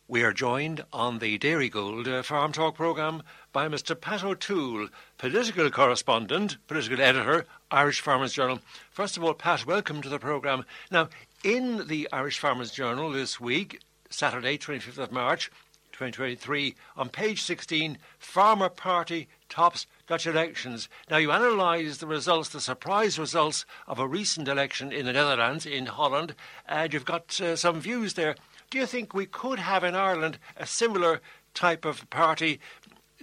We 0.06 0.22
are 0.24 0.34
joined 0.34 0.84
on 0.92 1.20
the 1.20 1.40
Dairygold 1.40 2.10
uh, 2.10 2.24
Farm 2.24 2.52
Talk 2.52 2.76
programme 2.76 3.24
by 3.54 3.70
Mr. 3.70 4.00
Pat 4.00 4.22
O'Toole, 4.22 4.90
political 5.18 5.72
correspondent, 5.72 6.58
political 6.68 7.02
editor, 7.02 7.46
Irish 7.72 8.02
Farmers 8.02 8.34
Journal. 8.34 8.60
First 8.92 9.16
of 9.16 9.24
all, 9.24 9.34
Pat, 9.34 9.66
welcome 9.66 10.02
to 10.02 10.10
the 10.10 10.20
programme. 10.20 10.66
Now, 10.92 11.08
in 11.42 11.88
the 11.88 12.10
Irish 12.12 12.38
Farmers 12.38 12.72
Journal 12.72 13.12
this 13.12 13.40
week, 13.40 13.80
Saturday, 14.10 14.58
25th 14.58 14.98
of 14.98 15.14
March, 15.14 15.50
2023, 15.94 16.76
on 16.98 17.08
page 17.08 17.42
16, 17.42 17.98
Farmer 18.20 18.68
Party 18.68 19.30
tops 19.48 19.88
Dutch 20.06 20.28
elections. 20.28 20.90
Now, 21.10 21.18
you 21.18 21.32
analyse 21.32 22.00
the 22.00 22.08
results, 22.08 22.50
the 22.50 22.60
surprise 22.60 23.18
results 23.18 23.66
of 23.88 24.00
a 24.00 24.08
recent 24.08 24.50
election 24.50 24.92
in 24.92 25.06
the 25.06 25.14
Netherlands, 25.14 25.66
in 25.66 25.86
Holland, 25.86 26.36
and 26.68 26.92
you've 26.92 27.06
got 27.06 27.40
uh, 27.40 27.56
some 27.56 27.80
views 27.80 28.16
there. 28.16 28.36
Do 28.74 28.80
you 28.80 28.88
think 28.88 29.14
we 29.14 29.28
could 29.28 29.60
have 29.60 29.84
in 29.84 29.94
Ireland 29.94 30.40
a 30.58 30.66
similar 30.66 31.22
type 31.54 31.86
of 31.86 32.10
party 32.10 32.60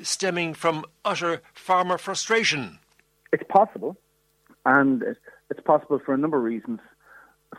stemming 0.01 0.55
from 0.55 0.85
utter 1.05 1.43
farmer 1.55 1.99
frustration? 1.99 2.79
It's 3.33 3.43
possible, 3.49 3.97
and 4.65 5.03
it's 5.51 5.61
possible 5.65 5.99
for 6.07 6.15
a 6.15 6.17
number 6.17 6.37
of 6.37 6.45
reasons. 6.45 6.79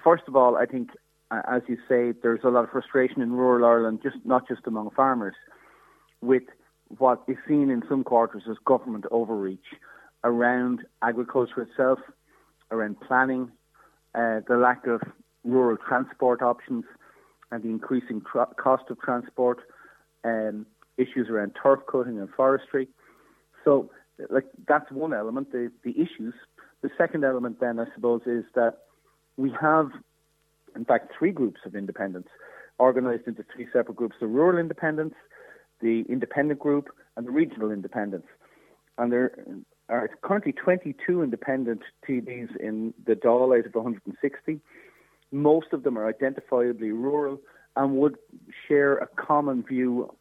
First 0.01 0.23
of 0.29 0.37
all, 0.37 0.55
I 0.55 0.67
think, 0.67 0.91
as 1.31 1.63
you 1.67 1.75
say, 1.89 2.13
there's 2.23 2.39
a 2.45 2.47
lot 2.47 2.63
of 2.63 2.69
frustration 2.69 3.21
in 3.21 3.33
rural 3.33 3.65
Ireland, 3.65 3.99
just 4.01 4.23
not 4.23 4.47
just 4.47 4.61
among 4.65 4.91
farmers, 4.91 5.35
with 6.21 6.43
what 6.97 7.21
is 7.27 7.35
seen 7.45 7.69
in 7.69 7.83
some 7.89 8.05
quarters 8.05 8.43
as 8.49 8.55
government 8.63 9.03
overreach 9.11 9.75
around 10.23 10.79
agriculture 11.01 11.63
itself, 11.63 11.99
around 12.71 13.01
planning, 13.01 13.51
uh, 14.15 14.39
the 14.47 14.55
lack 14.55 14.87
of 14.87 15.01
rural 15.43 15.75
transport 15.75 16.41
options, 16.41 16.85
and 17.51 17.63
the 17.63 17.69
increasing 17.69 18.21
tra- 18.21 18.53
cost 18.57 18.83
of 18.89 18.99
transport, 19.01 19.59
um, 20.23 20.65
issues 20.97 21.29
around 21.29 21.53
turf 21.61 21.79
cutting 21.91 22.19
and 22.19 22.29
forestry. 22.35 22.87
So, 23.63 23.89
like 24.29 24.45
that's 24.67 24.91
one 24.91 25.13
element, 25.13 25.51
the, 25.51 25.71
the 25.83 25.91
issues. 25.91 26.33
The 26.81 26.89
second 26.97 27.23
element, 27.23 27.59
then, 27.59 27.79
I 27.79 27.85
suppose, 27.93 28.21
is 28.25 28.43
that 28.55 28.79
we 29.37 29.51
have, 29.59 29.91
in 30.75 30.85
fact, 30.85 31.11
three 31.17 31.31
groups 31.31 31.61
of 31.65 31.75
independents 31.75 32.29
organised 32.79 33.27
into 33.27 33.45
three 33.53 33.67
separate 33.71 33.95
groups: 33.95 34.15
the 34.19 34.27
rural 34.27 34.57
independents, 34.57 35.15
the 35.81 36.03
independent 36.09 36.59
group, 36.59 36.89
and 37.15 37.27
the 37.27 37.31
regional 37.31 37.71
independents. 37.71 38.27
And 38.97 39.11
there 39.11 39.31
are 39.89 40.09
currently 40.21 40.53
22 40.53 41.21
independent 41.21 41.81
TDs 42.07 42.55
in 42.57 42.93
the 43.05 43.13
Dáil 43.13 43.57
out 43.57 43.65
of 43.65 43.75
160. 43.75 44.59
Most 45.31 45.67
of 45.71 45.83
them 45.83 45.97
are 45.97 46.11
identifiably 46.11 46.91
rural 46.91 47.39
and 47.75 47.95
would 47.97 48.17
share 48.67 48.97
a 48.97 49.07
common 49.07 49.63
view 49.63 50.13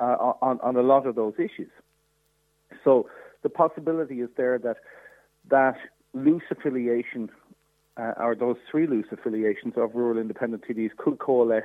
uh, 0.00 0.32
on, 0.40 0.58
on 0.60 0.76
a 0.76 0.82
lot 0.82 1.06
of 1.06 1.14
those 1.14 1.34
issues. 1.36 1.70
So 2.84 3.08
the 3.42 3.48
possibility 3.48 4.20
is 4.20 4.30
there 4.36 4.58
that 4.58 4.76
that 5.50 5.76
loose 6.14 6.42
affiliation, 6.50 7.30
uh, 7.96 8.12
or 8.18 8.34
those 8.34 8.56
three 8.70 8.86
loose 8.86 9.06
affiliations 9.10 9.74
of 9.76 9.94
rural 9.94 10.18
independent 10.18 10.64
TDs, 10.68 10.90
could 10.96 11.18
coalesce 11.18 11.64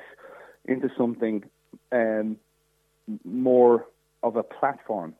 into 0.65 0.89
something 0.97 1.43
um, 1.91 2.37
more 3.25 3.85
of 4.21 4.35
a 4.35 4.43
platform 4.43 5.13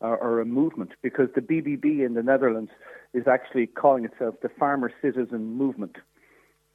or, 0.00 0.16
or, 0.18 0.40
a 0.40 0.44
movement, 0.44 0.90
because 1.00 1.28
the 1.36 1.40
BBB 1.40 2.04
in 2.04 2.14
the 2.14 2.22
Netherlands 2.22 2.72
is 3.14 3.28
actually 3.28 3.68
calling 3.68 4.04
itself 4.04 4.34
the 4.42 4.48
Farmer 4.48 4.90
Citizen 5.00 5.56
Movement, 5.56 5.96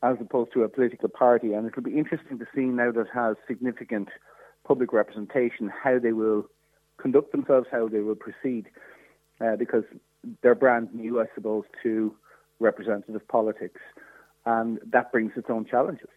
as 0.04 0.18
opposed 0.20 0.54
to 0.54 0.64
a 0.64 0.70
political 0.70 1.10
party. 1.10 1.54
And 1.54 1.68
it'll 1.68 1.82
be 1.82 1.98
interesting 1.98 2.40
to 2.40 2.46
see 2.54 2.66
now 2.66 2.92
that 2.92 3.08
has 3.14 3.36
significant 3.48 4.10
public 4.66 4.94
representation 4.94 5.72
how 5.84 6.00
they 6.00 6.12
will 6.12 6.48
conduct 6.98 7.32
themselves, 7.32 7.68
how 7.72 7.88
they 7.88 8.00
will 8.00 8.16
proceed, 8.16 8.68
uh, 9.42 9.56
because 9.56 9.84
they're 10.42 10.56
brand 10.56 10.94
new, 10.94 11.22
I 11.22 11.26
suppose, 11.36 11.64
to 11.84 12.16
representative 12.60 13.28
politics, 13.28 13.80
and 14.46 14.80
that 14.92 15.12
brings 15.12 15.34
its 15.36 15.48
own 15.50 15.66
challenges. 15.66 16.10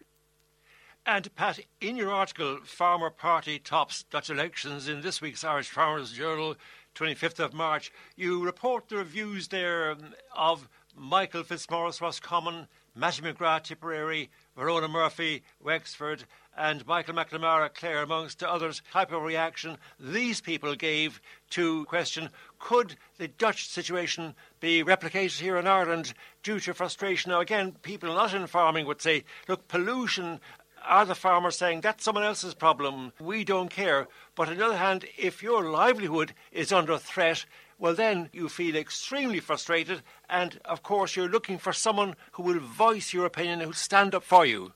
And 1.05 1.33
Pat, 1.35 1.59
in 1.79 1.95
your 1.95 2.11
article, 2.11 2.59
Farmer 2.63 3.09
Party 3.09 3.57
Tops 3.57 4.03
Dutch 4.03 4.29
Elections 4.29 4.87
in 4.87 5.01
this 5.01 5.21
week's 5.21 5.43
Irish 5.43 5.69
Farmers 5.69 6.11
Journal, 6.11 6.55
25th 6.93 7.39
of 7.39 7.53
March, 7.53 7.91
you 8.15 8.43
report 8.43 8.89
the 8.89 8.97
reviews 8.97 9.47
there 9.47 9.91
um, 9.91 10.13
of 10.35 10.69
Michael 10.95 11.43
Fitzmaurice 11.43 12.01
Roscommon, 12.01 12.67
Mattie 12.93 13.21
McGrath 13.21 13.63
Tipperary, 13.63 14.29
Verona 14.53 14.89
Murphy, 14.89 15.43
Wexford, 15.61 16.25
and 16.57 16.85
Michael 16.85 17.13
McNamara 17.13 17.73
Clare, 17.73 18.01
amongst 18.01 18.43
others, 18.43 18.81
type 18.91 19.13
of 19.13 19.23
reaction 19.23 19.77
these 19.97 20.41
people 20.41 20.75
gave 20.75 21.21
to 21.51 21.85
question 21.85 22.29
could 22.59 22.97
the 23.17 23.29
Dutch 23.29 23.69
situation 23.69 24.35
be 24.59 24.83
replicated 24.83 25.39
here 25.39 25.57
in 25.57 25.67
Ireland 25.67 26.13
due 26.43 26.59
to 26.59 26.73
frustration? 26.73 27.31
Now, 27.31 27.39
again, 27.39 27.77
people 27.81 28.13
not 28.13 28.33
in 28.33 28.45
farming 28.47 28.85
would 28.87 29.01
say, 29.01 29.23
look, 29.47 29.69
pollution. 29.69 30.41
Are 30.83 31.05
the 31.05 31.15
farmers 31.15 31.57
saying 31.57 31.81
that's 31.81 32.03
someone 32.03 32.23
else's 32.23 32.55
problem? 32.55 33.13
We 33.19 33.43
don't 33.43 33.69
care. 33.69 34.07
But 34.35 34.49
on 34.49 34.57
the 34.57 34.65
other 34.65 34.77
hand, 34.77 35.05
if 35.15 35.43
your 35.43 35.63
livelihood 35.69 36.33
is 36.51 36.73
under 36.73 36.97
threat, 36.97 37.45
well, 37.81 37.95
then 37.95 38.29
you 38.31 38.47
feel 38.47 38.75
extremely 38.75 39.39
frustrated, 39.39 40.03
and 40.29 40.59
of 40.65 40.83
course, 40.83 41.15
you're 41.15 41.27
looking 41.27 41.57
for 41.57 41.73
someone 41.73 42.15
who 42.33 42.43
will 42.43 42.59
voice 42.59 43.11
your 43.11 43.25
opinion, 43.25 43.59
who'll 43.59 43.73
stand 43.73 44.13
up 44.13 44.23
for 44.23 44.45
you. 44.45 44.71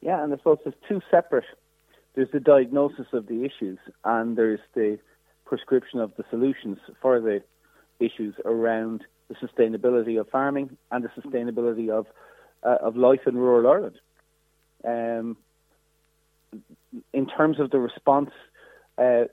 Yeah, 0.00 0.24
and 0.24 0.32
I 0.32 0.38
suppose 0.38 0.60
there's 0.64 0.74
two 0.88 1.02
separate. 1.10 1.44
There's 2.14 2.30
the 2.32 2.40
diagnosis 2.40 3.08
of 3.12 3.26
the 3.26 3.44
issues, 3.44 3.78
and 4.02 4.34
there's 4.34 4.60
the 4.74 4.98
prescription 5.44 6.00
of 6.00 6.10
the 6.16 6.24
solutions 6.30 6.78
for 7.02 7.20
the 7.20 7.42
issues 8.00 8.34
around 8.46 9.04
the 9.28 9.34
sustainability 9.34 10.18
of 10.18 10.26
farming 10.30 10.78
and 10.90 11.04
the 11.04 11.10
sustainability 11.20 11.90
of 11.90 12.06
uh, 12.62 12.78
of 12.80 12.96
life 12.96 13.20
in 13.26 13.36
rural 13.36 13.70
Ireland. 13.70 13.98
Um, 14.86 15.36
in 17.12 17.26
terms 17.26 17.60
of 17.60 17.70
the 17.70 17.78
response, 17.78 18.30
uh, 18.96 19.24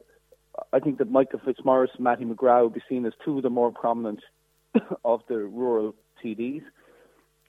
I 0.73 0.79
think 0.79 0.97
that 0.99 1.11
Michael 1.11 1.39
Fitzmaurice 1.43 1.91
and 1.95 2.03
Mattie 2.03 2.25
McGrath 2.25 2.61
will 2.61 2.69
be 2.69 2.83
seen 2.87 3.05
as 3.05 3.13
two 3.23 3.37
of 3.37 3.43
the 3.43 3.49
more 3.49 3.71
prominent 3.71 4.21
of 5.05 5.21
the 5.27 5.37
rural 5.37 5.95
TDs 6.23 6.63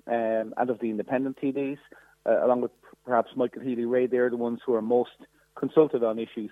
um, 0.06 0.54
and 0.56 0.70
of 0.70 0.78
the 0.80 0.90
independent 0.90 1.38
TDs, 1.42 1.78
uh, 2.26 2.44
along 2.44 2.62
with 2.62 2.72
perhaps 3.04 3.30
Michael 3.36 3.62
Healy-Rae. 3.62 4.06
They're 4.06 4.30
the 4.30 4.36
ones 4.36 4.60
who 4.64 4.74
are 4.74 4.82
most 4.82 5.10
consulted 5.56 6.02
on 6.02 6.18
issues 6.18 6.50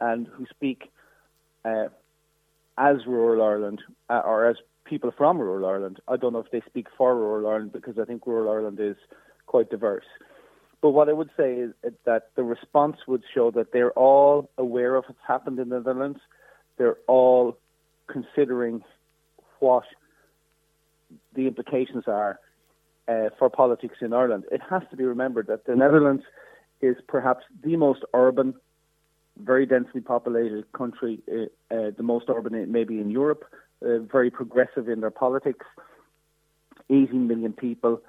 and 0.00 0.26
who 0.26 0.46
speak 0.50 0.90
uh, 1.64 1.86
as 2.78 2.96
rural 3.06 3.42
Ireland 3.42 3.82
uh, 4.10 4.22
or 4.24 4.46
as 4.46 4.56
people 4.84 5.12
from 5.16 5.38
rural 5.38 5.66
Ireland. 5.66 6.00
I 6.08 6.16
don't 6.16 6.32
know 6.32 6.40
if 6.40 6.50
they 6.50 6.62
speak 6.66 6.88
for 6.96 7.14
rural 7.16 7.48
Ireland 7.48 7.72
because 7.72 7.98
I 7.98 8.04
think 8.04 8.26
rural 8.26 8.52
Ireland 8.52 8.78
is 8.80 8.96
quite 9.46 9.70
diverse. 9.70 10.04
But 10.84 10.90
what 10.90 11.08
I 11.08 11.14
would 11.14 11.30
say 11.34 11.54
is 11.54 11.72
that 12.04 12.28
the 12.36 12.42
response 12.42 12.98
would 13.08 13.22
show 13.34 13.50
that 13.52 13.72
they're 13.72 13.92
all 13.92 14.50
aware 14.58 14.96
of 14.96 15.04
what's 15.06 15.18
happened 15.26 15.58
in 15.58 15.70
the 15.70 15.78
Netherlands. 15.78 16.18
They're 16.76 16.98
all 17.06 17.56
considering 18.06 18.82
what 19.60 19.84
the 21.34 21.46
implications 21.46 22.04
are 22.06 22.38
uh, 23.08 23.30
for 23.38 23.48
politics 23.48 23.94
in 24.02 24.12
Ireland. 24.12 24.44
It 24.52 24.60
has 24.68 24.82
to 24.90 24.96
be 24.96 25.04
remembered 25.04 25.46
that 25.46 25.64
the 25.64 25.74
Netherlands 25.74 26.24
is 26.82 26.96
perhaps 27.08 27.44
the 27.62 27.78
most 27.78 28.04
urban, 28.12 28.52
very 29.38 29.64
densely 29.64 30.02
populated 30.02 30.70
country, 30.72 31.22
uh, 31.32 31.74
uh, 31.74 31.92
the 31.96 32.02
most 32.02 32.26
urban 32.28 32.70
maybe 32.70 33.00
in 33.00 33.10
Europe, 33.10 33.44
uh, 33.80 34.00
very 34.00 34.30
progressive 34.30 34.90
in 34.90 35.00
their 35.00 35.10
politics, 35.10 35.64
18 36.90 37.26
million 37.26 37.54
people 37.54 38.02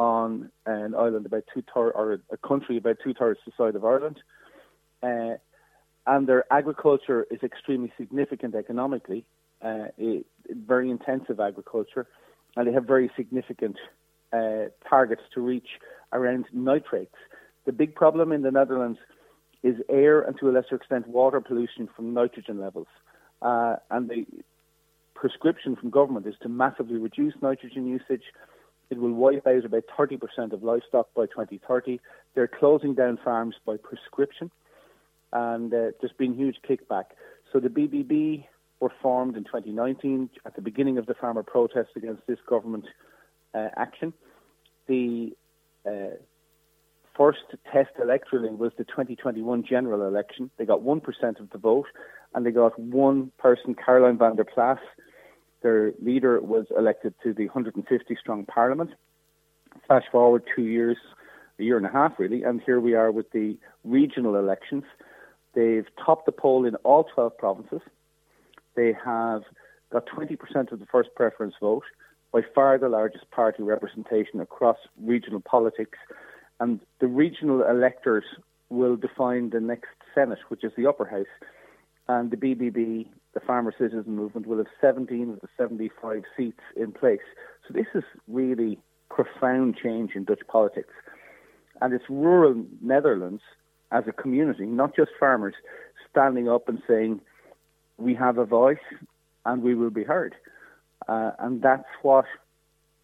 on 0.00 0.50
an 0.64 0.94
island 0.94 1.26
about 1.26 1.44
two 1.52 1.62
thirds, 1.74 1.92
or 1.94 2.18
a 2.32 2.36
country 2.38 2.78
about 2.78 2.96
two 3.04 3.12
thirds 3.12 3.38
the 3.44 3.52
size 3.54 3.74
of 3.74 3.84
Ireland. 3.84 4.18
Uh, 5.02 5.34
and 6.06 6.26
their 6.26 6.50
agriculture 6.50 7.26
is 7.30 7.42
extremely 7.42 7.92
significant 7.98 8.54
economically, 8.54 9.26
uh, 9.60 9.88
it, 9.98 10.24
very 10.48 10.90
intensive 10.90 11.38
agriculture, 11.38 12.06
and 12.56 12.66
they 12.66 12.72
have 12.72 12.86
very 12.86 13.10
significant 13.14 13.76
uh, 14.32 14.70
targets 14.88 15.20
to 15.34 15.42
reach 15.42 15.68
around 16.14 16.46
nitrates. 16.50 17.14
The 17.66 17.72
big 17.72 17.94
problem 17.94 18.32
in 18.32 18.40
the 18.40 18.50
Netherlands 18.50 18.98
is 19.62 19.76
air 19.90 20.22
and 20.22 20.34
to 20.38 20.48
a 20.48 20.52
lesser 20.52 20.76
extent 20.76 21.08
water 21.08 21.42
pollution 21.42 21.90
from 21.94 22.14
nitrogen 22.14 22.58
levels. 22.58 22.88
Uh, 23.42 23.76
and 23.90 24.08
the 24.08 24.24
prescription 25.14 25.76
from 25.76 25.90
government 25.90 26.26
is 26.26 26.36
to 26.40 26.48
massively 26.48 26.96
reduce 26.96 27.34
nitrogen 27.42 27.86
usage 27.86 28.24
it 28.90 28.98
will 28.98 29.12
wipe 29.12 29.46
out 29.46 29.64
about 29.64 29.84
30% 29.96 30.52
of 30.52 30.62
livestock 30.62 31.12
by 31.14 31.26
2030. 31.26 32.00
They're 32.34 32.48
closing 32.48 32.94
down 32.94 33.18
farms 33.24 33.54
by 33.64 33.76
prescription, 33.76 34.50
and 35.32 35.72
uh, 35.72 35.92
there's 36.00 36.12
been 36.18 36.34
huge 36.34 36.56
kickback. 36.68 37.04
So 37.52 37.60
the 37.60 37.68
BBB 37.68 38.44
were 38.80 38.92
formed 39.00 39.36
in 39.36 39.44
2019 39.44 40.30
at 40.44 40.56
the 40.56 40.62
beginning 40.62 40.98
of 40.98 41.06
the 41.06 41.14
farmer 41.14 41.42
protest 41.42 41.90
against 41.96 42.26
this 42.26 42.38
government 42.48 42.86
uh, 43.54 43.68
action. 43.76 44.12
The 44.86 45.36
uh, 45.86 46.16
first 47.16 47.44
test 47.72 47.90
electorally 48.00 48.56
was 48.56 48.72
the 48.76 48.84
2021 48.84 49.64
general 49.68 50.06
election. 50.06 50.50
They 50.56 50.64
got 50.64 50.80
1% 50.80 51.40
of 51.40 51.50
the 51.50 51.58
vote, 51.58 51.86
and 52.34 52.44
they 52.44 52.50
got 52.50 52.78
one 52.78 53.30
person, 53.38 53.74
Caroline 53.74 54.18
van 54.18 54.36
der 54.36 54.44
Plas, 54.44 54.78
their 55.62 55.92
leader 56.02 56.40
was 56.40 56.66
elected 56.76 57.14
to 57.22 57.32
the 57.32 57.46
150 57.46 58.16
strong 58.16 58.44
parliament. 58.44 58.90
Flash 59.86 60.04
forward 60.10 60.44
two 60.54 60.64
years, 60.64 60.96
a 61.58 61.62
year 61.62 61.76
and 61.76 61.86
a 61.86 61.90
half 61.90 62.18
really, 62.18 62.42
and 62.42 62.60
here 62.64 62.80
we 62.80 62.94
are 62.94 63.10
with 63.10 63.30
the 63.32 63.56
regional 63.84 64.36
elections. 64.36 64.84
They've 65.54 65.86
topped 66.04 66.26
the 66.26 66.32
poll 66.32 66.64
in 66.64 66.76
all 66.76 67.04
12 67.04 67.36
provinces. 67.36 67.80
They 68.74 68.94
have 69.04 69.42
got 69.92 70.06
20% 70.06 70.72
of 70.72 70.78
the 70.78 70.86
first 70.86 71.10
preference 71.16 71.54
vote, 71.60 71.84
by 72.32 72.42
far 72.54 72.78
the 72.78 72.88
largest 72.88 73.30
party 73.30 73.62
representation 73.62 74.40
across 74.40 74.76
regional 75.02 75.40
politics. 75.40 75.98
And 76.60 76.80
the 77.00 77.08
regional 77.08 77.62
electors 77.62 78.24
will 78.68 78.96
define 78.96 79.50
the 79.50 79.60
next 79.60 79.88
Senate, 80.14 80.38
which 80.48 80.62
is 80.62 80.72
the 80.76 80.86
upper 80.86 81.06
house. 81.06 81.26
And 82.08 82.30
the 82.30 82.36
BBB 82.36 83.08
the 83.34 83.40
Farmer 83.40 83.72
Citizen 83.76 84.16
Movement 84.16 84.46
will 84.46 84.58
have 84.58 84.66
17 84.80 85.30
of 85.30 85.40
the 85.40 85.48
75 85.56 86.22
seats 86.36 86.60
in 86.76 86.92
place. 86.92 87.20
So 87.66 87.74
this 87.74 87.86
is 87.94 88.04
really 88.28 88.78
profound 89.08 89.76
change 89.76 90.12
in 90.14 90.24
Dutch 90.24 90.42
politics. 90.48 90.92
And 91.80 91.94
it's 91.94 92.04
rural 92.08 92.64
Netherlands 92.80 93.42
as 93.92 94.04
a 94.06 94.12
community, 94.12 94.66
not 94.66 94.94
just 94.94 95.10
farmers, 95.18 95.54
standing 96.10 96.48
up 96.48 96.68
and 96.68 96.82
saying, 96.88 97.20
we 97.98 98.14
have 98.14 98.38
a 98.38 98.44
voice 98.44 98.78
and 99.44 99.62
we 99.62 99.74
will 99.74 99.90
be 99.90 100.04
heard. 100.04 100.34
Uh, 101.08 101.32
and 101.38 101.62
that's 101.62 101.88
what 102.02 102.24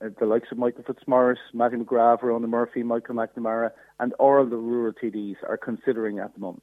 uh, 0.05 0.09
the 0.19 0.27
likes 0.27 0.49
of 0.53 0.59
Michael 0.59 0.85
Fitzmaurice, 0.87 1.39
Mattie 1.55 1.77
McGrath, 1.77 2.21
Verona 2.21 2.47
Murphy, 2.47 2.83
Michael 2.83 3.15
McNamara, 3.15 3.71
and 3.99 4.13
all 4.15 4.45
the 4.45 4.57
rural 4.57 4.93
TDs 4.93 5.37
are 5.49 5.57
considering 5.57 6.19
at 6.19 6.35
the 6.35 6.41
moment. 6.41 6.63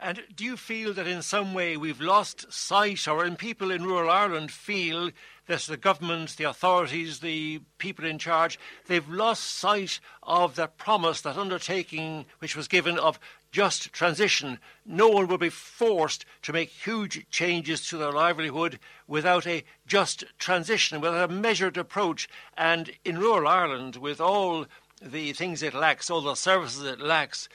And 0.00 0.22
do 0.34 0.44
you 0.44 0.56
feel 0.56 0.92
that 0.94 1.08
in 1.08 1.22
some 1.22 1.54
way 1.54 1.76
we've 1.76 2.00
lost 2.00 2.52
sight, 2.52 3.08
or 3.08 3.24
in 3.24 3.34
people 3.34 3.72
in 3.72 3.82
rural 3.82 4.10
Ireland 4.10 4.52
feel 4.52 5.10
that 5.46 5.62
the 5.62 5.76
government, 5.76 6.36
the 6.36 6.44
authorities, 6.44 7.18
the 7.18 7.60
people 7.78 8.04
in 8.04 8.18
charge, 8.18 8.60
they've 8.86 9.08
lost 9.08 9.42
sight 9.42 9.98
of 10.22 10.54
that 10.54 10.78
promise, 10.78 11.20
that 11.22 11.36
undertaking 11.36 12.26
which 12.38 12.54
was 12.54 12.68
given 12.68 12.96
of 12.96 13.18
just 13.50 13.92
transition. 13.92 14.60
No 14.86 15.08
one 15.08 15.26
will 15.26 15.38
be 15.38 15.48
forced 15.48 16.24
to 16.42 16.52
make 16.52 16.68
huge 16.68 17.28
changes 17.30 17.84
to 17.88 17.96
their 17.96 18.12
livelihood 18.12 18.78
without 19.08 19.48
a 19.48 19.64
just 19.86 20.24
transition, 20.38 21.00
without 21.00 21.30
a 21.30 21.32
measured 21.32 21.76
approach. 21.76 22.28
And 22.56 22.92
in 23.04 23.18
rural 23.18 23.48
Ireland, 23.48 23.96
with 23.96 24.20
all 24.20 24.66
the 25.02 25.32
things 25.32 25.62
it 25.62 25.74
lacks, 25.74 26.08
all 26.08 26.20
the 26.20 26.36
services 26.36 26.84
it 26.84 27.00
lacks, 27.00 27.48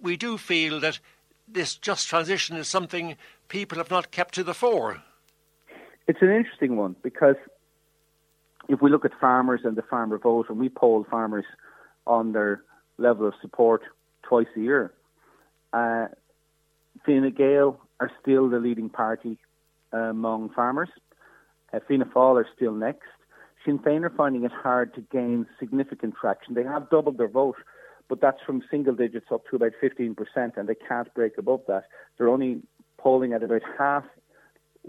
we 0.00 0.16
do 0.16 0.36
feel 0.36 0.78
that 0.80 1.00
this 1.46 1.76
just 1.76 2.08
transition 2.08 2.56
is 2.56 2.68
something 2.68 3.16
people 3.48 3.78
have 3.78 3.90
not 3.90 4.10
kept 4.10 4.34
to 4.34 4.44
the 4.44 4.54
fore. 4.54 5.02
It's 6.06 6.20
an 6.20 6.30
interesting 6.30 6.76
one 6.76 6.96
because 7.02 7.36
if 8.68 8.80
we 8.80 8.90
look 8.90 9.04
at 9.04 9.12
farmers 9.20 9.60
and 9.64 9.76
the 9.76 9.82
farmer 9.82 10.18
vote, 10.18 10.46
and 10.48 10.58
we 10.58 10.68
poll 10.68 11.06
farmers 11.10 11.44
on 12.06 12.32
their 12.32 12.62
level 12.98 13.26
of 13.26 13.34
support 13.40 13.82
twice 14.22 14.46
a 14.56 14.60
year, 14.60 14.92
uh, 15.72 16.06
Gael 17.06 17.80
are 18.00 18.10
still 18.20 18.48
the 18.48 18.58
leading 18.58 18.88
party 18.88 19.38
among 19.92 20.50
farmers. 20.50 20.88
Uh, 21.72 21.80
Fianna 21.86 22.06
Fáil 22.06 22.40
are 22.40 22.46
still 22.54 22.72
next. 22.72 23.08
Sinn 23.64 23.78
Féin 23.78 24.04
are 24.04 24.10
finding 24.10 24.44
it 24.44 24.52
hard 24.52 24.94
to 24.94 25.00
gain 25.12 25.46
significant 25.58 26.14
traction. 26.20 26.54
They 26.54 26.64
have 26.64 26.90
doubled 26.90 27.18
their 27.18 27.28
vote, 27.28 27.56
but 28.08 28.20
that's 28.20 28.40
from 28.44 28.62
single 28.70 28.94
digits 28.94 29.26
up 29.32 29.42
to 29.50 29.56
about 29.56 29.72
15%, 29.82 30.16
and 30.56 30.68
they 30.68 30.74
can't 30.74 31.12
break 31.14 31.38
above 31.38 31.60
that. 31.68 31.84
They're 32.16 32.28
only 32.28 32.62
polling 32.98 33.32
at 33.32 33.42
about 33.42 33.62
half 33.78 34.04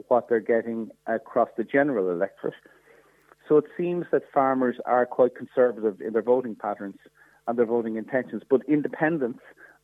what 0.08 0.28
they're 0.28 0.40
getting 0.40 0.90
across 1.08 1.50
the 1.58 1.64
general 1.64 2.12
electorate. 2.12 2.54
So 3.48 3.58
it 3.58 3.66
seems 3.78 4.06
that 4.12 4.24
farmers 4.34 4.78
are 4.86 5.06
quite 5.06 5.36
conservative 5.36 6.02
in 6.02 6.14
their 6.14 6.22
voting 6.22 6.56
patterns 6.56 6.98
and 7.48 7.58
their 7.58 7.66
voting 7.66 7.96
intentions, 7.96 8.42
but 8.50 8.62
independents 8.68 9.40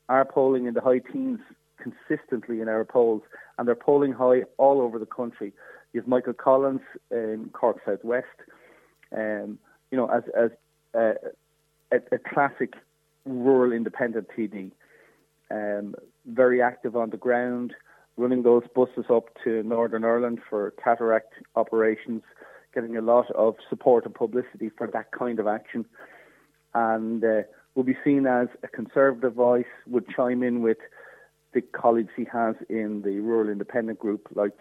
are 0.09 0.25
polling 0.25 0.65
in 0.65 0.73
the 0.73 0.81
high 0.81 0.99
teens 0.99 1.39
consistently 1.77 2.61
in 2.61 2.67
our 2.67 2.83
polls, 2.83 3.21
and 3.57 3.67
they're 3.67 3.75
polling 3.75 4.11
high 4.11 4.41
all 4.57 4.81
over 4.81 4.99
the 4.99 5.05
country. 5.05 5.53
You 5.93 6.01
have 6.01 6.07
Michael 6.07 6.33
Collins 6.33 6.81
in 7.11 7.49
Cork 7.53 7.77
South 7.85 8.03
West, 8.03 8.25
um, 9.15 9.59
you 9.91 9.97
know, 9.97 10.07
as, 10.07 10.23
as 10.37 10.51
uh, 10.95 11.13
a, 11.91 11.97
a, 12.15 12.17
classic 12.17 12.73
rural 13.25 13.71
independent 13.71 14.27
TD, 14.35 14.71
um, 15.49 15.95
very 16.25 16.61
active 16.61 16.95
on 16.95 17.09
the 17.09 17.17
ground, 17.17 17.73
running 18.17 18.43
those 18.43 18.63
buses 18.75 19.05
up 19.09 19.29
to 19.43 19.63
Northern 19.63 20.03
Ireland 20.05 20.39
for 20.49 20.71
cataract 20.83 21.33
operations, 21.55 22.23
getting 22.73 22.97
a 22.97 23.01
lot 23.01 23.29
of 23.31 23.55
support 23.69 24.05
and 24.05 24.13
publicity 24.13 24.69
for 24.77 24.87
that 24.87 25.11
kind 25.11 25.39
of 25.39 25.47
action, 25.47 25.85
and 26.73 27.23
uh, 27.23 27.41
will 27.75 27.83
be 27.83 27.97
seen 28.03 28.25
as 28.25 28.47
a 28.63 28.67
conservative 28.67 29.33
voice, 29.33 29.65
would 29.87 30.07
chime 30.09 30.43
in 30.43 30.61
with 30.61 30.77
the 31.53 31.61
colleagues 31.61 32.11
he 32.15 32.25
has 32.31 32.55
in 32.69 33.01
the 33.01 33.19
rural 33.19 33.49
independent 33.49 33.99
group, 33.99 34.27
like 34.35 34.57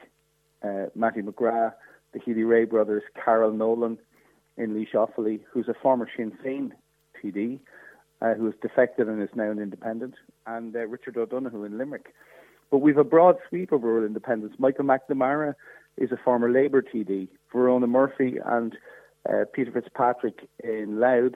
uh, 0.62 0.86
Mattie 0.94 1.22
McGrath, 1.22 1.74
the 2.12 2.18
Healy-Rae 2.18 2.64
brothers, 2.64 3.02
Carol 3.22 3.52
Nolan 3.52 3.98
in 4.56 4.74
Laois 4.74 5.06
Offaly, 5.06 5.40
who's 5.52 5.68
a 5.68 5.74
former 5.74 6.08
Sinn 6.16 6.32
Féin 6.44 6.70
TD, 7.22 7.60
uh, 8.22 8.34
who 8.34 8.46
has 8.46 8.54
defected 8.60 9.08
and 9.08 9.22
is 9.22 9.28
now 9.34 9.50
an 9.50 9.58
independent, 9.58 10.14
and 10.46 10.74
uh, 10.74 10.80
Richard 10.80 11.16
O'Donoghue 11.16 11.64
in 11.64 11.78
Limerick. 11.78 12.14
But 12.70 12.78
we've 12.78 12.98
a 12.98 13.04
broad 13.04 13.36
sweep 13.48 13.72
of 13.72 13.82
rural 13.82 14.06
independents. 14.06 14.56
Michael 14.58 14.84
McNamara 14.84 15.54
is 15.96 16.12
a 16.12 16.16
former 16.16 16.50
Labour 16.50 16.82
TD. 16.82 17.28
Verona 17.52 17.86
Murphy 17.86 18.36
and 18.44 18.76
uh, 19.28 19.44
Peter 19.52 19.72
Fitzpatrick 19.72 20.48
in 20.62 21.00
Louth 21.00 21.32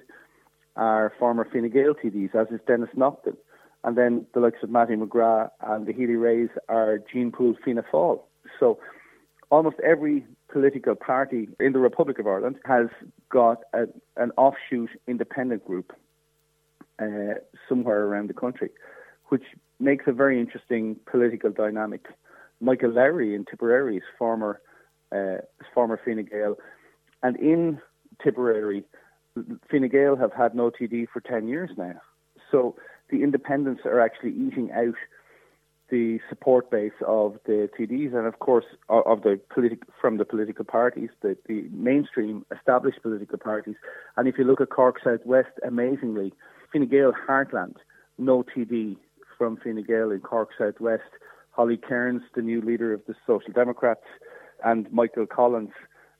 are 0.76 1.12
former 1.18 1.46
Fine 1.50 1.70
Gael 1.70 1.94
TDs, 1.94 2.34
as 2.34 2.48
is 2.52 2.60
Denis 2.66 2.90
Naughten. 2.96 3.36
And 3.82 3.98
then 3.98 4.26
the 4.32 4.40
likes 4.40 4.62
of 4.62 4.70
Mattie 4.70 4.94
McGrath 4.94 5.50
and 5.60 5.86
the 5.86 5.92
Healy-Raes 5.92 6.48
are 6.68 6.98
gene 7.12 7.30
pool 7.30 7.54
Fianna 7.64 7.84
Fáil. 7.92 8.20
So 8.58 8.78
almost 9.50 9.76
every 9.80 10.24
political 10.50 10.94
party 10.94 11.48
in 11.60 11.72
the 11.72 11.78
Republic 11.78 12.18
of 12.18 12.26
Ireland 12.26 12.56
has 12.64 12.86
got 13.28 13.58
a, 13.74 13.84
an 14.16 14.30
offshoot 14.36 14.90
independent 15.06 15.64
group 15.66 15.92
uh, 17.00 17.34
somewhere 17.68 18.04
around 18.04 18.28
the 18.28 18.34
country, 18.34 18.70
which 19.28 19.44
makes 19.80 20.04
a 20.06 20.12
very 20.12 20.40
interesting 20.40 20.96
political 21.10 21.50
dynamic. 21.50 22.06
Michael 22.60 22.92
Lowry 22.92 23.34
in 23.34 23.44
Tipperary 23.44 23.96
is 23.96 24.02
former 24.18 24.60
uh, 25.12 25.38
former 25.72 26.00
Fine 26.04 26.26
Gael, 26.30 26.56
and 27.22 27.36
in 27.36 27.80
Tipperary, 28.22 28.84
Fine 29.70 29.88
Gael 29.88 30.16
have 30.16 30.32
had 30.32 30.54
no 30.54 30.70
TD 30.70 31.06
for 31.12 31.20
ten 31.20 31.48
years 31.48 31.70
now. 31.76 32.00
So 32.50 32.76
the 33.10 33.22
independents 33.22 33.82
are 33.84 34.00
actually 34.00 34.30
eating 34.30 34.70
out 34.72 34.94
the 35.90 36.18
support 36.28 36.70
base 36.70 36.98
of 37.06 37.36
the 37.44 37.68
TDs 37.78 38.16
and, 38.16 38.26
of 38.26 38.38
course, 38.38 38.64
of 38.88 39.22
the 39.22 39.38
politi- 39.54 39.82
from 40.00 40.16
the 40.16 40.24
political 40.24 40.64
parties, 40.64 41.10
the, 41.20 41.36
the 41.46 41.68
mainstream 41.70 42.44
established 42.56 43.02
political 43.02 43.38
parties. 43.38 43.76
And 44.16 44.26
if 44.26 44.38
you 44.38 44.44
look 44.44 44.60
at 44.60 44.70
Cork 44.70 44.96
South 45.04 45.20
West, 45.24 45.50
amazingly, 45.66 46.32
Fine 46.74 46.88
Gael 46.88 47.12
Heartland, 47.12 47.76
no 48.18 48.42
TD 48.42 48.96
from 49.38 49.56
Fine 49.56 49.84
Gael 49.86 50.10
in 50.10 50.20
Cork 50.20 50.48
South 50.58 50.80
West. 50.80 51.02
Holly 51.52 51.76
Cairns, 51.76 52.22
the 52.34 52.42
new 52.42 52.60
leader 52.60 52.92
of 52.92 53.00
the 53.06 53.14
Social 53.28 53.52
Democrats, 53.52 54.02
and 54.64 54.92
Michael 54.92 55.24
Collins, 55.24 55.70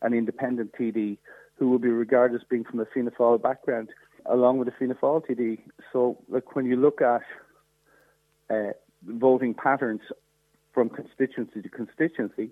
an 0.01 0.15
independent 0.15 0.71
TD, 0.79 1.19
who 1.57 1.69
will 1.69 1.81
be 1.81 1.89
regarded 1.89 2.37
as 2.41 2.47
being 2.49 2.63
from 2.63 2.79
a 2.79 2.85
Fianna 2.85 3.11
Fáil 3.11 3.43
background, 3.43 3.89
along 4.27 4.59
with 4.59 4.69
a 4.69 4.73
Fianna 4.79 4.95
Fáil 4.95 5.27
TD. 5.29 5.59
So, 5.93 6.19
like 6.29 6.55
when 6.55 6.67
you 6.67 6.77
look 6.77 7.03
at 7.03 7.23
uh, 8.49 8.75
voting 9.05 9.55
patterns 9.55 10.03
from 10.73 10.89
constituency 10.89 11.63
to 11.63 11.69
constituency, 11.69 12.51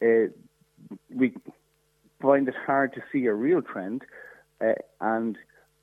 uh, 0.00 0.30
we 1.12 1.34
find 2.22 2.46
it 2.46 2.54
hard 2.64 2.94
to 2.94 3.02
see 3.10 3.26
a 3.26 3.34
real 3.34 3.60
trend. 3.60 4.02
Uh, 4.60 4.74
and 5.00 5.36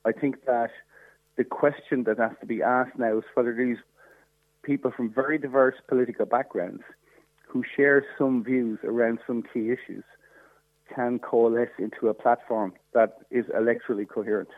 I 0.06 0.14
think 0.14 0.46
that 0.46 0.72
the 1.36 1.44
question 1.44 2.04
that 2.04 2.20
has 2.20 2.32
to 2.40 2.46
be 2.46 2.62
asked 2.62 2.98
now 2.98 3.18
is 3.18 3.24
whether 3.34 3.56
these 3.56 3.78
people 4.64 4.92
from 4.92 5.10
very 5.10 5.38
diverse 5.38 5.76
political 5.88 6.26
backgrounds 6.26 6.84
who 7.48 7.64
share 7.76 8.06
some 8.18 8.44
views 8.44 8.80
around 8.84 9.20
some 9.28 9.44
key 9.44 9.72
issues 9.72 10.04
can 10.94 11.20
coalesce 11.20 11.70
into 11.80 12.08
a 12.08 12.14
platform 12.14 12.74
that 12.94 13.20
is 13.32 13.46
electorally 13.48 14.08
coherent. 14.08 14.50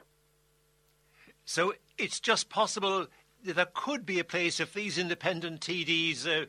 So 1.45 1.73
it's 1.97 2.19
just 2.19 2.49
possible 2.49 3.07
there 3.43 3.67
could 3.73 4.05
be 4.05 4.19
a 4.19 4.23
place 4.23 4.59
if 4.59 4.73
these 4.73 4.97
independent 4.97 5.61
TDs 5.61 6.26
uh, 6.26 6.45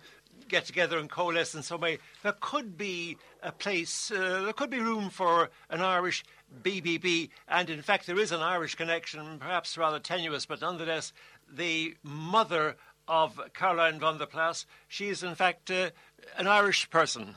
get 0.49 0.64
together 0.64 0.99
and 0.99 1.11
coalesce 1.11 1.55
in 1.55 1.62
some 1.62 1.81
way. 1.81 1.99
There 2.22 2.35
could 2.41 2.79
be 2.79 3.18
a 3.43 3.53
place, 3.53 4.11
uh, 4.11 4.43
there 4.45 4.53
could 4.53 4.70
be 4.70 4.81
room 4.81 5.11
for 5.11 5.51
an 5.68 5.81
Irish 5.81 6.24
BBB, 6.62 7.30
and 7.49 7.70
in 7.70 7.82
fact, 7.82 8.07
there 8.07 8.18
is 8.18 8.32
an 8.32 8.40
Irish 8.40 8.74
connection, 8.74 9.38
perhaps 9.38 9.76
rather 9.76 9.99
tenuous, 9.99 10.47
but 10.47 10.61
nonetheless, 10.61 11.12
the 11.53 11.97
mother 12.03 12.76
of 13.09 13.40
Caroline 13.55 14.01
van 14.01 14.18
der 14.18 14.26
Plas, 14.26 14.66
she 14.88 15.09
is 15.09 15.22
in 15.22 15.34
fact 15.34 15.70
uh, 15.70 15.90
an 16.36 16.47
Irish 16.47 16.90
person. 16.90 17.36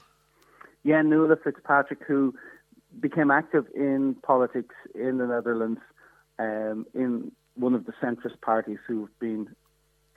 Yeah, 0.84 1.02
Nuala 1.02 1.36
Fitzpatrick, 1.36 2.00
who 2.08 2.34
became 3.00 3.30
active 3.30 3.66
in 3.76 4.16
politics 4.24 4.76
in 4.96 5.18
the 5.18 5.28
Netherlands, 5.28 5.80
um, 6.40 6.86
in 6.94 7.32
one 7.56 7.74
of 7.74 7.86
the 7.86 7.94
centrist 8.02 8.40
parties 8.42 8.78
who've 8.88 9.20
been 9.20 9.48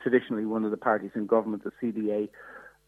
traditionally 0.02 0.46
one 0.46 0.64
of 0.64 0.70
the 0.70 0.76
parties 0.76 1.10
in 1.14 1.26
government, 1.26 1.64
the 1.64 1.72
CDA, 1.82 2.28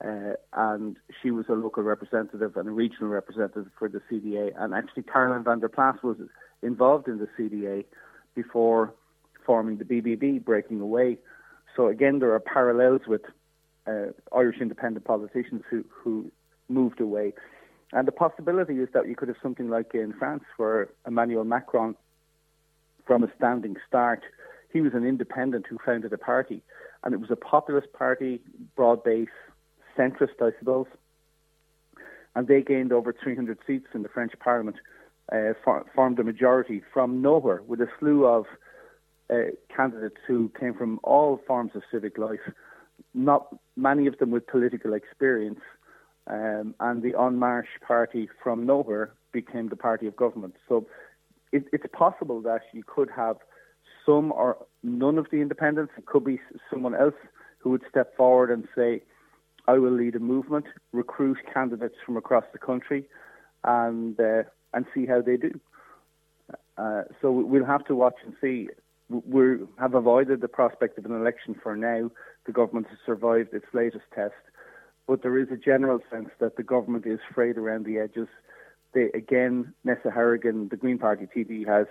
uh, 0.03 0.34
and 0.53 0.97
she 1.22 1.30
was 1.30 1.47
a 1.49 1.53
local 1.53 1.82
representative 1.82 2.57
and 2.57 2.68
a 2.68 2.72
regional 2.72 3.09
representative 3.09 3.70
for 3.78 3.88
the 3.88 4.01
CDA. 4.11 4.53
And 4.57 4.74
actually, 4.74 5.05
Caroline 5.05 5.45
van 5.45 5.61
der 5.61 5.68
Plas 5.68 5.97
was 6.03 6.16
involved 6.62 7.09
in 7.09 7.18
the 7.18 7.28
CDA 7.38 7.84
before 8.34 8.92
forming 9.47 9.78
the 9.78 9.84
BBB, 9.84 10.45
breaking 10.45 10.80
away. 10.80 11.18
So 11.76 11.88
again, 11.88 12.18
there 12.18 12.32
are 12.32 12.40
parallels 12.40 13.03
with 13.07 13.22
uh, 13.86 14.07
Irish 14.34 14.61
independent 14.61 15.05
politicians 15.05 15.62
who, 15.70 15.84
who 15.88 16.30
moved 16.68 17.01
away. 17.01 17.32
And 17.92 18.09
the 18.09 18.12
possibility 18.12 18.74
is 18.74 18.88
that 18.95 19.09
you 19.09 19.14
could 19.14 19.28
have 19.28 19.36
something 19.42 19.68
like 19.68 19.95
in 19.95 20.14
France, 20.18 20.45
where 20.57 20.88
Emmanuel 21.07 21.45
Macron, 21.45 21.95
from 23.07 23.22
a 23.22 23.28
standing 23.36 23.76
start, 23.86 24.22
he 24.72 24.80
was 24.80 24.95
an 24.95 25.05
independent 25.07 25.66
who 25.68 25.78
founded 25.84 26.12
a 26.12 26.18
party, 26.18 26.62
and 27.05 27.14
it 27.14 27.20
was 27.20 27.30
a 27.30 27.36
populist 27.36 27.92
party, 27.92 28.40
broad 28.74 29.05
base, 29.05 29.28
centrist, 29.99 30.40
I 30.40 30.51
suppose. 30.59 30.86
And 32.34 32.49
they 32.49 32.62
gained 32.62 32.92
over 32.92 33.14
300 33.14 33.59
seats 33.66 33.86
in 33.95 34.03
the 34.03 34.09
French 34.09 34.32
Parliament, 34.40 34.76
uh, 35.32 35.55
for, 35.62 35.86
formed 35.95 36.18
a 36.18 36.24
majority 36.24 36.82
from 36.92 37.22
nowhere 37.22 37.62
with 37.66 37.80
a 37.80 37.88
slew 37.99 38.26
of 38.26 38.47
uh, 39.30 39.51
candidates 39.74 40.18
who 40.26 40.51
came 40.59 40.74
from 40.74 41.01
all 41.03 41.40
forms 41.47 41.72
of 41.74 41.82
civic 41.90 42.18
life, 42.18 42.40
not 43.14 43.55
many 43.76 44.07
of 44.07 44.18
them 44.18 44.30
with 44.30 44.47
political 44.47 44.92
experience. 44.92 45.61
Um, 46.26 46.74
and 46.80 47.03
the 47.03 47.18
En 47.18 47.38
Marche 47.38 47.80
party 47.86 48.28
from 48.42 48.64
nowhere 48.64 49.12
became 49.32 49.68
the 49.68 49.76
party 49.76 50.07
of 50.07 50.16
government. 50.16 50.55
So 50.68 50.86
it, 51.53 51.64
it's 51.72 51.84
possible 51.92 52.40
that 52.42 52.62
you 52.72 52.82
could 52.86 53.11
have 53.14 53.36
some 54.07 54.32
or 54.32 54.57
none 54.82 55.18
of 55.18 55.26
the 55.30 55.38
independents. 55.38 55.92
It 55.97 56.07
could 56.07 56.24
be 56.24 56.40
someone 56.70 56.95
else 56.95 57.14
who 57.59 57.70
would 57.70 57.82
step 57.88 58.16
forward 58.16 58.51
and 58.51 58.66
say, 58.74 59.03
I 59.67 59.79
will 59.79 59.93
lead 59.93 60.15
a 60.15 60.21
movement, 60.21 60.67
recruit 60.93 61.39
candidates 61.53 61.97
from 62.05 62.17
across 62.17 62.45
the 62.53 62.59
country, 62.59 63.05
and 63.62 64.19
uh, 64.21 64.43
and 64.73 64.85
see 64.95 65.07
how 65.07 65.23
they 65.23 65.37
do. 65.37 65.59
Uh, 66.77 67.03
so 67.23 67.31
we'll 67.31 67.65
have 67.65 67.85
to 67.87 67.95
watch 67.95 68.17
and 68.25 68.35
see. 68.41 68.69
We 69.09 69.59
have 69.79 69.95
avoided 69.95 70.41
the 70.41 70.49
prospect 70.49 70.99
of 70.99 71.05
an 71.05 71.12
election 71.12 71.55
for 71.62 71.77
now. 71.77 72.11
The 72.47 72.53
government 72.53 72.89
has 72.89 72.99
survived 73.07 73.55
its 73.55 73.67
latest 73.73 74.05
test, 74.15 74.35
but 75.07 75.23
there 75.23 75.39
is 75.39 75.49
a 75.51 75.57
general 75.57 76.01
sense 76.11 76.31
that 76.41 76.57
the 76.57 76.62
government 76.62 77.07
is 77.07 77.21
frayed 77.35 77.57
around 77.57 77.87
the 77.87 77.99
edges. 77.99 78.29
they, 78.93 79.11
again, 79.15 79.73
Neasa 79.87 80.12
Hourigan, 80.12 80.69
the 80.69 80.77
Green 80.77 80.99
Party 80.99 81.27
TD, 81.35 81.67
has 81.67 81.87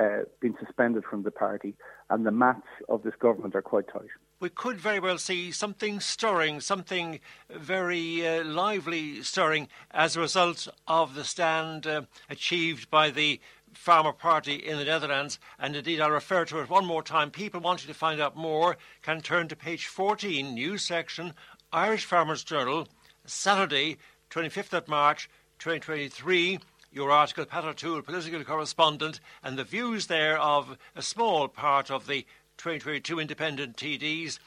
uh, 0.00 0.20
been 0.40 0.54
suspended 0.64 1.04
from 1.04 1.22
the 1.22 1.30
party, 1.30 1.74
and 2.08 2.24
the 2.24 2.30
maths 2.30 2.66
of 2.88 3.02
this 3.02 3.14
government 3.20 3.54
are 3.54 3.62
quite 3.62 3.86
tight. 3.92 4.08
We 4.40 4.48
could 4.48 4.78
very 4.78 4.98
well 4.98 5.18
see 5.18 5.52
something 5.52 6.00
stirring, 6.00 6.60
something 6.60 7.20
very 7.50 8.26
uh, 8.26 8.44
lively 8.44 9.22
stirring 9.22 9.68
as 9.90 10.16
a 10.16 10.20
result 10.20 10.68
of 10.86 11.14
the 11.14 11.24
stand 11.24 11.86
uh, 11.86 12.02
achieved 12.30 12.90
by 12.90 13.10
the 13.10 13.40
Farmer 13.74 14.12
Party 14.12 14.54
in 14.54 14.78
the 14.78 14.84
Netherlands. 14.84 15.38
And 15.58 15.76
indeed, 15.76 16.00
I'll 16.00 16.10
refer 16.10 16.46
to 16.46 16.60
it 16.60 16.70
one 16.70 16.86
more 16.86 17.02
time. 17.02 17.30
People 17.30 17.60
wanting 17.60 17.88
to 17.88 17.94
find 17.94 18.20
out 18.20 18.36
more 18.36 18.78
can 19.02 19.20
turn 19.20 19.48
to 19.48 19.56
page 19.56 19.86
14, 19.86 20.54
news 20.54 20.82
section, 20.82 21.34
Irish 21.72 22.06
Farmers 22.06 22.42
Journal, 22.42 22.88
Saturday, 23.26 23.98
25th 24.30 24.72
of 24.72 24.88
March, 24.88 25.28
2023 25.58 26.58
your 26.92 27.10
article, 27.10 27.44
Pat 27.44 27.64
O'Toole, 27.64 28.02
political 28.02 28.42
correspondent, 28.44 29.20
and 29.42 29.56
the 29.56 29.64
views 29.64 30.06
there 30.06 30.38
of 30.38 30.76
a 30.96 31.02
small 31.02 31.48
part 31.48 31.90
of 31.90 32.06
the 32.06 32.26
2022 32.56 33.20
independent 33.20 33.76
TDs 33.76 34.38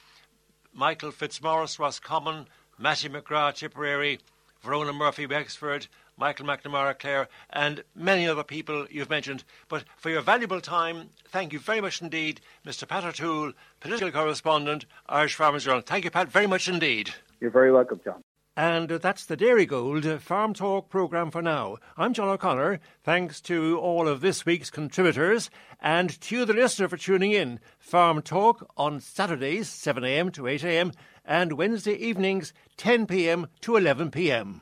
Michael 0.73 1.11
Fitzmaurice, 1.11 1.77
Roscommon, 1.77 2.47
Mattie 2.79 3.07
McGrath, 3.07 3.57
Tipperary, 3.57 4.19
Verona 4.61 4.91
Murphy, 4.91 5.27
Wexford, 5.27 5.87
Michael 6.17 6.45
McNamara, 6.45 6.97
Clare, 6.97 7.27
and 7.51 7.83
many 7.95 8.27
other 8.27 8.43
people 8.43 8.87
you've 8.89 9.09
mentioned. 9.09 9.43
But 9.67 9.83
for 9.97 10.09
your 10.09 10.21
valuable 10.21 10.61
time, 10.61 11.09
thank 11.29 11.53
you 11.53 11.59
very 11.59 11.79
much 11.79 12.01
indeed, 12.01 12.41
Mr. 12.65 12.87
Pat 12.87 13.03
O'Toole, 13.03 13.53
political 13.79 14.11
correspondent, 14.11 14.85
Irish 15.07 15.35
Farmers 15.35 15.65
Journal. 15.65 15.81
Thank 15.81 16.05
you, 16.05 16.11
Pat, 16.11 16.29
very 16.29 16.47
much 16.47 16.67
indeed. 16.67 17.13
You're 17.39 17.51
very 17.51 17.71
welcome, 17.71 17.99
John. 18.03 18.23
And 18.55 18.89
that's 18.89 19.25
the 19.25 19.35
Dairygold 19.35 20.19
Farm 20.19 20.53
Talk 20.53 20.87
programme 20.87 21.31
for 21.31 21.41
now. 21.41 21.77
I'm 21.97 22.13
John 22.13 22.29
O'Connor. 22.29 22.79
Thanks 23.03 23.41
to 23.41 23.79
all 23.79 24.07
of 24.07 24.21
this 24.21 24.45
week's 24.45 24.69
contributors 24.69 25.49
and 25.81 26.09
to 26.21 26.35
you, 26.35 26.45
the 26.45 26.53
listener, 26.53 26.87
for 26.87 26.97
tuning 26.97 27.31
in. 27.31 27.59
Farm 27.79 28.21
Talk 28.21 28.69
on 28.77 28.99
Saturdays, 28.99 29.69
7am 29.69 30.31
to 30.33 30.43
8am, 30.43 30.93
and 31.25 31.53
Wednesday 31.53 31.95
evenings, 31.95 32.53
10pm 32.77 33.47
to 33.61 33.71
11pm. 33.71 34.61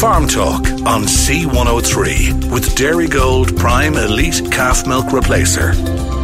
Farm 0.00 0.26
Talk 0.26 0.66
on 0.86 1.02
C103 1.02 2.50
with 2.50 2.64
Dairygold 2.76 3.58
Prime 3.58 3.94
Elite 3.94 4.50
Calf 4.50 4.86
Milk 4.86 5.06
Replacer. 5.06 6.17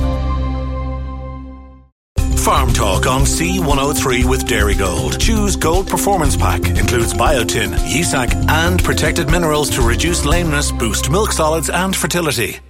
Farm 2.45 2.75
Talk 2.75 3.07
on 3.07 3.23
C103 3.23 4.27
with 4.27 4.45
Dairygold. 4.45 5.19
Choose 5.19 5.57
Gold 5.57 5.89
Performance 5.89 6.37
Pack. 6.37 6.67
Includes 6.67 7.15
biotin, 7.15 7.71
Yea-Sacc, 7.91 8.35
and 8.51 8.85
protected 8.85 9.31
minerals 9.31 9.71
to 9.71 9.81
reduce 9.81 10.27
lameness, 10.27 10.71
boost 10.71 11.09
milk 11.09 11.33
solids 11.33 11.71
and 11.71 11.97
fertility. 11.97 12.61